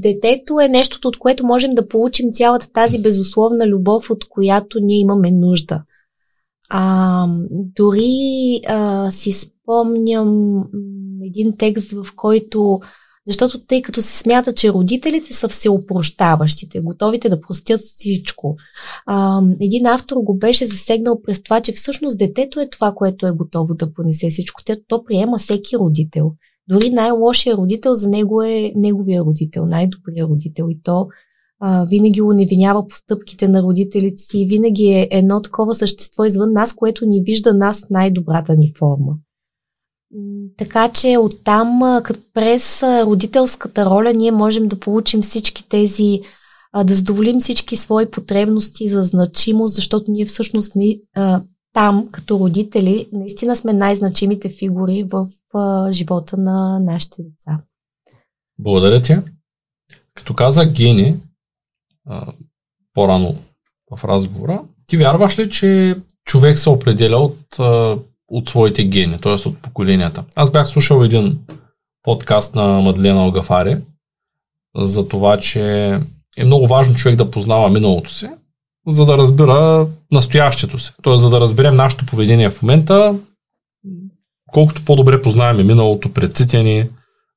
детето 0.00 0.60
е 0.60 0.68
нещото, 0.68 1.08
от 1.08 1.18
което 1.18 1.46
можем 1.46 1.74
да 1.74 1.88
получим 1.88 2.32
цялата 2.32 2.72
тази 2.72 2.98
безусловна 2.98 3.66
любов, 3.66 4.10
от 4.10 4.28
която 4.28 4.78
ние 4.80 5.00
имаме 5.00 5.30
нужда. 5.30 5.82
А, 6.68 7.26
дори 7.50 8.60
а, 8.68 9.10
си 9.10 9.32
спомням 9.32 10.62
един 11.22 11.56
текст, 11.58 11.90
в 11.90 12.06
който 12.16 12.80
защото 13.26 13.64
тъй 13.66 13.82
като 13.82 14.02
се 14.02 14.18
смята, 14.18 14.54
че 14.54 14.72
родителите 14.72 15.32
са 15.32 15.48
всеопрощаващите, 15.48 16.80
готовите 16.80 17.28
да 17.28 17.40
простят 17.40 17.80
всичко. 17.80 18.56
А, 19.06 19.42
един 19.60 19.86
автор 19.86 20.16
го 20.16 20.38
беше 20.38 20.66
засегнал 20.66 21.22
през 21.22 21.42
това, 21.42 21.60
че 21.60 21.72
всъщност 21.72 22.18
детето 22.18 22.60
е 22.60 22.70
това, 22.70 22.92
което 22.96 23.26
е 23.26 23.32
готово 23.32 23.74
да 23.74 23.92
понесе 23.92 24.30
всичко. 24.30 24.62
То, 24.64 24.76
то 24.88 25.04
приема 25.04 25.38
всеки 25.38 25.76
родител. 25.76 26.32
Дори 26.68 26.90
най-лошия 26.90 27.56
родител 27.56 27.94
за 27.94 28.08
него 28.08 28.42
е 28.42 28.72
неговия 28.76 29.22
родител, 29.22 29.66
най-добрият 29.66 30.30
родител. 30.30 30.66
И 30.70 30.82
то 30.82 31.06
а, 31.60 31.84
винаги 31.84 32.22
уневинява 32.22 32.88
постъпките 32.88 33.48
на 33.48 33.62
родителите 33.62 34.16
си, 34.16 34.46
винаги 34.48 34.84
е 34.84 35.08
едно 35.10 35.42
такова 35.42 35.74
същество 35.74 36.24
извън 36.24 36.52
нас, 36.52 36.74
което 36.74 37.06
ни 37.06 37.22
вижда 37.22 37.54
нас 37.54 37.86
в 37.86 37.90
най-добрата 37.90 38.56
ни 38.56 38.72
форма. 38.78 39.14
Така 40.58 40.88
че 40.88 41.16
оттам, 41.18 41.80
през 42.34 42.82
родителската 42.82 43.86
роля, 43.86 44.12
ние 44.12 44.30
можем 44.30 44.68
да 44.68 44.80
получим 44.80 45.22
всички 45.22 45.68
тези, 45.68 46.20
да 46.84 46.94
задоволим 46.94 47.40
всички 47.40 47.76
свои 47.76 48.10
потребности 48.10 48.88
за 48.88 49.04
значимост, 49.04 49.74
защото 49.74 50.10
ние 50.10 50.24
всъщност 50.24 50.72
там, 51.74 52.08
като 52.12 52.38
родители, 52.38 53.08
наистина 53.12 53.56
сме 53.56 53.72
най-значимите 53.72 54.48
фигури 54.48 55.08
в 55.12 55.28
живота 55.90 56.36
на 56.36 56.78
нашите 56.78 57.22
деца. 57.22 57.60
Благодаря 58.58 59.02
ти. 59.02 59.16
Като 60.14 60.34
каза 60.34 60.64
гени, 60.64 61.16
по-рано 62.94 63.34
в 63.96 64.04
разговора, 64.04 64.64
ти 64.86 64.96
вярваш 64.96 65.38
ли, 65.38 65.50
че 65.50 65.96
човек 66.24 66.58
се 66.58 66.70
определя 66.70 67.16
от 67.16 67.58
от 68.28 68.48
своите 68.48 68.84
гени, 68.84 69.18
т.е. 69.18 69.48
от 69.48 69.58
поколенията. 69.62 70.24
Аз 70.34 70.50
бях 70.50 70.68
слушал 70.68 71.04
един 71.04 71.38
подкаст 72.02 72.54
на 72.54 72.66
Мадлена 72.66 73.26
Огафари 73.26 73.78
за 74.76 75.08
това, 75.08 75.40
че 75.40 75.90
е 76.36 76.44
много 76.44 76.66
важно 76.66 76.94
човек 76.94 77.16
да 77.16 77.30
познава 77.30 77.68
миналото 77.68 78.12
си, 78.12 78.28
за 78.88 79.06
да 79.06 79.18
разбира 79.18 79.86
настоящето 80.12 80.78
си. 80.78 80.92
Т.е. 81.02 81.16
за 81.16 81.30
да 81.30 81.40
разберем 81.40 81.74
нашето 81.74 82.06
поведение 82.06 82.50
в 82.50 82.62
момента, 82.62 83.18
колкото 84.52 84.84
по-добре 84.84 85.22
познаваме 85.22 85.62
миналото, 85.62 86.12
предците 86.12 86.62
ни, 86.62 86.88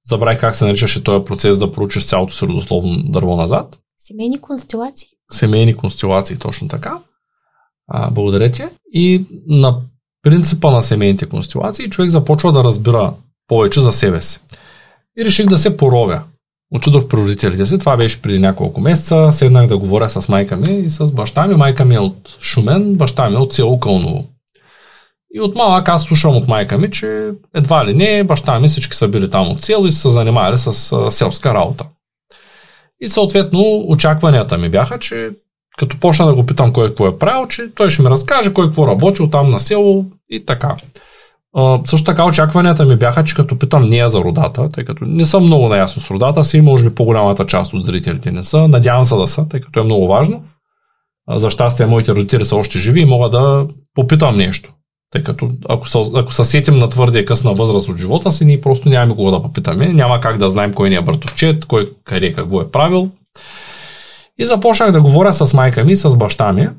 забравих 0.10 0.40
как 0.40 0.56
се 0.56 0.66
наричаше 0.66 1.04
този 1.04 1.26
процес 1.26 1.60
да 1.60 1.72
проучиш 1.72 2.06
цялото 2.06 2.34
си 2.34 2.46
родословно 2.46 3.04
дърво 3.04 3.36
назад. 3.36 3.80
Семейни 4.00 4.42
констелации. 4.42 5.08
Семейни 5.32 5.76
констелации, 5.76 6.38
точно 6.38 6.68
така. 6.68 7.00
А, 7.88 8.12
благодаря 8.12 8.52
ти. 8.52 8.64
И 8.94 9.26
на 9.48 9.78
принципа 10.24 10.72
на 10.72 10.82
семейните 10.82 11.26
констелации, 11.26 11.90
човек 11.90 12.12
започва 12.12 12.52
да 12.52 12.64
разбира 12.64 13.14
повече 13.48 13.82
за 13.82 13.94
себе 13.94 14.22
си. 14.22 14.40
И 15.18 15.26
реших 15.26 15.46
да 15.46 15.58
се 15.58 15.78
поровя. 15.78 16.24
Отидох 16.76 17.08
при 17.08 17.18
родителите 17.18 17.66
си, 17.66 17.80
това 17.80 17.98
беше 17.98 18.22
преди 18.22 18.40
няколко 18.40 18.82
месеца, 18.82 19.30
седнах 19.32 19.68
да 19.68 19.78
говоря 19.78 20.10
с 20.10 20.30
майка 20.30 20.58
ми 20.58 20.80
и 20.80 20.90
с 20.90 21.12
баща 21.12 21.48
ми. 21.48 21.56
Майка 21.56 21.86
ми 21.86 21.96
е 21.96 22.00
от 22.00 22.38
Шумен, 22.42 22.96
баща 22.96 23.30
ми 23.30 23.36
е 23.36 23.40
от 23.40 23.54
село 23.54 23.80
Кълново. 23.80 24.26
И 25.34 25.42
от 25.42 25.56
малък 25.56 25.90
аз 25.90 26.04
слушам 26.04 26.36
от 26.36 26.48
майка 26.48 26.78
ми, 26.78 26.92
че 26.92 27.30
едва 27.56 27.86
ли 27.86 27.94
не, 27.94 28.24
баща 28.24 28.60
ми 28.60 28.68
всички 28.68 28.98
са 28.98 29.08
били 29.08 29.30
там 29.30 29.48
от 29.48 29.64
село 29.64 29.86
и 29.86 29.92
са 29.92 30.10
занимавали 30.10 30.58
с 30.58 30.74
селска 31.12 31.54
работа. 31.54 31.86
И 33.02 33.08
съответно 33.08 33.84
очакванията 33.88 34.58
ми 34.58 34.70
бяха, 34.70 35.00
че 35.00 35.30
като 35.78 36.00
почна 36.00 36.26
да 36.28 36.34
го 36.34 36.46
питам 36.46 36.74
кой 36.74 36.88
какво 36.88 37.08
е 37.08 37.18
правил, 37.18 37.48
че 37.48 37.68
той 37.76 37.90
ще 37.90 38.02
ми 38.02 38.10
разкаже 38.10 38.54
кой 38.54 38.68
какво 38.68 38.88
работил 38.88 39.30
там 39.30 39.50
на 39.50 39.60
село 39.60 40.06
и 40.30 40.46
така. 40.46 40.76
А, 41.56 41.80
също 41.86 42.06
така 42.06 42.26
очакванията 42.26 42.86
ми 42.86 42.96
бяха, 42.96 43.24
че 43.24 43.36
като 43.36 43.60
питам 43.60 43.90
нея 43.90 44.10
за 44.10 44.20
родата, 44.20 44.70
тъй 44.70 44.86
като 44.86 45.06
не 45.06 45.26
съм 45.26 45.44
много 45.44 45.70
наясно 45.70 46.02
с 46.02 46.12
родата 46.12 46.44
си, 46.44 46.62
може 46.62 46.90
би 46.90 46.96
по-голямата 46.96 47.46
част 47.46 47.74
от 47.74 47.86
зрителите 47.86 48.32
не 48.32 48.44
са, 48.44 48.68
надявам 48.68 49.06
се 49.06 49.16
да 49.16 49.28
са, 49.28 49.48
тъй 49.50 49.62
като 49.62 49.80
е 49.80 49.84
много 49.84 50.08
важно. 50.08 50.44
За 51.30 51.50
щастие 51.50 51.86
моите 51.86 52.12
родители 52.12 52.46
са 52.46 52.56
още 52.56 52.80
живи 52.80 53.02
и 53.02 53.06
мога 53.06 53.30
да 53.30 53.68
попитам 53.96 54.38
нещо. 54.38 54.74
Тъй 55.12 55.24
като 55.24 55.50
ако, 55.70 55.90
са, 55.90 56.04
ако 56.16 56.34
се 56.34 56.46
сетим 56.46 56.78
на 56.78 56.90
твърде 56.90 57.26
късна 57.26 57.54
възраст 57.54 57.90
от 57.90 57.98
живота 57.98 58.32
си, 58.32 58.46
ние 58.46 58.62
просто 58.62 58.90
нямаме 58.90 59.16
кого 59.16 59.32
да 59.32 59.44
попитаме. 59.44 59.88
Няма 59.88 60.22
как 60.22 60.38
да 60.38 60.50
знаем 60.50 60.74
кой 60.74 60.90
ни 60.90 60.96
е 60.96 61.02
братовчет, 61.02 61.66
кой 61.66 61.92
къде 62.06 62.34
какво 62.34 62.62
е 62.62 62.72
правил. 62.72 63.10
И 64.38 64.46
започнах 64.46 64.92
да 64.92 65.02
говоря 65.02 65.34
с 65.34 65.54
майка 65.54 65.84
ми, 65.84 65.96
с 65.96 66.18
баща 66.18 66.54
ми, 66.54 66.70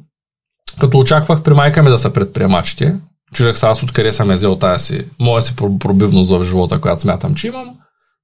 като 0.81 0.99
очаквах 0.99 1.43
при 1.43 1.55
майка 1.55 1.83
ми 1.83 1.91
да 1.91 1.99
са 1.99 2.13
предприемачите. 2.13 2.97
Чудех 3.35 3.59
се 3.59 3.67
аз 3.67 3.83
откъде 3.83 4.13
съм 4.13 4.31
е 4.31 4.35
взел 4.35 4.57
тази 4.57 4.85
си, 4.85 5.05
моя 5.21 5.43
си 5.43 5.57
пробивност 5.57 6.31
в 6.31 6.43
живота, 6.43 6.81
която 6.81 7.03
смятам, 7.03 7.35
че 7.35 7.47
имам. 7.47 7.71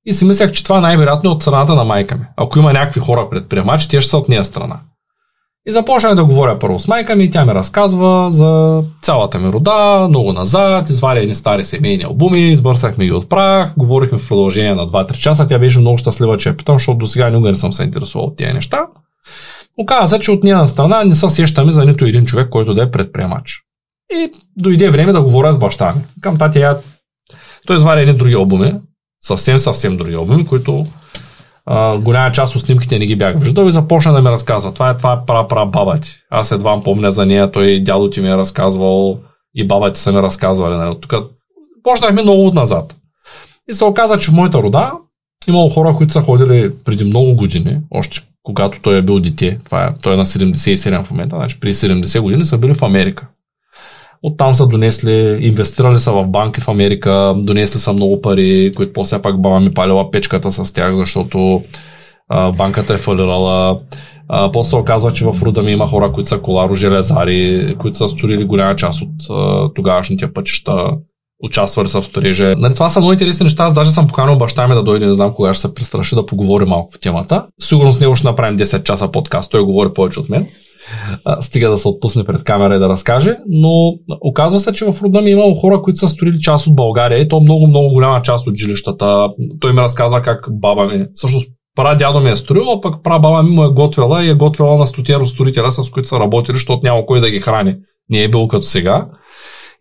И 0.04 0.12
си 0.12 0.24
мислях, 0.24 0.52
че 0.52 0.64
това 0.64 0.80
най-вероятно 0.80 1.30
е 1.30 1.32
от 1.32 1.42
страната 1.42 1.74
на 1.74 1.84
майка 1.84 2.16
ми. 2.16 2.24
Ако 2.36 2.58
има 2.58 2.72
някакви 2.72 3.00
хора 3.00 3.30
предприемачи, 3.30 3.88
те 3.88 4.00
ще 4.00 4.10
са 4.10 4.18
от 4.18 4.28
нея 4.28 4.44
страна. 4.44 4.80
И 5.68 5.72
започнах 5.72 6.14
да 6.14 6.24
говоря 6.24 6.58
първо 6.58 6.78
с 6.78 6.88
майка 6.88 7.16
ми 7.16 7.30
тя 7.30 7.44
ми 7.44 7.54
разказва 7.54 8.30
за 8.30 8.82
цялата 9.02 9.38
ми 9.38 9.52
рода, 9.52 10.06
много 10.08 10.32
назад, 10.32 10.90
извадя 10.90 11.20
едни 11.20 11.34
стари 11.34 11.64
семейни 11.64 12.04
албуми, 12.04 12.50
избърсахме 12.50 13.04
ги 13.04 13.12
от 13.12 13.28
прах, 13.28 13.72
говорихме 13.76 14.18
в 14.18 14.28
продължение 14.28 14.74
на 14.74 14.86
2-3 14.86 15.12
часа. 15.12 15.46
Тя 15.46 15.58
беше 15.58 15.80
много 15.80 15.98
щастлива, 15.98 16.38
че 16.38 16.48
я 16.48 16.56
питам, 16.56 16.76
защото 16.76 16.98
до 16.98 17.06
сега 17.06 17.30
никога 17.30 17.48
не 17.48 17.54
съм 17.54 17.72
се 17.72 17.82
интересувал 17.82 18.26
от 18.26 18.36
тези 18.36 18.52
неща. 18.52 18.86
Оказа 19.78 20.16
се, 20.16 20.22
че 20.22 20.30
от 20.30 20.44
нея 20.44 20.68
страна 20.68 21.04
не 21.04 21.14
се 21.14 21.28
сещаме 21.28 21.72
за 21.72 21.84
нито 21.84 22.04
един 22.04 22.26
човек, 22.26 22.48
който 22.50 22.74
да 22.74 22.82
е 22.82 22.90
предприемач. 22.90 23.62
И 24.12 24.30
дойде 24.56 24.90
време 24.90 25.12
да 25.12 25.22
говоря 25.22 25.52
с 25.52 25.58
баща 25.58 25.92
ми. 25.92 26.00
Към 26.20 26.38
татия, 26.38 26.76
той 27.66 27.76
извади 27.76 28.02
едни 28.02 28.14
други 28.14 28.34
албуми, 28.34 28.74
съвсем, 29.24 29.58
съвсем 29.58 29.96
други 29.96 30.14
албуми, 30.14 30.46
които 30.46 30.86
голяма 32.02 32.32
част 32.32 32.56
от 32.56 32.62
снимките 32.62 32.98
не 32.98 33.06
ги 33.06 33.16
бях 33.16 33.38
виждал 33.38 33.66
и 33.66 33.72
започна 33.72 34.12
да 34.12 34.22
ми 34.22 34.30
разказва. 34.30 34.74
Това 34.74 34.90
е, 34.90 34.96
това 34.96 35.12
е 35.12 35.26
пра, 35.26 35.48
пра 35.48 35.66
баба 35.66 36.00
ти. 36.00 36.10
Аз 36.30 36.52
едва 36.52 36.82
помня 36.82 37.10
за 37.10 37.26
нея, 37.26 37.52
той 37.52 37.80
дядо 37.80 38.10
ти 38.10 38.20
ми 38.20 38.28
е 38.28 38.36
разказвал 38.36 39.18
и 39.54 39.66
баба 39.66 39.92
ти 39.92 40.00
са 40.00 40.12
ми 40.12 40.22
разказвали. 40.22 40.76
Нали? 40.76 40.96
Тук 41.00 41.14
почнахме 41.82 42.22
много 42.22 42.46
отназад. 42.46 42.96
И 43.70 43.72
се 43.72 43.84
оказа, 43.84 44.18
че 44.18 44.30
в 44.30 44.34
моята 44.34 44.62
рода 44.62 44.92
имало 45.48 45.70
хора, 45.70 45.94
които 45.96 46.12
са 46.12 46.20
ходили 46.20 46.72
преди 46.84 47.04
много 47.04 47.34
години, 47.34 47.78
още 47.90 48.20
когато 48.42 48.82
той 48.82 48.96
е 48.96 49.02
бил 49.02 49.20
дете. 49.20 49.58
Това 49.64 49.84
е, 49.84 49.94
той 50.02 50.14
е 50.14 50.16
на 50.16 50.24
77 50.24 51.04
в 51.04 51.10
момента, 51.10 51.36
значи 51.36 51.60
при 51.60 51.74
70 51.74 52.20
години 52.20 52.44
са 52.44 52.58
били 52.58 52.74
в 52.74 52.82
Америка. 52.82 53.26
Оттам 54.26 54.54
са 54.54 54.66
донесли, 54.66 55.38
инвестирали 55.40 55.98
са 55.98 56.12
в 56.12 56.26
банки 56.26 56.60
в 56.60 56.68
Америка, 56.68 57.34
донесли 57.36 57.78
са 57.78 57.92
много 57.92 58.20
пари, 58.20 58.72
които 58.76 58.92
после 58.92 59.22
пак 59.22 59.40
баба 59.40 59.60
ми 59.60 59.74
палила 59.74 60.10
печката 60.10 60.52
с 60.52 60.72
тях, 60.72 60.96
защото 60.96 61.62
а, 62.28 62.52
банката 62.52 62.94
е 62.94 62.98
фалирала. 62.98 63.80
А, 64.28 64.52
после 64.52 64.76
оказва, 64.76 65.12
че 65.12 65.24
в 65.24 65.42
Руда 65.42 65.62
ми 65.62 65.72
има 65.72 65.88
хора, 65.88 66.12
които 66.12 66.28
са 66.28 66.38
коларо-железари, 66.38 67.76
които 67.78 67.98
са 67.98 68.08
строили 68.08 68.44
голяма 68.44 68.76
част 68.76 69.02
от 69.02 69.30
а, 69.30 69.68
тогавашните 69.74 70.32
пътища, 70.32 70.90
участвали 71.42 71.88
са 71.88 72.00
в 72.00 72.04
сторежа. 72.04 72.54
Нали, 72.58 72.74
това 72.74 72.88
са 72.88 73.00
много 73.00 73.12
интересни 73.12 73.44
неща. 73.44 73.64
Аз 73.64 73.74
даже 73.74 73.90
съм 73.90 74.06
поканил 74.06 74.38
баща 74.38 74.68
ми 74.68 74.74
да 74.74 74.82
дойде, 74.82 75.06
не 75.06 75.14
знам 75.14 75.34
кога 75.34 75.54
ще 75.54 75.60
се 75.60 75.74
престраши 75.74 76.14
да 76.14 76.26
поговори 76.26 76.64
малко 76.64 76.90
по 76.90 76.98
темата. 76.98 77.46
Сигурно 77.60 77.92
с 77.92 78.00
него 78.00 78.16
ще 78.16 78.26
направим 78.26 78.58
10 78.58 78.82
часа 78.82 79.08
подкаст. 79.08 79.50
Той 79.50 79.62
говори 79.62 79.94
повече 79.94 80.20
от 80.20 80.28
мен 80.28 80.46
стига 81.40 81.70
да 81.70 81.78
се 81.78 81.88
отпусне 81.88 82.24
пред 82.24 82.44
камера 82.44 82.76
и 82.76 82.78
да 82.78 82.88
разкаже, 82.88 83.36
но 83.48 83.94
оказва 84.20 84.58
се, 84.60 84.72
че 84.72 84.84
в 84.84 85.02
рода 85.02 85.20
ми 85.20 85.28
е 85.28 85.32
имало 85.32 85.54
хора, 85.54 85.82
които 85.82 85.98
са 85.98 86.08
строили 86.08 86.40
част 86.40 86.66
от 86.66 86.76
България 86.76 87.18
и 87.18 87.28
то 87.28 87.40
много, 87.40 87.66
много 87.66 87.88
голяма 87.88 88.22
част 88.22 88.46
от 88.46 88.54
жилищата. 88.54 89.28
Той 89.60 89.72
ми 89.72 89.80
разказа 89.80 90.22
как 90.22 90.46
баба 90.50 90.86
ми, 90.86 91.06
всъщност 91.14 91.50
пра 91.76 91.94
дядо 91.94 92.20
ми 92.20 92.30
е 92.30 92.36
строил, 92.36 92.72
а 92.72 92.80
пък 92.80 92.94
пра 93.04 93.18
баба 93.18 93.42
ми 93.42 93.50
му 93.50 93.64
е 93.64 93.68
готвила 93.68 94.24
и 94.24 94.30
е 94.30 94.34
готвила 94.34 94.78
на 94.78 94.86
стотиера 94.86 95.26
строителя, 95.26 95.72
с 95.72 95.90
които 95.90 96.08
са 96.08 96.20
работили, 96.20 96.56
защото 96.56 96.80
няма 96.82 97.06
кой 97.06 97.20
да 97.20 97.30
ги 97.30 97.40
храни. 97.40 97.76
Не 98.10 98.22
е 98.22 98.28
било 98.28 98.48
като 98.48 98.66
сега. 98.66 99.06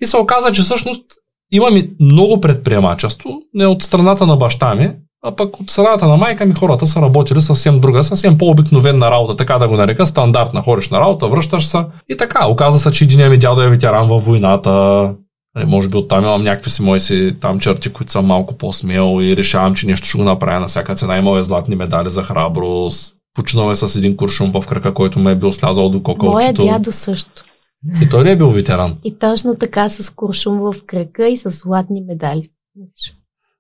И 0.02 0.06
се 0.06 0.18
оказа, 0.18 0.52
че 0.52 0.62
всъщност 0.62 1.04
имаме 1.52 1.90
много 2.00 2.42
предприемачество, 2.42 3.30
не 3.54 3.68
от 3.68 3.84
страната 3.84 4.26
на 4.26 4.38
баща 4.38 4.76
ми, 4.76 4.92
а 5.28 5.36
пък 5.36 5.60
от 5.60 5.72
страната 5.72 6.08
на 6.08 6.18
майка 6.18 6.46
ми 6.46 6.54
хората 6.54 6.88
са 6.88 7.02
работили 7.02 7.42
съвсем 7.42 7.80
друга, 7.80 8.04
съвсем 8.04 8.38
по-обикновена 8.38 9.12
работа, 9.12 9.36
така 9.36 9.58
да 9.58 9.68
го 9.68 9.78
нарека, 9.78 10.06
стандартна 10.06 10.62
хоришна 10.62 11.00
работа, 11.00 11.28
връщаш 11.28 11.66
се 11.66 11.80
и 12.10 12.18
така. 12.18 12.48
Оказа 12.48 12.80
се, 12.80 12.92
че 12.92 13.04
един 13.04 13.30
ми 13.30 13.38
дядо 13.38 13.62
е 13.62 13.70
ветеран 13.70 14.08
във 14.08 14.26
войната, 14.26 14.72
нали, 15.56 15.66
може 15.68 15.90
би 15.90 15.98
оттам 15.98 16.24
имам 16.24 16.44
някакви 16.44 16.70
си 16.70 16.84
мои 16.84 17.00
си 17.00 17.36
там 17.42 17.60
черти, 17.60 17.94
които 17.94 18.12
съм 18.12 18.26
малко 18.26 18.58
по-смел 18.58 19.22
и 19.22 19.38
решавам, 19.38 19.76
че 19.76 19.88
нещо 19.88 20.08
ще 20.08 20.18
го 20.18 20.24
направя 20.24 20.60
на 20.60 20.68
всяка 20.68 20.96
цена. 20.96 21.18
Имал 21.18 21.38
е 21.38 21.42
златни 21.42 21.76
медали 21.76 22.10
за 22.10 22.24
храброст. 22.24 23.16
Починал 23.36 23.72
е 23.72 23.76
с 23.76 23.96
един 23.96 24.18
куршум 24.18 24.52
в 24.52 24.68
крака, 24.68 24.94
който 24.94 25.20
ме 25.20 25.32
е 25.32 25.36
бил 25.36 25.54
слязал 25.54 25.90
до 25.90 26.04
кокалчето. 26.04 26.62
Моя 26.62 26.74
дядо 26.74 26.92
също. 26.92 27.44
И 28.04 28.10
той 28.10 28.24
не 28.24 28.32
е 28.32 28.38
бил 28.38 28.50
ветеран. 28.50 28.96
И 29.04 29.20
точно 29.20 29.56
така 29.56 29.90
с 29.90 30.10
куршум 30.10 30.60
в 30.60 30.74
крака 30.86 31.28
и 31.28 31.38
с 31.38 31.50
златни 31.50 32.02
медали. 32.08 32.50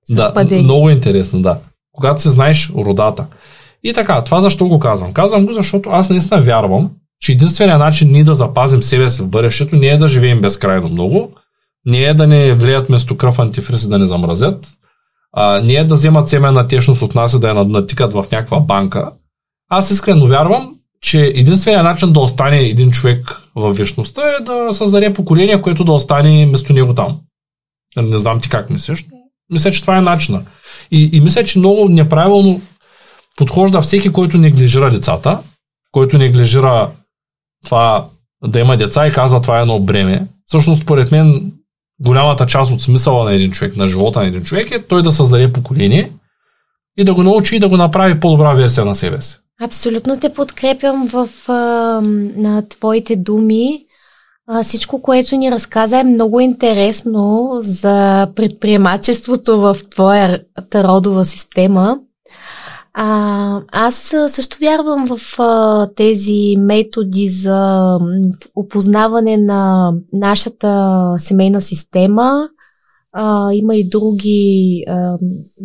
Да, 0.09 0.47
много 0.61 0.89
интересно, 0.89 1.41
да. 1.41 1.57
Когато 1.91 2.21
се 2.21 2.29
знаеш 2.29 2.71
родата. 2.75 3.27
И 3.83 3.93
така, 3.93 4.23
това 4.23 4.41
защо 4.41 4.67
го 4.67 4.79
казвам? 4.79 5.13
Казвам 5.13 5.45
го, 5.45 5.53
защото 5.53 5.89
аз 5.89 6.09
наистина 6.09 6.41
вярвам, 6.41 6.91
че 7.21 7.31
единственият 7.31 7.79
начин 7.79 8.11
ние 8.11 8.23
да 8.23 8.35
запазим 8.35 8.83
себе 8.83 9.09
си 9.09 9.21
в 9.21 9.27
бъдещето 9.27 9.75
не 9.75 9.87
е 9.87 9.97
да 9.97 10.07
живеем 10.07 10.41
безкрайно 10.41 10.89
много, 10.89 11.31
не 11.85 12.03
е 12.03 12.13
да 12.13 12.27
не 12.27 12.53
влият 12.53 12.87
вместо 12.87 13.17
кръв 13.17 13.39
антифриз 13.39 13.87
да 13.87 13.99
не 13.99 14.05
замразят, 14.05 14.67
а, 15.33 15.61
не 15.61 15.73
е 15.73 15.83
да 15.83 15.95
вземат 15.95 16.29
семена 16.29 16.67
течност 16.67 17.01
от 17.01 17.15
нас 17.15 17.33
и 17.33 17.39
да 17.39 17.47
я 17.47 17.53
натикат 17.53 18.13
в 18.13 18.25
някаква 18.31 18.59
банка. 18.59 19.11
Аз 19.69 19.91
искрено 19.91 20.27
вярвам, 20.27 20.75
че 21.01 21.21
единственият 21.25 21.83
начин 21.83 22.13
да 22.13 22.19
остане 22.19 22.59
един 22.59 22.91
човек 22.91 23.41
в 23.55 23.73
вечността 23.73 24.21
е 24.21 24.43
да 24.43 24.73
създаде 24.73 25.13
поколение, 25.13 25.61
което 25.61 25.83
да 25.83 25.91
остане 25.91 26.45
вместо 26.45 26.73
него 26.73 26.93
там. 26.93 27.19
Не 27.97 28.17
знам 28.17 28.39
ти 28.39 28.49
как 28.49 28.69
мислиш, 28.69 29.05
но 29.11 29.14
мисля, 29.49 29.71
че 29.71 29.81
това 29.81 29.97
е 29.97 30.01
начина. 30.01 30.45
И, 30.91 31.09
и 31.13 31.19
мисля, 31.19 31.43
че 31.43 31.59
много 31.59 31.89
неправилно 31.89 32.61
подхожда 33.35 33.81
всеки, 33.81 34.11
който 34.11 34.37
неглижира 34.37 34.91
децата, 34.91 35.39
който 35.91 36.17
неглижира 36.17 36.91
това 37.65 38.05
да 38.43 38.59
има 38.59 38.77
деца 38.77 39.07
и 39.07 39.11
казва 39.11 39.41
това 39.41 39.59
е 39.59 39.61
едно 39.61 39.79
бреме. 39.79 40.27
Всъщност, 40.47 40.81
според 40.81 41.11
мен, 41.11 41.51
голямата 41.99 42.45
част 42.45 42.71
от 42.71 42.81
смисъла 42.81 43.23
на 43.23 43.33
един 43.33 43.51
човек, 43.51 43.75
на 43.75 43.87
живота 43.87 44.19
на 44.19 44.27
един 44.27 44.43
човек 44.43 44.71
е 44.71 44.81
той 44.81 45.03
да 45.03 45.11
създаде 45.11 45.53
поколение 45.53 46.11
и 46.97 47.03
да 47.03 47.13
го 47.13 47.23
научи 47.23 47.55
и 47.55 47.59
да 47.59 47.69
го 47.69 47.77
направи 47.77 48.19
по-добра 48.19 48.53
версия 48.53 48.85
на 48.85 48.95
себе 48.95 49.21
си. 49.21 49.37
Абсолютно 49.61 50.19
те 50.19 50.33
подкрепям 50.33 51.07
в 51.07 51.29
а, 51.47 51.53
на 52.35 52.69
твоите 52.69 53.15
думи. 53.15 53.84
А, 54.47 54.63
всичко, 54.63 55.01
което 55.01 55.35
ни 55.35 55.51
разказа 55.51 55.99
е 55.99 56.03
много 56.03 56.39
интересно 56.39 57.51
за 57.61 58.27
предприемачеството 58.35 59.59
в 59.59 59.77
твоята 59.91 60.83
родова 60.83 61.25
система. 61.25 61.99
А, 62.93 63.61
аз 63.71 64.13
също 64.27 64.57
вярвам 64.59 65.05
в 65.07 65.39
а, 65.39 65.87
тези 65.95 66.55
методи 66.57 67.29
за 67.29 67.99
опознаване 68.55 69.37
на 69.37 69.91
нашата 70.13 71.13
семейна 71.17 71.61
система. 71.61 72.49
А, 73.13 73.53
има 73.53 73.75
и 73.75 73.89
други. 73.89 74.83
А, 74.87 75.17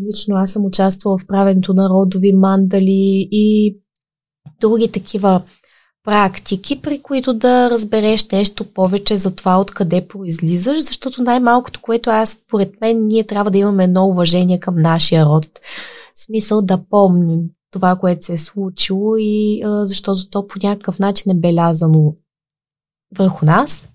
лично 0.09 0.37
аз 0.37 0.53
съм 0.53 0.64
участвала 0.64 1.18
в 1.18 1.26
правенето 1.26 1.74
на 1.74 1.89
родови 1.89 2.33
мандали 2.33 3.28
и 3.31 3.76
други 4.61 4.93
такива 4.93 5.43
практики, 6.05 6.82
при 6.82 7.03
които 7.03 7.32
да 7.32 7.70
разбереш 7.70 8.28
нещо 8.28 8.64
повече 8.64 9.16
за 9.16 9.36
това 9.36 9.61
откъде 9.61 10.09
произлизаш, 10.09 10.80
защото 10.84 11.22
най-малкото, 11.22 11.80
което 11.80 12.11
аз, 12.11 12.30
според 12.30 12.80
мен, 12.80 13.07
ние 13.07 13.26
трябва 13.26 13.51
да 13.51 13.59
имаме 13.59 13.84
едно 13.84 14.07
уважение 14.07 14.61
към 14.61 14.78
нашия 14.78 15.26
род. 15.26 15.46
Смисъл 16.16 16.62
да 16.62 16.80
помним 16.90 17.40
това, 17.70 17.96
което 17.96 18.26
се 18.26 18.32
е 18.32 18.38
случило 18.38 19.16
и 19.18 19.62
а, 19.64 19.86
защото 19.86 20.30
то 20.30 20.46
по 20.46 20.59
някакъв 20.62 20.98
начин 20.98 21.32
е 21.32 21.40
белязано 21.40 22.14
върху 23.18 23.46
нас. 23.46 23.88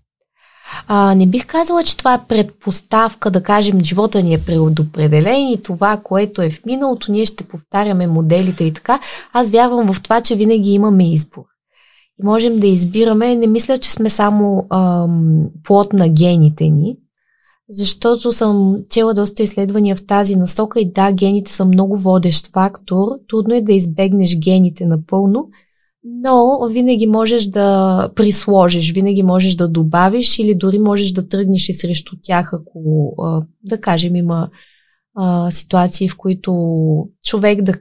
А, 0.87 1.15
не 1.15 1.27
бих 1.27 1.45
казала, 1.45 1.83
че 1.83 1.97
това 1.97 2.13
е 2.13 2.27
предпоставка, 2.27 3.31
да 3.31 3.43
кажем, 3.43 3.83
живота 3.83 4.23
ни 4.23 4.33
е 4.33 4.45
предопределен 4.45 5.47
и 5.47 5.63
това, 5.63 5.97
което 6.03 6.41
е 6.41 6.49
в 6.49 6.65
миналото, 6.65 7.11
ние 7.11 7.25
ще 7.25 7.47
повтаряме 7.47 8.07
моделите 8.07 8.63
и 8.63 8.73
така. 8.73 8.99
Аз 9.33 9.51
вярвам 9.51 9.93
в 9.93 10.01
това, 10.01 10.21
че 10.21 10.35
винаги 10.35 10.71
имаме 10.71 11.13
избор 11.13 11.54
и 12.21 12.25
можем 12.25 12.59
да 12.59 12.67
избираме. 12.67 13.35
Не 13.35 13.47
мисля, 13.47 13.77
че 13.77 13.91
сме 13.91 14.09
само 14.09 14.65
ам, 14.69 15.49
плод 15.63 15.93
на 15.93 16.09
гените 16.09 16.69
ни, 16.69 16.97
защото 17.69 18.31
съм 18.31 18.77
чела 18.89 19.13
доста 19.13 19.43
изследвания 19.43 19.95
в 19.95 20.05
тази 20.05 20.35
насока 20.35 20.79
и 20.79 20.91
да, 20.91 21.11
гените 21.11 21.51
са 21.51 21.65
много 21.65 21.97
водещ 21.97 22.47
фактор. 22.47 23.07
Трудно 23.29 23.55
е 23.55 23.61
да 23.61 23.73
избегнеш 23.73 24.37
гените 24.37 24.85
напълно, 24.85 25.47
но 26.03 26.67
винаги 26.69 27.07
можеш 27.07 27.45
да 27.45 28.09
присложиш, 28.15 28.93
винаги 28.93 29.23
можеш 29.23 29.55
да 29.55 29.67
добавиш 29.67 30.39
или 30.39 30.55
дори 30.55 30.79
можеш 30.79 31.11
да 31.11 31.27
тръгнеш 31.27 31.69
и 31.69 31.73
срещу 31.73 32.15
тях, 32.23 32.53
ако, 32.53 33.13
да 33.63 33.81
кажем, 33.81 34.15
има 34.15 34.49
ситуации, 35.49 36.09
в 36.09 36.17
които 36.17 36.53
човек 37.23 37.61
да 37.61 37.73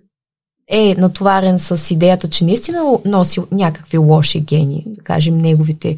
е 0.68 0.94
натоварен 0.98 1.58
с 1.58 1.90
идеята, 1.90 2.30
че 2.30 2.44
наистина 2.44 2.98
носи 3.04 3.40
някакви 3.52 3.98
лоши 3.98 4.40
гени, 4.40 4.84
да 4.86 5.02
кажем 5.02 5.38
неговите 5.38 5.96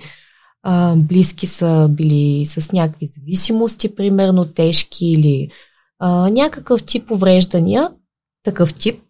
а, 0.62 0.96
близки 0.96 1.46
са 1.46 1.88
били 1.90 2.46
с 2.46 2.72
някакви 2.72 3.06
зависимости, 3.06 3.94
примерно 3.94 4.44
тежки 4.44 5.06
или 5.06 5.48
а, 5.98 6.30
някакъв 6.30 6.84
тип 6.84 7.10
увреждания, 7.10 7.90
такъв 8.42 8.74
тип, 8.74 9.00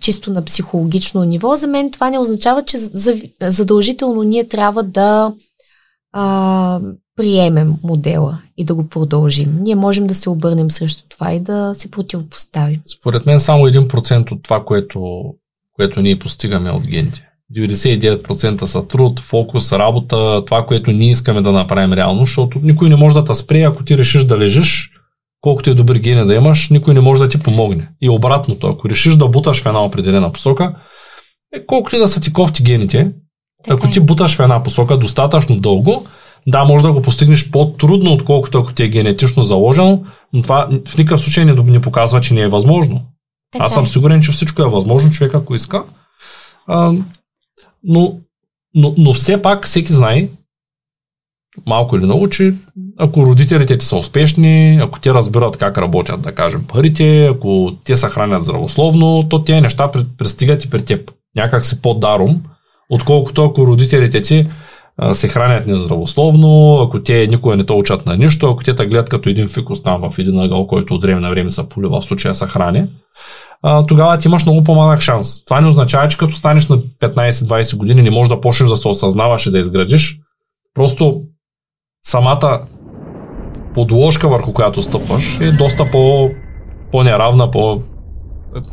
чисто 0.00 0.30
на 0.30 0.44
психологично 0.44 1.24
ниво, 1.24 1.56
за 1.56 1.66
мен 1.66 1.90
това 1.90 2.10
не 2.10 2.18
означава, 2.18 2.64
че 2.64 2.76
задължително 3.40 4.22
ние 4.22 4.48
трябва 4.48 4.82
да 4.82 5.34
а, 6.12 6.80
приемем 7.18 7.74
модела 7.82 8.38
и 8.56 8.64
да 8.64 8.74
го 8.74 8.88
продължим. 8.88 9.58
Ние 9.60 9.74
можем 9.74 10.06
да 10.06 10.14
се 10.14 10.30
обърнем 10.30 10.70
срещу 10.70 11.02
това 11.08 11.32
и 11.32 11.40
да 11.40 11.74
се 11.74 11.90
противопоставим. 11.90 12.80
Според 12.98 13.26
мен 13.26 13.40
само 13.40 13.64
1% 13.64 14.32
от 14.32 14.42
това, 14.42 14.64
което, 14.64 15.22
което 15.76 16.00
ние 16.00 16.18
постигаме 16.18 16.70
от 16.70 16.86
гените. 16.86 17.28
99% 17.56 18.64
са 18.64 18.88
труд, 18.88 19.20
фокус, 19.20 19.72
работа, 19.72 20.44
това, 20.46 20.66
което 20.66 20.92
ние 20.92 21.10
искаме 21.10 21.42
да 21.42 21.52
направим 21.52 21.92
реално, 21.92 22.20
защото 22.20 22.58
никой 22.62 22.88
не 22.88 22.96
може 22.96 23.14
да 23.14 23.24
те 23.24 23.34
спре, 23.34 23.62
ако 23.62 23.84
ти 23.84 23.98
решиш 23.98 24.24
да 24.24 24.38
лежиш, 24.38 24.90
колкото 25.40 25.70
и 25.70 25.74
добри 25.74 25.98
гени 25.98 26.26
да 26.26 26.34
имаш, 26.34 26.70
никой 26.70 26.94
не 26.94 27.00
може 27.00 27.22
да 27.22 27.28
ти 27.28 27.38
помогне. 27.38 27.88
И 28.00 28.08
обратното, 28.08 28.66
ако 28.66 28.88
решиш 28.88 29.14
да 29.14 29.28
буташ 29.28 29.62
в 29.62 29.66
една 29.66 29.84
определена 29.84 30.32
посока, 30.32 30.74
е, 31.54 31.66
колкото 31.66 31.96
и 31.96 31.98
да 31.98 32.08
са 32.08 32.20
ти 32.20 32.32
кофти 32.32 32.62
гените, 32.62 33.12
така. 33.64 33.76
ако 33.76 33.86
е. 33.86 33.90
ти 33.90 34.00
буташ 34.00 34.36
в 34.36 34.40
една 34.40 34.62
посока 34.62 34.98
достатъчно 34.98 35.56
дълго, 35.56 36.06
да, 36.48 36.64
може 36.64 36.84
да 36.84 36.92
го 36.92 37.02
постигнеш 37.02 37.50
по-трудно, 37.50 38.12
отколкото 38.12 38.58
ако 38.58 38.72
ти 38.72 38.82
е 38.82 38.88
генетично 38.88 39.44
заложено, 39.44 40.04
но 40.32 40.42
това 40.42 40.68
в 40.88 40.98
никакъв 40.98 41.20
случай 41.20 41.44
не, 41.44 41.52
не 41.52 41.82
показва, 41.82 42.20
че 42.20 42.34
не 42.34 42.40
е 42.40 42.48
възможно. 42.48 43.02
Така 43.52 43.64
Аз 43.64 43.74
съм 43.74 43.84
е. 43.84 43.86
сигурен, 43.86 44.22
че 44.22 44.32
всичко 44.32 44.62
е 44.62 44.68
възможно, 44.68 45.10
човек 45.10 45.34
ако 45.34 45.54
иска. 45.54 45.84
А, 46.66 46.92
но, 47.84 48.14
но, 48.74 48.94
но 48.98 49.12
все 49.12 49.42
пак 49.42 49.66
всеки 49.66 49.92
знае, 49.92 50.28
малко 51.66 51.96
или 51.96 52.04
много, 52.04 52.28
че 52.28 52.54
ако 52.98 53.26
родителите 53.26 53.78
ти 53.78 53.86
са 53.86 53.96
успешни, 53.96 54.80
ако 54.82 55.00
те 55.00 55.14
разбират 55.14 55.56
как 55.56 55.78
работят, 55.78 56.22
да 56.22 56.34
кажем, 56.34 56.64
парите, 56.68 57.26
ако 57.26 57.72
те 57.84 57.96
се 57.96 58.06
хранят 58.06 58.42
здравословно, 58.42 59.28
то 59.28 59.44
тези 59.44 59.60
неща 59.60 59.90
пристигат 60.18 60.64
и 60.64 60.70
при 60.70 60.84
теб. 60.84 61.10
Някак 61.36 61.64
си 61.64 61.82
по-даром, 61.82 62.42
отколкото 62.90 63.44
ако 63.44 63.66
родителите 63.66 64.22
ти 64.22 64.46
се 65.12 65.28
хранят 65.28 65.66
нездравословно, 65.66 66.80
ако 66.86 67.02
те 67.02 67.26
никога 67.26 67.56
не 67.56 67.66
те 67.66 67.72
учат 67.72 68.06
на 68.06 68.16
нищо, 68.16 68.50
ако 68.50 68.64
те 68.64 68.74
те 68.74 68.86
гледат 68.86 69.08
като 69.08 69.28
един 69.28 69.48
фикус 69.48 69.82
там 69.82 70.10
в 70.10 70.18
един 70.18 70.40
ъгъл, 70.40 70.66
който 70.66 70.94
от 70.94 71.02
време 71.02 71.20
на 71.20 71.30
време 71.30 71.50
се 71.50 71.68
полива, 71.68 72.00
в 72.00 72.04
случая 72.04 72.34
се 72.34 72.46
храни, 72.46 72.86
тогава 73.88 74.18
ти 74.18 74.28
имаш 74.28 74.46
много 74.46 74.64
по-малък 74.64 75.00
шанс. 75.00 75.44
Това 75.44 75.60
не 75.60 75.68
означава, 75.68 76.08
че 76.08 76.18
като 76.18 76.36
станеш 76.36 76.68
на 76.68 76.78
15-20 76.78 77.76
години 77.76 78.02
не 78.02 78.10
можеш 78.10 78.28
да 78.28 78.40
почнеш 78.40 78.70
да 78.70 78.76
се 78.76 78.88
осъзнаваш 78.88 79.46
и 79.46 79.50
да 79.50 79.58
изградиш. 79.58 80.18
Просто 80.74 81.20
самата 82.06 82.60
подложка, 83.74 84.28
върху 84.28 84.52
която 84.52 84.82
стъпваш, 84.82 85.40
е 85.40 85.52
доста 85.52 85.90
по, 85.90 86.30
по-неравна, 86.92 87.50
по, 87.50 87.82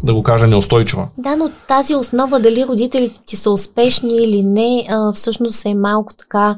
да 0.03 0.13
го 0.13 0.23
кажа, 0.23 0.47
неустойчива. 0.47 1.07
Да, 1.17 1.35
но 1.35 1.51
тази 1.67 1.95
основа, 1.95 2.39
дали 2.39 2.65
родителите 2.67 3.19
ти 3.25 3.35
са 3.35 3.51
успешни 3.51 4.15
или 4.17 4.43
не, 4.43 4.87
всъщност 5.13 5.65
е 5.65 5.75
малко 5.75 6.13
така 6.15 6.57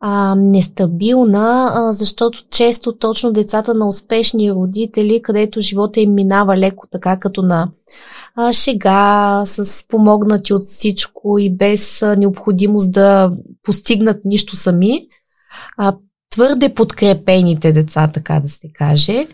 а, 0.00 0.34
нестабилна, 0.34 1.70
а, 1.74 1.92
защото 1.92 2.38
често 2.50 2.98
точно 2.98 3.32
децата 3.32 3.74
на 3.74 3.88
успешни 3.88 4.52
родители, 4.52 5.22
където 5.22 5.60
живота 5.60 6.00
им 6.00 6.14
минава 6.14 6.56
леко 6.56 6.86
така 6.90 7.18
като 7.18 7.42
на 7.42 7.68
а, 8.36 8.52
шега, 8.52 9.42
с 9.46 9.86
помогнати 9.88 10.54
от 10.54 10.64
всичко 10.64 11.38
и 11.38 11.56
без 11.56 12.02
а, 12.02 12.16
необходимост 12.16 12.92
да 12.92 13.32
постигнат 13.62 14.24
нищо 14.24 14.56
сами, 14.56 15.08
а, 15.76 15.94
твърде 16.30 16.74
подкрепените 16.74 17.72
деца, 17.72 18.10
така 18.14 18.40
да 18.40 18.48
се 18.48 18.68
каже, 18.74 19.26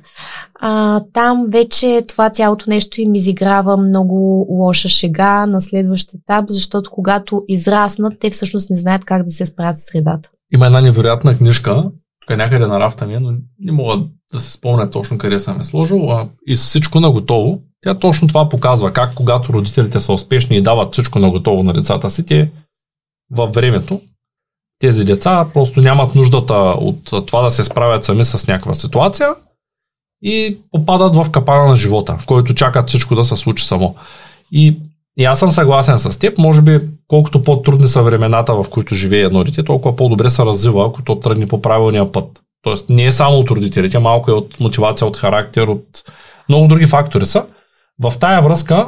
а, 0.61 1.01
там 1.13 1.47
вече 1.49 2.05
това 2.09 2.31
цялото 2.31 2.65
нещо 2.69 3.01
им 3.01 3.15
изиграва 3.15 3.77
много 3.77 4.47
лоша 4.49 4.89
шега 4.89 5.47
на 5.47 5.61
следващ 5.61 6.15
етап, 6.15 6.45
защото 6.49 6.91
когато 6.91 7.45
израснат, 7.49 8.21
те 8.21 8.31
всъщност 8.31 8.71
не 8.71 8.77
знаят 8.77 9.05
как 9.05 9.25
да 9.25 9.31
се 9.31 9.47
справят 9.47 9.79
с 9.79 9.87
средата. 9.87 10.31
Има 10.55 10.67
една 10.67 10.81
невероятна 10.81 11.39
книжка, 11.39 11.85
тук 12.21 12.37
някъде 12.37 12.67
на 12.67 12.81
рафта 12.81 13.07
ми 13.07 13.15
е, 13.15 13.21
но 13.21 13.33
не 13.61 13.73
мога 13.73 14.03
да 14.33 14.41
се 14.41 14.53
спомня 14.53 14.91
точно 14.91 15.19
къде 15.19 15.41
съм 15.41 15.61
е 15.61 15.65
сложил, 15.65 16.11
а, 16.11 16.29
и 16.47 16.55
всичко 16.55 17.01
на 17.01 17.11
готово. 17.11 17.61
Тя 17.81 17.99
точно 17.99 18.29
това 18.29 18.49
показва, 18.49 18.93
как 18.93 19.15
когато 19.15 19.53
родителите 19.53 20.01
са 20.01 20.13
успешни 20.13 20.57
и 20.57 20.63
дават 20.63 20.93
всичко 20.93 21.19
на 21.19 21.31
готово 21.31 21.63
на 21.63 21.73
децата 21.73 22.11
си, 22.11 22.27
те 22.27 22.51
във 23.31 23.55
времето 23.55 24.01
тези 24.79 25.05
деца 25.05 25.47
просто 25.55 25.81
нямат 25.81 26.15
нуждата 26.15 26.55
от 26.55 27.27
това 27.27 27.43
да 27.43 27.51
се 27.51 27.65
справят 27.65 28.05
сами 28.05 28.25
с 28.25 28.49
някаква 28.49 28.75
ситуация 28.75 29.35
и 30.23 30.59
попадат 30.73 31.17
в 31.17 31.31
капана 31.31 31.69
на 31.69 31.77
живота, 31.77 32.17
в 32.21 32.27
който 32.27 32.55
чакат 32.55 32.89
всичко 32.89 33.15
да 33.15 33.25
се 33.25 33.37
случи 33.37 33.67
само. 33.67 33.97
И, 34.53 34.79
и 35.17 35.25
аз 35.25 35.39
съм 35.39 35.53
съгласен 35.53 35.99
с 35.99 36.19
теб, 36.19 36.39
може 36.39 36.63
би 36.63 36.81
колкото 37.09 37.43
по-трудни 37.43 37.89
са 37.89 38.03
времената, 38.03 38.55
в 38.55 38.67
които 38.71 38.95
живее 38.95 39.21
едно 39.21 39.45
дете, 39.45 39.65
толкова 39.65 39.97
по-добре 39.97 40.31
се 40.31 40.45
развива, 40.45 40.87
ако 40.87 41.03
то 41.03 41.21
тръгне 41.21 41.49
по 41.49 41.63
правилния 41.63 42.13
път. 42.13 42.41
Тоест 42.63 42.89
не 42.89 43.05
е 43.05 43.13
само 43.13 43.39
от 43.39 43.51
родителите, 43.51 43.99
малко 43.99 44.31
е 44.31 44.35
от 44.35 44.61
мотивация, 44.61 45.07
от 45.07 45.17
характер, 45.17 45.63
от 45.63 46.03
много 46.49 46.69
други 46.69 46.87
фактори 46.87 47.27
са. 47.27 47.45
В 48.03 48.13
тая 48.21 48.43
връзка 48.43 48.87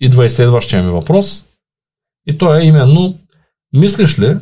идва 0.00 0.24
и 0.24 0.30
следващия 0.30 0.82
ми 0.82 0.90
въпрос. 0.90 1.44
И 2.26 2.38
то 2.38 2.54
е 2.54 2.62
именно, 2.62 3.14
мислиш 3.72 4.18
ли, 4.18 4.36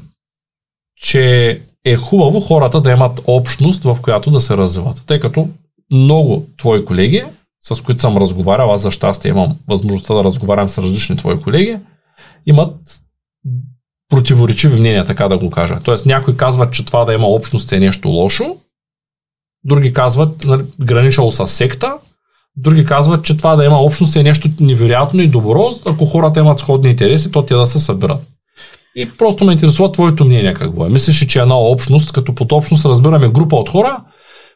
че 1.02 1.60
е 1.84 1.96
хубаво 1.96 2.40
хората 2.40 2.80
да 2.80 2.90
имат 2.90 3.20
общност, 3.26 3.84
в 3.84 3.98
която 4.02 4.30
да 4.30 4.40
се 4.40 4.56
развиват. 4.56 5.02
Тъй 5.06 5.20
като 5.20 5.48
много 5.92 6.46
твои 6.58 6.84
колеги, 6.84 7.24
с 7.62 7.80
които 7.80 8.00
съм 8.00 8.16
разговарял, 8.16 8.72
аз 8.72 8.82
за 8.82 8.90
щастие 8.90 9.30
имам 9.30 9.56
възможността 9.68 10.14
да 10.14 10.24
разговарям 10.24 10.68
с 10.68 10.78
различни 10.78 11.16
твои 11.16 11.40
колеги, 11.40 11.78
имат 12.46 12.76
противоречиви 14.08 14.80
мнения, 14.80 15.04
така 15.04 15.28
да 15.28 15.38
го 15.38 15.50
кажа. 15.50 15.78
Тоест 15.84 16.06
някои 16.06 16.36
казват, 16.36 16.72
че 16.72 16.84
това 16.84 17.04
да 17.04 17.14
има 17.14 17.26
общност 17.26 17.72
е 17.72 17.80
нещо 17.80 18.08
лошо, 18.08 18.56
други 19.64 19.92
казват, 19.92 20.44
нали, 20.44 20.62
граничало 20.80 21.32
с 21.32 21.48
секта, 21.48 21.94
други 22.56 22.84
казват, 22.84 23.24
че 23.24 23.36
това 23.36 23.56
да 23.56 23.64
има 23.64 23.82
общност 23.82 24.16
е 24.16 24.22
нещо 24.22 24.48
невероятно 24.60 25.20
и 25.20 25.28
добро, 25.28 25.70
ако 25.86 26.06
хората 26.06 26.40
имат 26.40 26.58
сходни 26.58 26.90
интереси, 26.90 27.32
то 27.32 27.44
те 27.44 27.54
да 27.54 27.66
се 27.66 27.78
събират. 27.78 28.31
И 28.96 29.10
просто 29.18 29.44
ме 29.44 29.52
интересува 29.52 29.92
твоето 29.92 30.24
мнение 30.24 30.54
какво 30.54 30.86
е. 30.86 30.88
Мислиш, 30.88 31.26
че 31.26 31.38
е 31.38 31.42
една 31.42 31.58
общност, 31.58 32.12
като 32.12 32.34
под 32.34 32.52
общност 32.52 32.84
разбираме 32.84 33.28
група 33.28 33.56
от 33.56 33.70
хора, 33.70 34.04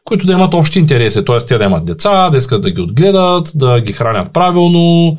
които 0.05 0.25
да 0.25 0.33
имат 0.33 0.53
общи 0.53 0.79
интереси, 0.79 1.25
т.е. 1.25 1.37
те 1.37 1.57
да 1.57 1.63
имат 1.63 1.85
деца, 1.85 2.29
да 2.29 2.37
искат 2.37 2.61
да 2.61 2.71
ги 2.71 2.81
отгледат, 2.81 3.51
да 3.55 3.81
ги 3.81 3.93
хранят 3.93 4.33
правилно, 4.33 5.17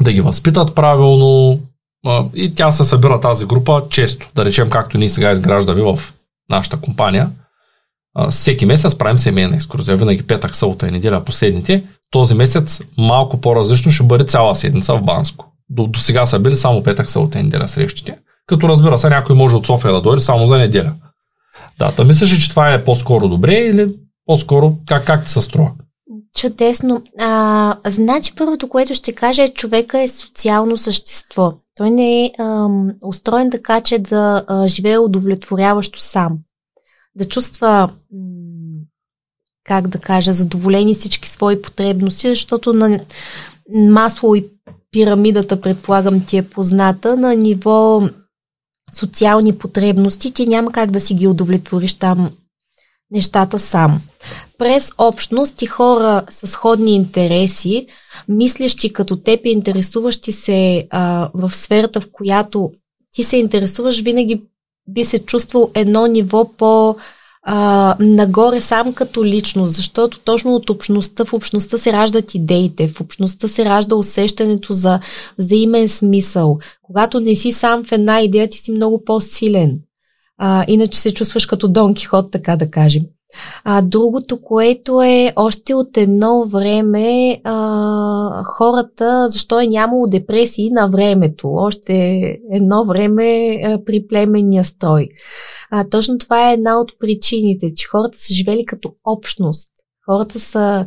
да 0.00 0.12
ги 0.12 0.20
възпитат 0.20 0.74
правилно. 0.74 1.60
И 2.34 2.54
тя 2.54 2.72
се 2.72 2.84
събира 2.84 3.20
тази 3.20 3.46
група 3.46 3.82
често. 3.90 4.30
Да 4.34 4.44
речем, 4.44 4.70
както 4.70 4.98
ние 4.98 5.08
сега 5.08 5.32
изграждаме 5.32 5.82
в 5.82 5.98
нашата 6.50 6.80
компания. 6.80 7.30
Всеки 8.30 8.66
месец 8.66 8.98
правим 8.98 9.18
семейна 9.18 9.56
екскурзия, 9.56 9.96
винаги 9.96 10.26
петък, 10.26 10.56
събота 10.56 10.88
и 10.88 10.90
неделя 10.90 11.24
последните. 11.24 11.84
Този 12.10 12.34
месец 12.34 12.80
малко 12.98 13.40
по-различно 13.40 13.92
ще 13.92 14.04
бъде 14.04 14.24
цяла 14.24 14.56
седмица 14.56 14.96
в 14.96 15.02
Банско 15.02 15.51
до, 15.72 15.86
до 15.86 16.00
сега 16.00 16.26
са 16.26 16.38
били 16.38 16.56
само 16.56 16.82
петък, 16.82 17.10
събота 17.10 17.42
неделя 17.42 17.68
срещите. 17.68 18.18
Като 18.46 18.68
разбира 18.68 18.98
се, 18.98 19.08
някой 19.08 19.36
може 19.36 19.56
от 19.56 19.66
София 19.66 19.92
да 19.92 20.02
дойде 20.02 20.20
само 20.20 20.46
за 20.46 20.58
неделя. 20.58 20.94
Да, 21.78 21.92
да 21.92 22.04
мислиш, 22.04 22.42
че 22.44 22.50
това 22.50 22.74
е 22.74 22.84
по-скоро 22.84 23.28
добре 23.28 23.54
или 23.54 23.94
по-скоро 24.26 24.76
как, 24.88 25.06
как 25.06 25.24
ти 25.24 25.30
се 25.30 25.40
струва? 25.40 25.72
Чудесно. 26.36 27.02
А, 27.20 27.76
значи 27.86 28.34
първото, 28.34 28.68
което 28.68 28.94
ще 28.94 29.12
кажа 29.12 29.42
е, 29.42 29.48
човека 29.48 30.00
е 30.00 30.08
социално 30.08 30.78
същество. 30.78 31.52
Той 31.74 31.90
не 31.90 32.24
е 32.24 32.30
ам, 32.38 32.90
устроен 33.04 33.50
така, 33.50 33.80
че 33.80 33.98
да 33.98 34.44
а, 34.46 34.68
живее 34.68 34.98
удовлетворяващо 34.98 36.00
сам. 36.00 36.38
Да 37.14 37.24
чувства, 37.24 37.68
м- 37.68 37.88
как 39.64 39.88
да 39.88 39.98
кажа, 39.98 40.32
задоволени 40.32 40.94
всички 40.94 41.28
свои 41.28 41.62
потребности, 41.62 42.28
защото 42.28 42.72
на 42.72 43.00
масло 43.74 44.34
и 44.34 44.46
пирамидата, 44.92 45.60
предполагам, 45.60 46.24
ти 46.24 46.36
е 46.36 46.48
позната, 46.48 47.16
на 47.16 47.34
ниво 47.34 48.02
социални 48.94 49.58
потребности, 49.58 50.34
ти 50.34 50.46
няма 50.46 50.72
как 50.72 50.90
да 50.90 51.00
си 51.00 51.14
ги 51.14 51.26
удовлетвориш 51.26 51.94
там 51.94 52.30
нещата 53.10 53.58
сам. 53.58 54.00
През 54.58 54.92
общност 54.98 55.62
и 55.62 55.66
хора 55.66 56.22
с 56.30 56.46
сходни 56.46 56.94
интереси, 56.94 57.86
мислещи 58.28 58.92
като 58.92 59.16
теб 59.16 59.40
и 59.44 59.50
интересуващи 59.50 60.32
се 60.32 60.86
а, 60.90 61.30
в 61.34 61.50
сферата, 61.50 62.00
в 62.00 62.06
която 62.12 62.72
ти 63.14 63.22
се 63.22 63.36
интересуваш, 63.36 64.00
винаги 64.00 64.42
би 64.88 65.04
се 65.04 65.18
чувствал 65.18 65.70
едно 65.74 66.06
ниво 66.06 66.52
по 66.56 66.96
а, 67.42 67.96
нагоре 68.00 68.60
сам 68.60 68.92
като 68.92 69.24
личност, 69.24 69.74
защото 69.74 70.18
точно 70.18 70.54
от 70.54 70.70
общността, 70.70 71.24
в 71.24 71.32
общността 71.32 71.78
се 71.78 71.92
раждат 71.92 72.34
идеите, 72.34 72.88
в 72.88 73.00
общността 73.00 73.48
се 73.48 73.64
ражда 73.64 73.96
усещането 73.96 74.72
за 74.72 75.00
взаимен 75.38 75.88
смисъл. 75.88 76.58
Когато 76.82 77.20
не 77.20 77.36
си 77.36 77.52
сам 77.52 77.84
в 77.84 77.92
една 77.92 78.20
идея, 78.20 78.50
ти 78.50 78.58
си 78.58 78.72
много 78.72 79.04
по-силен. 79.04 79.78
А, 80.38 80.64
иначе 80.68 81.00
се 81.00 81.14
чувстваш 81.14 81.46
като 81.46 81.68
Дон 81.68 81.94
Кихот, 81.94 82.30
така 82.32 82.56
да 82.56 82.70
кажем. 82.70 83.02
А 83.64 83.82
другото, 83.82 84.42
което 84.42 85.02
е 85.02 85.32
още 85.36 85.74
от 85.74 85.96
едно 85.96 86.44
време 86.44 87.40
а, 87.44 88.44
хората, 88.44 89.28
защо 89.28 89.60
е 89.60 89.66
нямало 89.66 90.06
депресии 90.06 90.70
на 90.70 90.88
времето, 90.88 91.48
още 91.54 91.92
едно 92.52 92.84
време 92.84 93.60
а, 93.64 93.78
при 93.84 94.06
племенния 94.06 94.64
строй. 94.64 95.08
А, 95.70 95.88
точно 95.88 96.18
това 96.18 96.50
е 96.50 96.54
една 96.54 96.80
от 96.80 96.92
причините, 97.00 97.74
че 97.74 97.88
хората 97.88 98.18
са 98.18 98.34
живели 98.34 98.64
като 98.64 98.94
общност. 99.04 99.68
Хората 100.06 100.40
са 100.40 100.86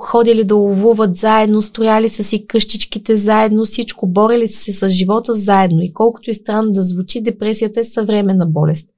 ходили 0.00 0.44
да 0.44 0.54
ловуват 0.54 1.16
заедно, 1.16 1.62
строяли 1.62 2.08
са 2.08 2.24
си 2.24 2.46
къщичките 2.46 3.16
заедно, 3.16 3.64
всичко, 3.64 4.06
борили 4.06 4.48
се 4.48 4.72
с 4.72 4.90
живота 4.90 5.34
заедно. 5.34 5.82
И 5.82 5.92
колкото 5.92 6.30
и 6.30 6.34
странно 6.34 6.72
да 6.72 6.82
звучи, 6.82 7.22
депресията 7.22 7.80
е 7.80 7.84
съвременна 7.84 8.46
болест 8.46 8.88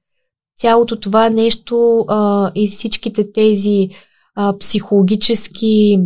цялото 0.59 0.99
това 0.99 1.29
нещо 1.29 2.05
а, 2.07 2.51
и 2.55 2.67
всичките 2.67 3.31
тези 3.31 3.89
а, 4.35 4.57
психологически 4.57 5.99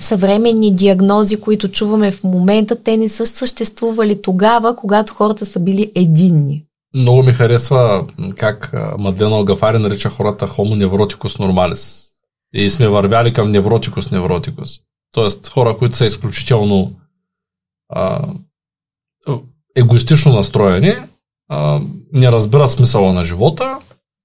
съвременни 0.00 0.74
диагнози, 0.74 1.40
които 1.40 1.68
чуваме 1.68 2.10
в 2.10 2.24
момента, 2.24 2.82
те 2.82 2.96
не 2.96 3.08
са 3.08 3.26
съществували 3.26 4.22
тогава, 4.22 4.76
когато 4.76 5.14
хората 5.14 5.46
са 5.46 5.60
били 5.60 5.92
единни. 5.94 6.64
Много 6.94 7.22
ми 7.22 7.32
харесва 7.32 8.06
как 8.36 8.72
Мадлена 8.98 9.40
Огафари 9.40 9.78
нарича 9.78 10.10
хората 10.10 10.46
homo 10.46 10.74
невротикус 10.74 11.38
нормалис. 11.38 12.06
И 12.54 12.70
сме 12.70 12.88
вървяли 12.88 13.32
към 13.32 13.50
невротикус 13.50 14.10
невротикус. 14.10 14.70
Тоест 15.12 15.48
хора, 15.48 15.76
които 15.78 15.96
са 15.96 16.06
изключително 16.06 16.92
а, 17.88 18.28
егоистично 19.76 20.32
настроени, 20.32 20.94
не 22.12 22.32
разбират 22.32 22.70
смисъла 22.70 23.12
на 23.12 23.24
живота 23.24 23.78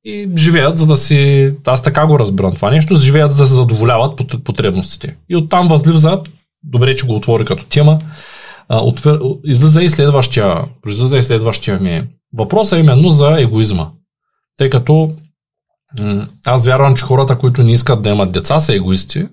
и 0.03 0.29
живеят 0.37 0.77
за 0.77 0.87
да 0.87 0.97
си, 0.97 1.51
аз 1.65 1.83
така 1.83 2.07
го 2.07 2.19
разбирам 2.19 2.55
това 2.55 2.71
нещо, 2.71 2.95
живеят 2.95 3.31
за 3.31 3.43
да 3.43 3.47
се 3.47 3.53
задоволяват 3.53 4.21
потребностите. 4.43 5.15
И 5.29 5.35
оттам 5.35 5.67
възлиза, 5.67 6.21
добре, 6.63 6.95
че 6.95 7.05
го 7.05 7.15
отвори 7.15 7.45
като 7.45 7.65
тема, 7.65 7.99
а, 8.69 8.83
отвер, 8.83 9.19
излиза 9.43 9.83
и 9.83 9.89
следващия, 9.89 10.65
излиза 10.87 11.17
и 11.17 11.23
следващия 11.23 11.79
ми 11.79 12.03
въпрос 12.33 12.71
е 12.71 12.77
именно 12.77 13.09
за 13.09 13.41
егоизма. 13.41 13.89
Тъй 14.57 14.69
като 14.69 15.11
аз 16.45 16.65
вярвам, 16.65 16.95
че 16.95 17.03
хората, 17.03 17.37
които 17.37 17.63
не 17.63 17.71
искат 17.73 18.01
да 18.01 18.09
имат 18.09 18.31
деца, 18.31 18.59
са 18.59 18.75
егоисти. 18.75 19.27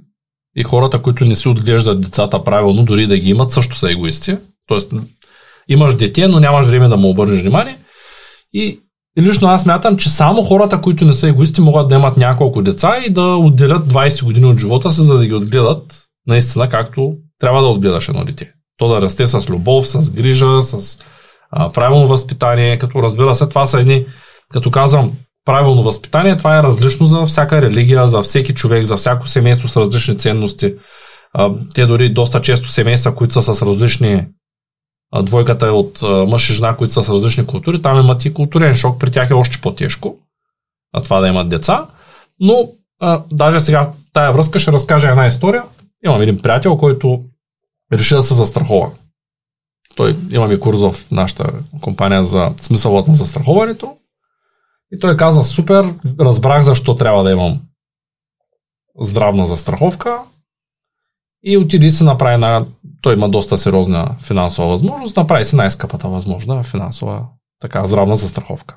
И 0.56 0.62
хората, 0.62 1.02
които 1.02 1.24
не 1.24 1.36
си 1.36 1.48
отглеждат 1.48 2.00
децата 2.00 2.44
правилно, 2.44 2.84
дори 2.84 3.06
да 3.06 3.18
ги 3.18 3.30
имат, 3.30 3.52
също 3.52 3.76
са 3.76 3.90
егоисти. 3.90 4.36
Тоест, 4.66 4.92
имаш 5.68 5.96
дете, 5.96 6.28
но 6.28 6.40
нямаш 6.40 6.66
време 6.66 6.88
да 6.88 6.96
му 6.96 7.10
обърнеш 7.10 7.40
внимание. 7.40 7.76
И, 8.52 8.80
лично 9.18 9.48
аз 9.48 9.66
мятам, 9.66 9.96
че 9.96 10.10
само 10.10 10.42
хората, 10.42 10.80
които 10.80 11.04
не 11.04 11.14
са 11.14 11.28
егоисти, 11.28 11.60
могат 11.60 11.88
да 11.88 11.94
имат 11.94 12.16
няколко 12.16 12.62
деца 12.62 12.98
и 13.06 13.10
да 13.10 13.22
отделят 13.22 13.92
20 13.92 14.24
години 14.24 14.46
от 14.46 14.58
живота 14.58 14.90
си, 14.90 15.00
за 15.00 15.18
да 15.18 15.26
ги 15.26 15.34
отгледат 15.34 16.02
наистина 16.26 16.68
както 16.68 17.14
трябва 17.38 17.62
да 17.62 17.68
отгледаш 17.68 18.08
едно 18.08 18.24
дете. 18.24 18.52
То 18.76 18.88
да 18.88 19.00
расте 19.00 19.26
с 19.26 19.50
любов, 19.50 19.88
с 19.88 20.10
грижа, 20.10 20.62
с 20.62 20.98
а, 21.50 21.72
правилно 21.72 22.08
възпитание, 22.08 22.78
като 22.78 23.02
разбира 23.02 23.34
се, 23.34 23.48
това 23.48 23.66
са 23.66 23.80
едни, 23.80 24.06
като 24.52 24.70
казвам, 24.70 25.12
правилно 25.44 25.82
възпитание, 25.82 26.36
това 26.36 26.58
е 26.58 26.62
различно 26.62 27.06
за 27.06 27.26
всяка 27.26 27.62
религия, 27.62 28.08
за 28.08 28.22
всеки 28.22 28.54
човек, 28.54 28.84
за 28.84 28.96
всяко 28.96 29.28
семейство 29.28 29.68
с 29.68 29.76
различни 29.76 30.18
ценности. 30.18 30.74
А, 31.34 31.50
те 31.74 31.86
дори 31.86 32.12
доста 32.12 32.40
често 32.40 32.68
семейства, 32.68 33.14
които 33.14 33.34
са 33.34 33.54
с 33.54 33.62
различни 33.62 34.26
двойката 35.22 35.66
е 35.66 35.70
от 35.70 36.02
мъж 36.02 36.50
и 36.50 36.54
жена, 36.54 36.76
които 36.76 36.92
са 36.92 37.02
с 37.02 37.08
различни 37.08 37.46
култури, 37.46 37.82
там 37.82 38.00
имат 38.00 38.24
и 38.24 38.34
културен 38.34 38.74
шок, 38.74 39.00
при 39.00 39.10
тях 39.10 39.30
е 39.30 39.34
още 39.34 39.60
по-тежко 39.60 40.18
а 40.92 41.02
това 41.02 41.20
да 41.20 41.28
имат 41.28 41.48
деца. 41.48 41.86
Но 42.40 42.70
а, 43.00 43.22
даже 43.32 43.60
сега 43.60 43.84
в 43.84 43.92
тая 44.12 44.32
връзка 44.32 44.58
ще 44.58 44.72
разкажа 44.72 45.08
една 45.08 45.26
история. 45.26 45.64
Имам 46.04 46.22
един 46.22 46.42
приятел, 46.42 46.78
който 46.78 47.24
реши 47.92 48.14
да 48.14 48.22
се 48.22 48.34
застрахова. 48.34 48.90
Той 49.96 50.16
имаме 50.30 50.60
курс 50.60 50.80
в 50.80 51.10
нашата 51.10 51.52
компания 51.80 52.24
за 52.24 52.52
смисълът 52.56 53.08
на 53.08 53.14
застраховането. 53.14 53.96
И 54.92 54.98
той 54.98 55.16
каза, 55.16 55.44
супер, 55.44 55.94
разбрах 56.20 56.62
защо 56.62 56.96
трябва 56.96 57.24
да 57.24 57.30
имам 57.30 57.60
здравна 59.00 59.46
застраховка. 59.46 60.18
И 61.44 61.56
отиде 61.56 61.86
и 61.86 61.90
се 61.90 62.04
направи 62.04 62.36
на... 62.36 62.66
Той 63.00 63.14
има 63.14 63.28
доста 63.28 63.58
сериозна 63.58 64.08
финансова 64.20 64.68
възможност, 64.68 65.16
направи 65.16 65.44
се 65.44 65.56
най-скъпата 65.56 66.08
възможна 66.08 66.62
финансова 66.62 67.22
така 67.60 67.86
здравна 67.86 68.16
застраховка. 68.16 68.76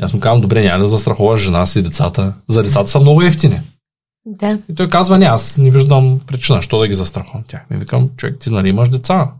И 0.00 0.04
аз 0.04 0.12
му 0.12 0.20
казвам, 0.20 0.40
добре, 0.40 0.64
няма 0.64 0.82
да 0.82 0.88
застраховаш 0.88 1.40
жена 1.40 1.66
си 1.66 1.82
децата. 1.82 2.32
За 2.48 2.62
децата 2.62 2.90
са 2.90 3.00
много 3.00 3.22
ефтини. 3.22 3.60
Да. 4.26 4.58
И 4.70 4.74
той 4.74 4.88
казва, 4.88 5.18
не, 5.18 5.26
аз 5.26 5.58
не 5.58 5.70
виждам 5.70 6.20
причина, 6.26 6.62
що 6.62 6.78
да 6.78 6.88
ги 6.88 6.94
застраховам 6.94 7.44
тях. 7.48 7.70
Ми 7.70 7.76
викам, 7.76 8.10
човек, 8.16 8.38
ти 8.40 8.50
нали 8.50 8.68
имаш 8.68 8.88
деца? 8.88 9.30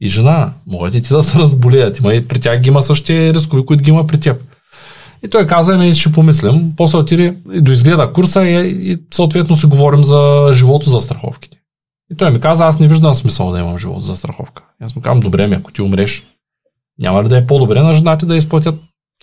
И 0.00 0.08
жена, 0.08 0.52
могат 0.66 0.94
и 0.94 1.02
ти 1.02 1.08
да 1.08 1.22
се 1.22 1.38
разболеят. 1.38 1.98
Има 1.98 2.14
и 2.14 2.28
при 2.28 2.40
тях 2.40 2.60
ги 2.60 2.68
има 2.68 2.82
същия 2.82 3.34
рискови, 3.34 3.66
които 3.66 3.84
ги 3.84 3.90
има 3.90 4.06
при 4.06 4.20
теб. 4.20 4.42
И 5.24 5.30
той 5.30 5.46
каза, 5.46 5.78
ми 5.78 5.94
ще 5.94 6.12
помислим. 6.12 6.72
После 6.76 6.98
отиде 6.98 7.36
и 7.52 7.60
доизгледа 7.60 8.12
курса 8.12 8.44
и, 8.44 8.92
и 8.92 8.98
съответно 9.14 9.56
си 9.56 9.66
говорим 9.66 10.04
за 10.04 10.50
живото 10.52 10.90
за 10.90 11.00
страховките. 11.00 11.57
И 12.12 12.16
той 12.16 12.30
ми 12.30 12.40
каза, 12.40 12.64
аз 12.64 12.80
не 12.80 12.88
виждам 12.88 13.14
смисъл 13.14 13.50
да 13.50 13.58
имам 13.58 13.78
живот 13.78 14.04
за 14.04 14.16
страховка. 14.16 14.64
И 14.82 14.84
аз 14.84 14.96
му 14.96 15.02
казвам, 15.02 15.20
добре 15.20 15.46
ми, 15.46 15.54
ако 15.54 15.72
ти 15.72 15.82
умреш, 15.82 16.26
няма 16.98 17.24
ли 17.24 17.28
да 17.28 17.38
е 17.38 17.46
по-добре 17.46 17.82
на 17.82 17.92
жените 17.92 18.26
да 18.26 18.36
изплатят 18.36 18.74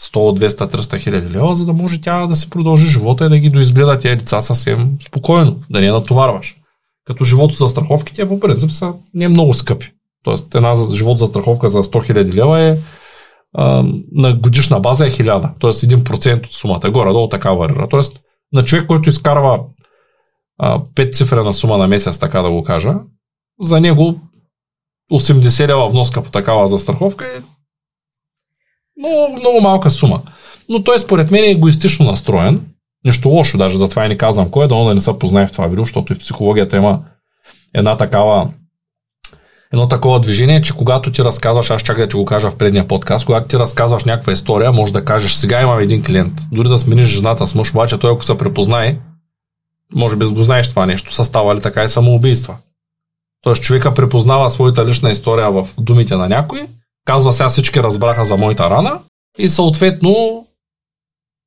100, 0.02 0.48
200, 0.48 0.76
300 0.76 1.00
хиляди 1.00 1.30
лева, 1.30 1.56
за 1.56 1.66
да 1.66 1.74
може 1.74 2.02
тя 2.02 2.28
да 2.28 2.36
си 2.36 2.50
продължи 2.50 2.88
живота 2.88 3.26
и 3.26 3.30
да 3.30 3.40
ги 3.40 3.50
доизгледа 3.50 4.00
тези 4.00 4.16
деца 4.16 4.42
съвсем 4.42 4.98
спокойно, 5.08 5.60
да 5.70 5.80
не 5.80 5.86
я 5.86 5.94
натоварваш. 5.94 6.56
Като 7.06 7.24
живото 7.24 7.56
за 7.56 7.68
страховките 7.68 8.28
по 8.28 8.40
принцип 8.40 8.72
са 8.72 8.94
не 9.14 9.28
много 9.28 9.54
скъпи. 9.54 9.92
Тоест 10.24 10.56
една 10.56 10.74
живот 10.94 11.20
за 11.20 11.28
страховка 11.28 11.70
за 11.70 11.84
100 11.84 12.06
хиляди 12.06 12.34
лева 12.34 12.62
е 12.62 12.78
а, 13.54 13.84
на 14.12 14.34
годишна 14.34 14.80
база 14.80 15.06
е 15.06 15.10
1000, 15.10 15.42
т.е. 15.42 15.72
1% 15.72 16.46
от 16.46 16.54
сумата, 16.54 16.92
горе-долу 16.92 17.30
така 17.30 17.52
варира. 17.52 17.88
Тоест 17.90 18.20
на 18.54 18.64
човек, 18.64 18.88
който 18.88 19.10
изкарва 19.10 19.60
пет 20.96 21.16
цифрена 21.16 21.54
сума 21.54 21.78
на 21.78 21.88
месец, 21.88 22.20
така 22.20 22.42
да 22.42 22.52
го 22.52 22.64
кажа, 22.64 22.94
за 23.62 23.80
него 23.80 24.20
80 25.12 25.68
лева 25.68 25.90
вноска 25.90 26.24
по 26.24 26.32
такава 26.32 26.68
застраховка 26.68 27.26
е 27.26 27.42
много, 29.00 29.40
много 29.40 29.62
малка 29.62 29.92
сума. 29.92 30.22
Но 30.70 30.84
той 30.84 31.00
според 31.00 31.32
мен 31.32 31.44
е 31.44 31.52
егоистично 31.52 32.06
настроен. 32.06 32.66
Нещо 33.06 33.30
лошо, 33.30 33.58
даже 33.58 33.78
затова 33.78 34.06
и 34.06 34.10
не 34.10 34.18
казвам 34.18 34.52
кой 34.52 34.66
е, 34.66 34.68
да 34.68 34.94
не 34.94 35.02
се 35.02 35.20
познае 35.20 35.48
в 35.48 35.52
това 35.52 35.68
видео, 35.68 35.86
защото 35.86 36.14
и 36.14 36.16
в 36.16 36.20
психологията 36.20 36.78
има 36.78 37.02
една 37.74 37.98
такава 37.98 38.50
едно 39.74 39.88
такова 39.88 40.20
движение, 40.20 40.62
че 40.62 40.76
когато 40.76 41.12
ти 41.12 41.24
разказваш, 41.24 41.72
аз 41.72 41.82
чакай 41.82 42.06
да 42.06 42.10
ти 42.10 42.16
го 42.16 42.26
кажа 42.26 42.52
в 42.52 42.58
предния 42.58 42.88
подкаст, 42.88 43.26
когато 43.26 43.48
ти 43.48 43.58
разказваш 43.58 44.04
някаква 44.04 44.34
история, 44.34 44.72
може 44.72 44.94
да 44.94 45.06
кажеш, 45.06 45.34
сега 45.34 45.62
имам 45.62 45.80
един 45.80 46.04
клиент. 46.04 46.34
Дори 46.52 46.70
да 46.70 46.80
смениш 46.80 47.08
жената 47.08 47.48
с 47.48 47.56
мъж, 47.56 47.72
обаче 47.72 47.98
той 47.98 48.12
ако 48.12 48.24
се 48.24 48.38
препознае, 48.38 48.98
може 49.94 50.16
би 50.16 50.26
го 50.26 50.44
знаеш 50.44 50.70
това 50.70 50.86
нещо, 50.86 51.14
са 51.14 51.26
ставали 51.26 51.62
така 51.62 51.84
и 51.84 51.90
самоубийства. 51.90 52.58
Тоест 53.42 53.64
човека 53.64 53.94
препознава 53.94 54.50
своята 54.50 54.86
лична 54.86 55.12
история 55.12 55.52
в 55.52 55.68
думите 55.78 56.16
на 56.16 56.30
някой, 56.30 56.68
казва 57.06 57.34
сега 57.34 57.50
всички 57.50 57.84
разбраха 57.84 58.26
за 58.26 58.38
моята 58.38 58.70
рана 58.70 59.00
и 59.38 59.50
съответно 59.50 60.46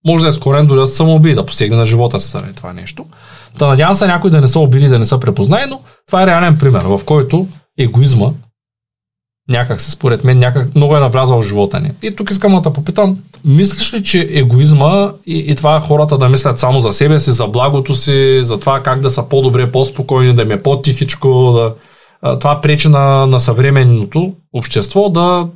може 0.07 0.24
да 0.24 0.28
е 0.28 0.32
скорен 0.32 0.66
дори 0.66 0.80
да 0.80 0.86
се 0.86 0.97
самоуби, 0.97 1.34
да 1.34 1.47
посегне 1.47 1.76
на 1.76 1.86
живота 1.86 2.20
си 2.20 2.30
заради 2.30 2.55
това 2.55 2.72
нещо. 2.72 3.07
Та 3.59 3.66
надявам 3.66 3.95
се 3.95 4.07
някой 4.07 4.30
да 4.30 4.41
не 4.41 4.49
са 4.49 4.61
убили, 4.61 4.89
да 4.89 4.99
не 4.99 5.07
са 5.07 5.20
препознае, 5.20 5.66
но 5.66 5.80
това 6.07 6.22
е 6.22 6.26
реален 6.26 6.59
пример, 6.59 6.84
в 6.84 7.01
който 7.05 7.47
егоизма 7.78 8.30
някак 9.49 9.80
се, 9.80 9.90
според 9.90 10.24
мен, 10.24 10.38
някак 10.38 10.74
много 10.74 10.96
е 10.96 11.01
навлязал 11.01 11.42
в 11.42 11.46
живота 11.46 11.80
ни. 11.80 11.90
И 12.03 12.16
тук 12.16 12.30
искам 12.30 12.62
да 12.62 12.72
попитам, 12.72 13.18
мислиш 13.44 13.94
ли, 13.94 14.05
че 14.05 14.28
егоизма 14.30 15.12
и, 15.26 15.38
и 15.38 15.55
това 15.55 15.80
хората 15.80 16.18
да 16.18 16.28
мислят 16.28 16.59
само 16.59 16.80
за 16.80 16.92
себе 16.92 17.18
си, 17.18 17.30
за 17.30 17.46
благото 17.46 17.96
си, 17.96 18.38
за 18.42 18.61
това 18.61 18.82
как 18.82 19.01
да 19.01 19.11
са 19.11 19.22
по-добре, 19.22 19.72
по-спокойни, 19.72 20.34
да 20.34 20.42
им 20.42 20.51
е 20.51 20.62
по-тихичко, 20.62 21.53
да, 21.53 21.74
това 22.38 22.61
пречи 22.61 22.88
на, 22.88 23.26
на 23.26 23.40
съвременното 23.40 24.32
общество 24.53 25.09
да, 25.09 25.49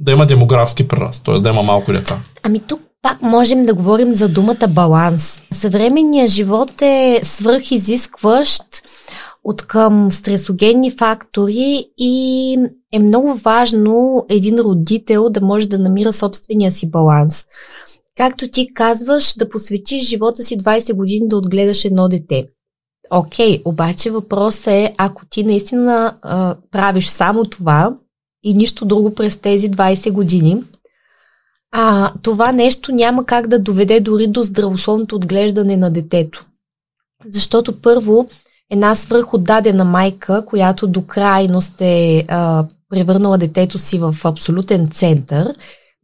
да 0.00 0.12
има 0.12 0.26
демографски 0.26 0.88
прираст, 0.88 1.24
т.е. 1.24 1.34
да 1.34 1.48
има 1.48 1.62
малко 1.62 1.92
деца. 1.92 2.18
Ами 2.42 2.60
тук 2.60 2.80
пак 3.02 3.22
можем 3.22 3.66
да 3.66 3.74
говорим 3.74 4.14
за 4.14 4.28
думата 4.28 4.68
баланс. 4.68 5.42
Съвременният 5.52 6.30
живот 6.30 6.82
е 6.82 7.20
свръхизискващ 7.22 8.62
от 9.50 9.62
към 9.62 10.12
стресогенни 10.12 10.90
фактори 10.90 11.86
и 11.98 12.56
е 12.92 12.98
много 12.98 13.34
важно 13.34 14.26
един 14.28 14.58
родител 14.58 15.30
да 15.30 15.40
може 15.40 15.68
да 15.68 15.78
намира 15.78 16.12
собствения 16.12 16.72
си 16.72 16.90
баланс. 16.90 17.44
както 18.16 18.48
ти 18.48 18.74
казваш, 18.74 19.34
да 19.34 19.48
посветиш 19.48 20.08
живота 20.08 20.42
си 20.42 20.58
20 20.58 20.94
години 20.94 21.28
да 21.28 21.36
отгледаш 21.36 21.84
едно 21.84 22.08
дете. 22.08 22.46
Окей, 23.10 23.58
okay, 23.58 23.62
обаче 23.64 24.10
въпросът 24.10 24.66
е, 24.66 24.94
ако 24.98 25.26
ти 25.26 25.44
наистина 25.44 26.16
а, 26.22 26.56
правиш 26.70 27.06
само 27.06 27.44
това 27.44 27.96
и 28.42 28.54
нищо 28.54 28.84
друго 28.84 29.14
през 29.14 29.36
тези 29.36 29.70
20 29.70 30.12
години, 30.12 30.62
а, 31.72 32.12
това 32.22 32.52
нещо 32.52 32.92
няма 32.92 33.26
как 33.26 33.46
да 33.46 33.58
доведе 33.58 34.00
дори 34.00 34.26
до 34.26 34.42
здравословното 34.42 35.16
отглеждане 35.16 35.76
на 35.76 35.90
детето. 35.90 36.46
Защото 37.26 37.80
първо, 37.80 38.28
една 38.70 38.94
свръхотдадена 38.94 39.84
майка, 39.84 40.44
която 40.46 40.86
до 40.86 41.02
крайност 41.02 41.74
е 41.80 42.24
а, 42.28 42.64
превърнала 42.90 43.38
детето 43.38 43.78
си 43.78 43.98
в 43.98 44.14
абсолютен 44.24 44.90
център, 44.94 45.54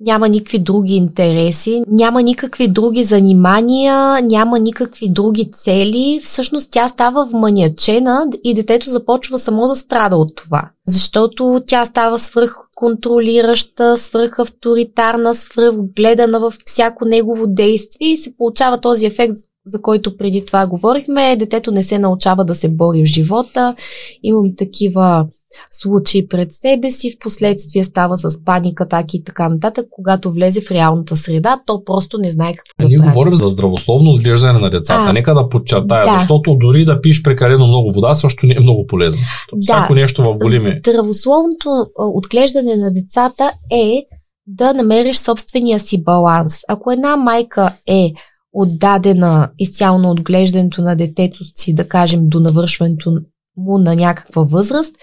няма 0.01 0.29
никакви 0.29 0.59
други 0.59 0.95
интереси, 0.95 1.83
няма 1.89 2.23
никакви 2.23 2.69
други 2.69 3.05
занимания, 3.05 4.23
няма 4.23 4.59
никакви 4.59 5.09
други 5.09 5.51
цели. 5.53 6.21
Всъщност 6.25 6.71
тя 6.73 6.89
става 6.89 7.27
вманячена 7.27 8.27
и 8.45 8.55
детето 8.55 8.91
започва 8.91 9.39
само 9.39 9.69
да 9.69 9.77
страда 9.77 10.17
от 10.17 10.37
това. 10.37 10.71
Защото 10.89 11.63
тя 11.67 11.85
става 11.85 12.19
свръхконтролираща, 12.19 13.99
свръхавторитарна, 13.99 15.35
свръхгледана 15.35 16.41
във 16.41 16.59
всяко 16.65 17.05
негово 17.05 17.47
действие 17.47 18.09
и 18.09 18.17
се 18.17 18.37
получава 18.37 18.81
този 18.81 19.07
ефект, 19.07 19.37
за 19.67 19.83
който 19.83 20.17
преди 20.17 20.47
това 20.47 20.67
говорихме. 20.67 21.37
Детето 21.37 21.71
не 21.71 21.83
се 21.83 21.99
научава 21.99 22.45
да 22.45 22.55
се 22.55 22.69
бори 22.69 23.03
в 23.03 23.07
живота. 23.07 23.77
Имам 24.23 24.57
такива 24.59 25.27
случаи 25.71 26.29
пред 26.29 26.55
себе 26.55 26.91
си, 26.91 27.11
в 27.11 27.19
последствие 27.19 27.85
става 27.85 28.19
с 28.19 28.45
паника, 28.45 28.89
таки 28.89 29.17
и 29.17 29.25
така 29.25 29.49
нататък, 29.49 29.87
когато 29.91 30.33
влезе 30.33 30.61
в 30.61 30.71
реалната 30.71 31.17
среда, 31.17 31.61
то 31.67 31.85
просто 31.85 32.19
не 32.19 32.33
знае 32.33 32.55
какво 32.55 32.83
да 32.83 32.89
Ние 32.89 32.99
прави. 32.99 33.09
говорим 33.11 33.37
за 33.37 33.49
здравословно 33.49 34.11
отглеждане 34.11 34.59
на 34.59 34.71
децата. 34.71 35.11
А, 35.11 35.13
Нека 35.13 35.35
да 35.35 35.49
подчертая, 35.49 36.05
да. 36.05 36.19
защото 36.19 36.57
дори 36.61 36.85
да 36.85 37.01
пиш 37.01 37.23
прекалено 37.23 37.67
много 37.67 37.93
вода, 37.93 38.15
също 38.15 38.47
не 38.47 38.55
е 38.57 38.61
много 38.61 38.87
полезно. 38.87 39.21
Да. 39.53 39.59
Всяко 39.61 39.95
нещо 39.95 40.23
в 40.23 40.39
големи. 40.39 40.75
Здравословното 40.79 41.69
отглеждане 41.99 42.77
на 42.77 42.93
децата 42.93 43.53
е 43.73 44.03
да 44.47 44.75
намериш 44.75 45.17
собствения 45.17 45.81
си 45.81 46.03
баланс. 46.03 46.55
Ако 46.69 46.91
една 46.93 47.17
майка 47.17 47.73
е 47.87 48.13
отдадена 48.57 49.51
изцяло 49.59 49.99
на 49.99 50.11
отглеждането 50.11 50.83
на 50.83 50.97
детето 50.97 51.45
си, 51.55 51.75
да 51.75 51.89
кажем, 51.89 52.29
до 52.29 52.41
навършването 52.41 53.19
му 53.57 53.79
на 53.79 53.97
някаква 53.97 54.43
възраст, 54.43 54.95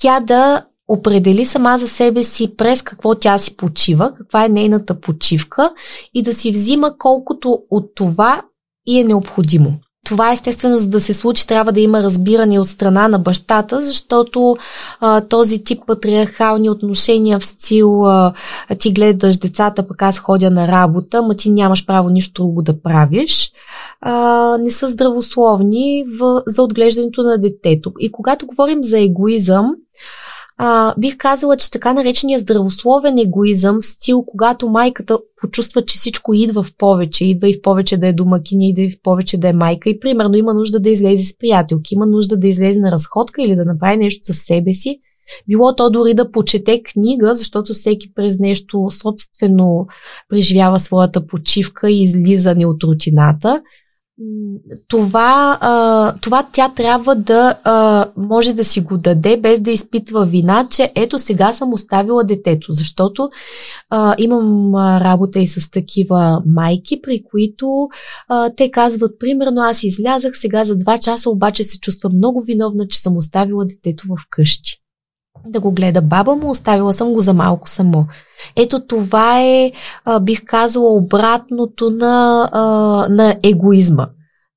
тя 0.00 0.20
да 0.20 0.66
определи 0.88 1.44
сама 1.44 1.78
за 1.78 1.88
себе 1.88 2.24
си 2.24 2.56
през 2.56 2.82
какво 2.82 3.14
тя 3.14 3.38
си 3.38 3.56
почива, 3.56 4.14
каква 4.14 4.44
е 4.44 4.48
нейната 4.48 5.00
почивка 5.00 5.70
и 6.14 6.22
да 6.22 6.34
си 6.34 6.52
взима 6.52 6.98
колкото 6.98 7.58
от 7.70 7.94
това 7.94 8.42
и 8.86 9.00
е 9.00 9.04
необходимо. 9.04 9.78
Това 10.04 10.32
естествено, 10.32 10.76
за 10.76 10.88
да 10.88 11.00
се 11.00 11.14
случи, 11.14 11.46
трябва 11.46 11.72
да 11.72 11.80
има 11.80 12.02
разбиране 12.02 12.60
от 12.60 12.68
страна 12.68 13.08
на 13.08 13.18
бащата, 13.18 13.80
защото 13.80 14.56
а, 15.00 15.20
този 15.20 15.64
тип 15.64 15.82
патриархални 15.86 16.70
отношения 16.70 17.38
в 17.38 17.44
стил 17.44 18.06
а, 18.06 18.32
ти 18.78 18.92
гледаш 18.92 19.36
децата, 19.36 19.88
пък 19.88 20.02
аз 20.02 20.18
ходя 20.18 20.50
на 20.50 20.68
работа, 20.68 21.22
ма 21.22 21.34
ти 21.34 21.50
нямаш 21.50 21.86
право 21.86 22.08
нищо 22.08 22.42
друго 22.42 22.62
да 22.62 22.82
правиш, 22.82 23.52
а, 24.00 24.58
не 24.58 24.70
са 24.70 24.88
здравословни 24.88 26.04
в, 26.18 26.42
за 26.46 26.62
отглеждането 26.62 27.22
на 27.22 27.38
детето. 27.38 27.92
И 28.00 28.12
когато 28.12 28.46
говорим 28.46 28.82
за 28.82 28.98
егоизъм, 28.98 29.74
а, 30.56 30.94
бих 30.98 31.16
казала, 31.16 31.56
че 31.56 31.70
така 31.70 31.92
наречения 31.92 32.40
здравословен 32.40 33.18
егоизъм, 33.18 33.80
в 33.82 33.86
стил, 33.86 34.24
когато 34.26 34.68
майката 34.68 35.18
почувства, 35.36 35.84
че 35.84 35.96
всичко 35.96 36.34
идва 36.34 36.62
в 36.62 36.76
повече, 36.78 37.24
идва 37.24 37.48
и 37.48 37.54
в 37.54 37.62
повече 37.62 37.96
да 37.96 38.06
е 38.06 38.12
домакиня, 38.12 38.66
идва 38.66 38.82
и 38.82 38.90
в 38.90 39.02
повече 39.02 39.38
да 39.38 39.48
е 39.48 39.52
майка. 39.52 39.90
И 39.90 40.00
примерно 40.00 40.34
има 40.34 40.54
нужда 40.54 40.80
да 40.80 40.90
излезе 40.90 41.24
с 41.24 41.38
приятелки, 41.38 41.94
има 41.94 42.06
нужда 42.06 42.36
да 42.36 42.48
излезе 42.48 42.78
на 42.78 42.90
разходка 42.90 43.42
или 43.42 43.56
да 43.56 43.64
направи 43.64 43.96
нещо 43.96 44.26
със 44.26 44.38
себе 44.38 44.72
си, 44.72 45.00
било 45.48 45.76
то 45.76 45.90
дори 45.90 46.14
да 46.14 46.30
почете 46.30 46.82
книга, 46.82 47.34
защото 47.34 47.74
всеки 47.74 48.14
през 48.14 48.38
нещо 48.38 48.88
собствено 48.90 49.86
преживява 50.28 50.80
своята 50.80 51.26
почивка 51.26 51.90
и 51.90 52.02
излизане 52.02 52.66
от 52.66 52.82
рутината 52.82 53.62
това, 54.88 56.12
това 56.20 56.46
тя 56.52 56.68
трябва 56.68 57.14
да 57.14 57.56
може 58.16 58.52
да 58.52 58.64
си 58.64 58.80
го 58.80 58.96
даде 58.96 59.36
без 59.36 59.60
да 59.60 59.70
изпитва 59.70 60.26
вина, 60.26 60.68
че 60.70 60.92
ето 60.94 61.18
сега 61.18 61.52
съм 61.52 61.72
оставила 61.72 62.24
детето, 62.24 62.72
защото 62.72 63.28
имам 64.18 64.74
работа 65.00 65.38
и 65.38 65.46
с 65.46 65.70
такива 65.70 66.42
майки, 66.46 67.00
при 67.02 67.22
които 67.30 67.88
те 68.56 68.70
казват, 68.70 69.18
примерно 69.20 69.60
аз 69.60 69.82
излязах 69.82 70.32
сега 70.38 70.64
за 70.64 70.76
два 70.76 70.98
часа, 70.98 71.30
обаче 71.30 71.64
се 71.64 71.80
чувствам 71.80 72.16
много 72.16 72.42
виновна, 72.42 72.88
че 72.88 73.00
съм 73.00 73.16
оставила 73.16 73.64
детето 73.64 74.04
в 74.08 74.16
къщи 74.30 74.80
да 75.46 75.60
го 75.60 75.72
гледа 75.72 76.02
баба 76.02 76.36
му, 76.36 76.50
оставила 76.50 76.92
съм 76.92 77.12
го 77.12 77.20
за 77.20 77.34
малко 77.34 77.70
само. 77.70 78.06
Ето 78.56 78.86
това 78.86 79.40
е, 79.40 79.72
бих 80.20 80.44
казала, 80.44 80.92
обратното 80.92 81.90
на, 81.90 82.50
на 83.10 83.36
егоизма. 83.42 84.06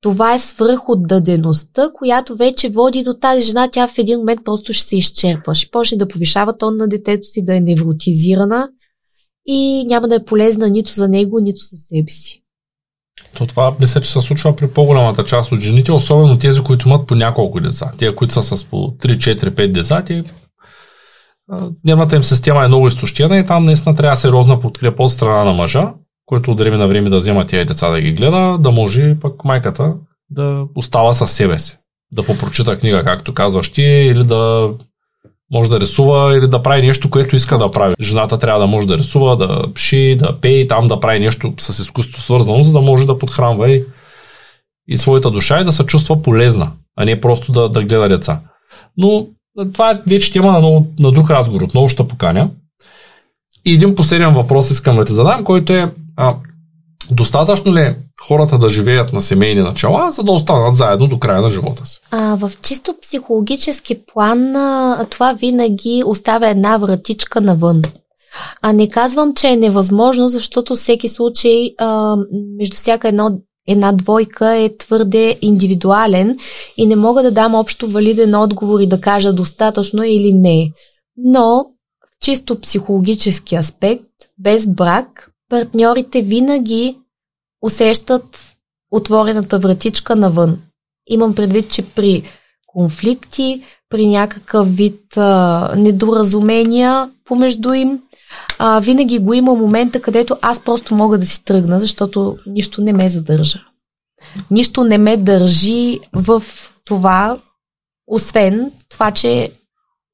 Това 0.01 0.35
е 0.35 0.39
свръхотдадеността, 0.39 1.89
която 1.93 2.35
вече 2.35 2.69
води 2.69 3.03
до 3.03 3.13
тази 3.13 3.43
жена. 3.43 3.69
Тя 3.71 3.87
в 3.87 3.97
един 3.97 4.19
момент 4.19 4.41
просто 4.45 4.73
ще 4.73 4.85
се 4.85 4.97
изчерпа. 4.97 5.53
Ще 5.53 5.71
почне 5.71 5.97
да 5.97 6.07
повишава 6.07 6.57
тон 6.57 6.77
на 6.77 6.87
детето 6.87 7.27
си, 7.27 7.45
да 7.45 7.55
е 7.55 7.59
невротизирана 7.59 8.69
и 9.45 9.85
няма 9.87 10.07
да 10.07 10.15
е 10.15 10.25
полезна 10.25 10.69
нито 10.69 10.91
за 10.91 11.07
него, 11.07 11.39
нито 11.39 11.59
за 11.61 11.77
себе 11.77 12.11
си. 12.11 12.43
То 13.33 13.47
това 13.47 13.75
мисля, 13.79 14.01
че 14.01 14.11
се 14.11 14.21
случва 14.21 14.55
при 14.55 14.67
по-голямата 14.67 15.25
част 15.25 15.51
от 15.51 15.59
жените, 15.59 15.91
особено 15.91 16.39
тези, 16.39 16.61
които 16.61 16.87
имат 16.87 17.07
по 17.07 17.15
няколко 17.15 17.59
деца. 17.59 17.91
Те, 17.97 18.15
които 18.15 18.33
са 18.33 18.57
с 18.57 18.63
по 18.63 18.77
3, 18.77 19.17
4, 19.17 19.49
5 19.49 19.71
деца, 19.71 20.03
те 20.05 20.23
нервната 21.83 22.15
им 22.15 22.23
система 22.23 22.65
е 22.65 22.67
много 22.67 22.87
изтощена 22.87 23.37
и 23.37 23.45
там 23.45 23.65
наистина 23.65 23.95
трябва 23.95 24.17
сериозна 24.17 24.61
подкрепа 24.61 25.03
от 25.03 25.11
страна 25.11 25.43
на 25.43 25.53
мъжа, 25.53 25.93
който 26.25 26.51
от 26.51 26.59
време 26.59 26.77
на 26.77 26.87
време 26.87 27.09
да 27.09 27.17
взема 27.17 27.47
тези 27.47 27.65
деца 27.65 27.89
да 27.89 28.01
ги 28.01 28.13
гледа, 28.13 28.57
да 28.59 28.71
може 28.71 29.17
пък 29.21 29.45
майката 29.45 29.93
да 30.29 30.63
остава 30.75 31.13
със 31.13 31.31
себе 31.31 31.59
си. 31.59 31.77
Да 32.11 32.23
попрочита 32.23 32.79
книга, 32.79 33.03
както 33.03 33.33
казваш 33.33 33.69
ти, 33.69 33.81
или 33.83 34.23
да 34.23 34.71
може 35.51 35.69
да 35.69 35.79
рисува 35.79 36.37
или 36.37 36.47
да 36.47 36.63
прави 36.63 36.87
нещо, 36.87 37.09
което 37.09 37.35
иска 37.35 37.57
да 37.57 37.71
прави. 37.71 37.95
Жената 38.01 38.39
трябва 38.39 38.59
да 38.59 38.67
може 38.67 38.87
да 38.87 38.97
рисува, 38.97 39.35
да 39.37 39.73
пиши, 39.73 40.17
да 40.19 40.39
пее, 40.39 40.67
там 40.67 40.87
да 40.87 40.99
прави 40.99 41.19
нещо 41.19 41.53
с 41.59 41.79
изкуство 41.79 42.21
свързано, 42.21 42.63
за 42.63 42.71
да 42.71 42.81
може 42.81 43.07
да 43.07 43.19
подхранва 43.19 43.71
и, 43.71 43.85
и 44.87 44.97
своята 44.97 45.31
душа 45.31 45.61
и 45.61 45.63
да 45.63 45.71
се 45.71 45.85
чувства 45.85 46.21
полезна, 46.21 46.71
а 46.95 47.05
не 47.05 47.21
просто 47.21 47.51
да, 47.51 47.69
да 47.69 47.83
гледа 47.83 48.09
деца. 48.09 48.41
Но 48.97 49.27
това 49.73 50.01
вече 50.07 50.33
тема 50.33 50.51
на, 50.51 50.59
много, 50.59 50.87
на 50.99 51.11
друг 51.11 51.29
разговор. 51.29 51.61
Отново 51.61 51.89
ще 51.89 52.07
поканя. 52.07 52.49
И 53.65 53.73
един 53.73 53.95
последен 53.95 54.33
въпрос 54.33 54.71
искам 54.71 54.95
да 54.95 55.05
ти 55.05 55.13
задам, 55.13 55.43
който 55.43 55.73
е 55.73 55.93
а, 56.15 56.35
достатъчно 57.11 57.75
ли 57.75 57.79
е 57.79 57.95
хората 58.27 58.57
да 58.57 58.69
живеят 58.69 59.13
на 59.13 59.21
семейни 59.21 59.61
начала, 59.61 60.11
за 60.11 60.23
да 60.23 60.31
останат 60.31 60.75
заедно 60.75 61.07
до 61.07 61.19
края 61.19 61.41
на 61.41 61.49
живота 61.49 61.85
си? 61.85 61.99
А, 62.11 62.35
в 62.35 62.51
чисто 62.61 62.95
психологически 63.01 64.05
план 64.13 64.53
това 65.09 65.33
винаги 65.33 66.03
оставя 66.05 66.49
една 66.49 66.77
вратичка 66.77 67.41
навън. 67.41 67.81
А 68.61 68.73
не 68.73 68.89
казвам, 68.89 69.33
че 69.35 69.47
е 69.47 69.55
невъзможно, 69.55 70.27
защото 70.27 70.75
всеки 70.75 71.07
случай 71.07 71.69
а, 71.77 72.15
между 72.59 72.75
всяка 72.75 73.07
едно 73.07 73.39
една 73.67 73.91
двойка 73.91 74.55
е 74.55 74.77
твърде 74.77 75.37
индивидуален 75.41 76.37
и 76.77 76.85
не 76.85 76.95
мога 76.95 77.23
да 77.23 77.31
дам 77.31 77.55
общо 77.55 77.89
валиден 77.89 78.35
отговор 78.35 78.79
и 78.79 78.87
да 78.87 79.01
кажа 79.01 79.33
достатъчно 79.33 80.03
или 80.03 80.33
не. 80.33 80.71
Но 81.17 81.65
в 82.01 82.25
чисто 82.25 82.61
психологически 82.61 83.55
аспект, 83.55 84.05
без 84.37 84.67
брак, 84.67 85.31
партньорите 85.49 86.21
винаги 86.21 86.97
усещат 87.61 88.55
отворената 88.91 89.59
вратичка 89.59 90.15
навън. 90.15 90.59
Имам 91.07 91.35
предвид, 91.35 91.71
че 91.71 91.85
при 91.85 92.23
конфликти, 92.67 93.63
при 93.89 94.07
някакъв 94.07 94.75
вид 94.75 95.17
а, 95.17 95.73
недоразумения 95.77 97.09
помежду 97.25 97.73
им, 97.73 97.99
а, 98.59 98.79
винаги 98.79 99.19
го 99.19 99.33
има 99.33 99.55
момента, 99.55 100.01
където 100.01 100.37
аз 100.41 100.63
просто 100.63 100.95
мога 100.95 101.17
да 101.17 101.25
си 101.25 101.45
тръгна, 101.45 101.79
защото 101.79 102.37
нищо 102.47 102.81
не 102.81 102.93
ме 102.93 103.09
задържа. 103.09 103.59
Нищо 104.51 104.83
не 104.83 104.97
ме 104.97 105.17
държи 105.17 105.99
в 106.13 106.43
това, 106.85 107.37
освен 108.07 108.71
това, 108.89 109.11
че 109.11 109.51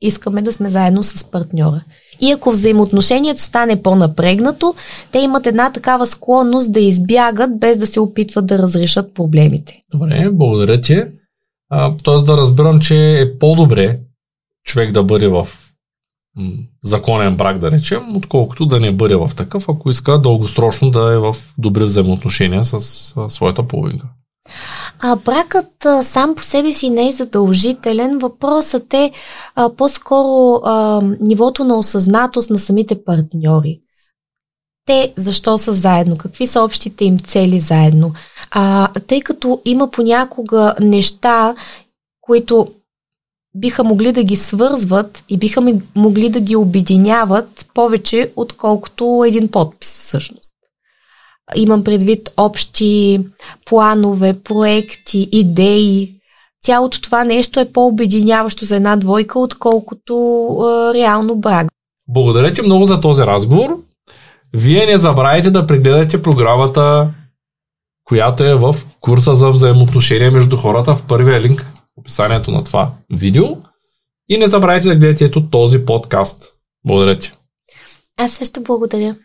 искаме 0.01 0.41
да 0.41 0.53
сме 0.53 0.69
заедно 0.69 1.03
с 1.03 1.31
партньора. 1.31 1.81
И 2.21 2.31
ако 2.31 2.51
взаимоотношението 2.51 3.41
стане 3.41 3.81
по-напрегнато, 3.81 4.75
те 5.11 5.19
имат 5.19 5.47
една 5.47 5.71
такава 5.71 6.05
склонност 6.05 6.73
да 6.73 6.79
избягат, 6.79 7.59
без 7.59 7.77
да 7.77 7.87
се 7.87 7.99
опитват 7.99 8.45
да 8.45 8.57
разрешат 8.57 9.13
проблемите. 9.13 9.81
Добре, 9.93 10.29
благодаря 10.31 10.81
ти. 10.81 11.01
Тоест 12.03 12.25
да 12.25 12.37
разбирам, 12.37 12.79
че 12.79 13.21
е 13.21 13.39
по-добре 13.39 13.99
човек 14.65 14.91
да 14.91 15.03
бъде 15.03 15.27
в 15.27 15.47
законен 16.83 17.35
брак, 17.37 17.57
да 17.57 17.71
речем, 17.71 18.15
отколкото 18.15 18.65
да 18.65 18.79
не 18.79 18.91
бъде 18.91 19.15
в 19.15 19.31
такъв, 19.37 19.69
ако 19.69 19.89
иска 19.89 20.21
дългосрочно 20.21 20.91
да 20.91 21.13
е 21.13 21.17
в 21.17 21.35
добри 21.57 21.83
взаимоотношения 21.83 22.63
с 22.65 22.73
а, 23.17 23.29
своята 23.29 23.67
половинка. 23.67 24.05
А 24.99 25.15
бракът 25.15 25.85
а, 25.85 26.03
сам 26.03 26.35
по 26.35 26.43
себе 26.43 26.73
си 26.73 26.89
не 26.89 27.09
е 27.09 27.11
задължителен. 27.11 28.19
Въпросът 28.19 28.93
е 28.93 29.11
а, 29.55 29.69
по-скоро 29.75 30.61
а, 30.65 31.01
нивото 31.19 31.63
на 31.63 31.77
осъзнатост 31.77 32.49
на 32.49 32.57
самите 32.57 33.03
партньори. 33.03 33.79
Те 34.85 35.13
защо 35.15 35.57
са 35.57 35.73
заедно? 35.73 36.17
Какви 36.17 36.47
са 36.47 36.63
общите 36.63 37.05
им 37.05 37.19
цели 37.19 37.59
заедно? 37.59 38.13
А, 38.51 38.89
тъй 39.07 39.21
като 39.21 39.61
има 39.65 39.91
понякога 39.91 40.75
неща, 40.79 41.55
които 42.21 42.71
биха 43.55 43.83
могли 43.83 44.11
да 44.11 44.23
ги 44.23 44.35
свързват 44.35 45.23
и 45.29 45.37
биха 45.37 45.73
могли 45.95 46.29
да 46.29 46.39
ги 46.39 46.55
обединяват 46.55 47.65
повече, 47.73 48.31
отколкото 48.35 49.23
един 49.27 49.47
подпис 49.47 49.99
всъщност. 49.99 50.53
Имам 51.55 51.83
предвид 51.83 52.33
общи 52.37 53.21
планове, 53.65 54.39
проекти, 54.43 55.29
идеи. 55.31 56.15
Цялото 56.63 57.01
това 57.01 57.23
нещо 57.23 57.59
е 57.59 57.71
по-обединяващо 57.71 58.65
за 58.65 58.75
една 58.75 58.95
двойка, 58.95 59.39
отколкото 59.39 60.13
е, 60.59 60.93
реално 60.93 61.35
брак. 61.35 61.67
Благодаря 62.07 62.51
ти 62.51 62.61
много 62.61 62.85
за 62.85 63.01
този 63.01 63.23
разговор. 63.23 63.79
Вие 64.53 64.85
не 64.85 64.97
забравяйте 64.97 65.51
да 65.51 65.67
прегледате 65.67 66.21
програмата, 66.21 67.13
която 68.03 68.43
е 68.43 68.55
в 68.55 68.75
курса 68.99 69.35
за 69.35 69.49
взаимоотношения 69.49 70.31
между 70.31 70.57
хората 70.57 70.95
в 70.95 71.03
първия 71.07 71.41
линк 71.41 71.72
описанието 71.95 72.51
на 72.51 72.63
това 72.63 72.91
видео. 73.11 73.45
И 74.29 74.37
не 74.37 74.47
забравяйте 74.47 74.87
да 74.87 74.95
гледате 74.95 75.25
ето 75.25 75.49
този 75.49 75.85
подкаст. 75.85 76.53
Благодаря 76.85 77.19
ти. 77.19 77.31
Аз 78.17 78.31
също 78.31 78.63
благодаря. 78.63 79.15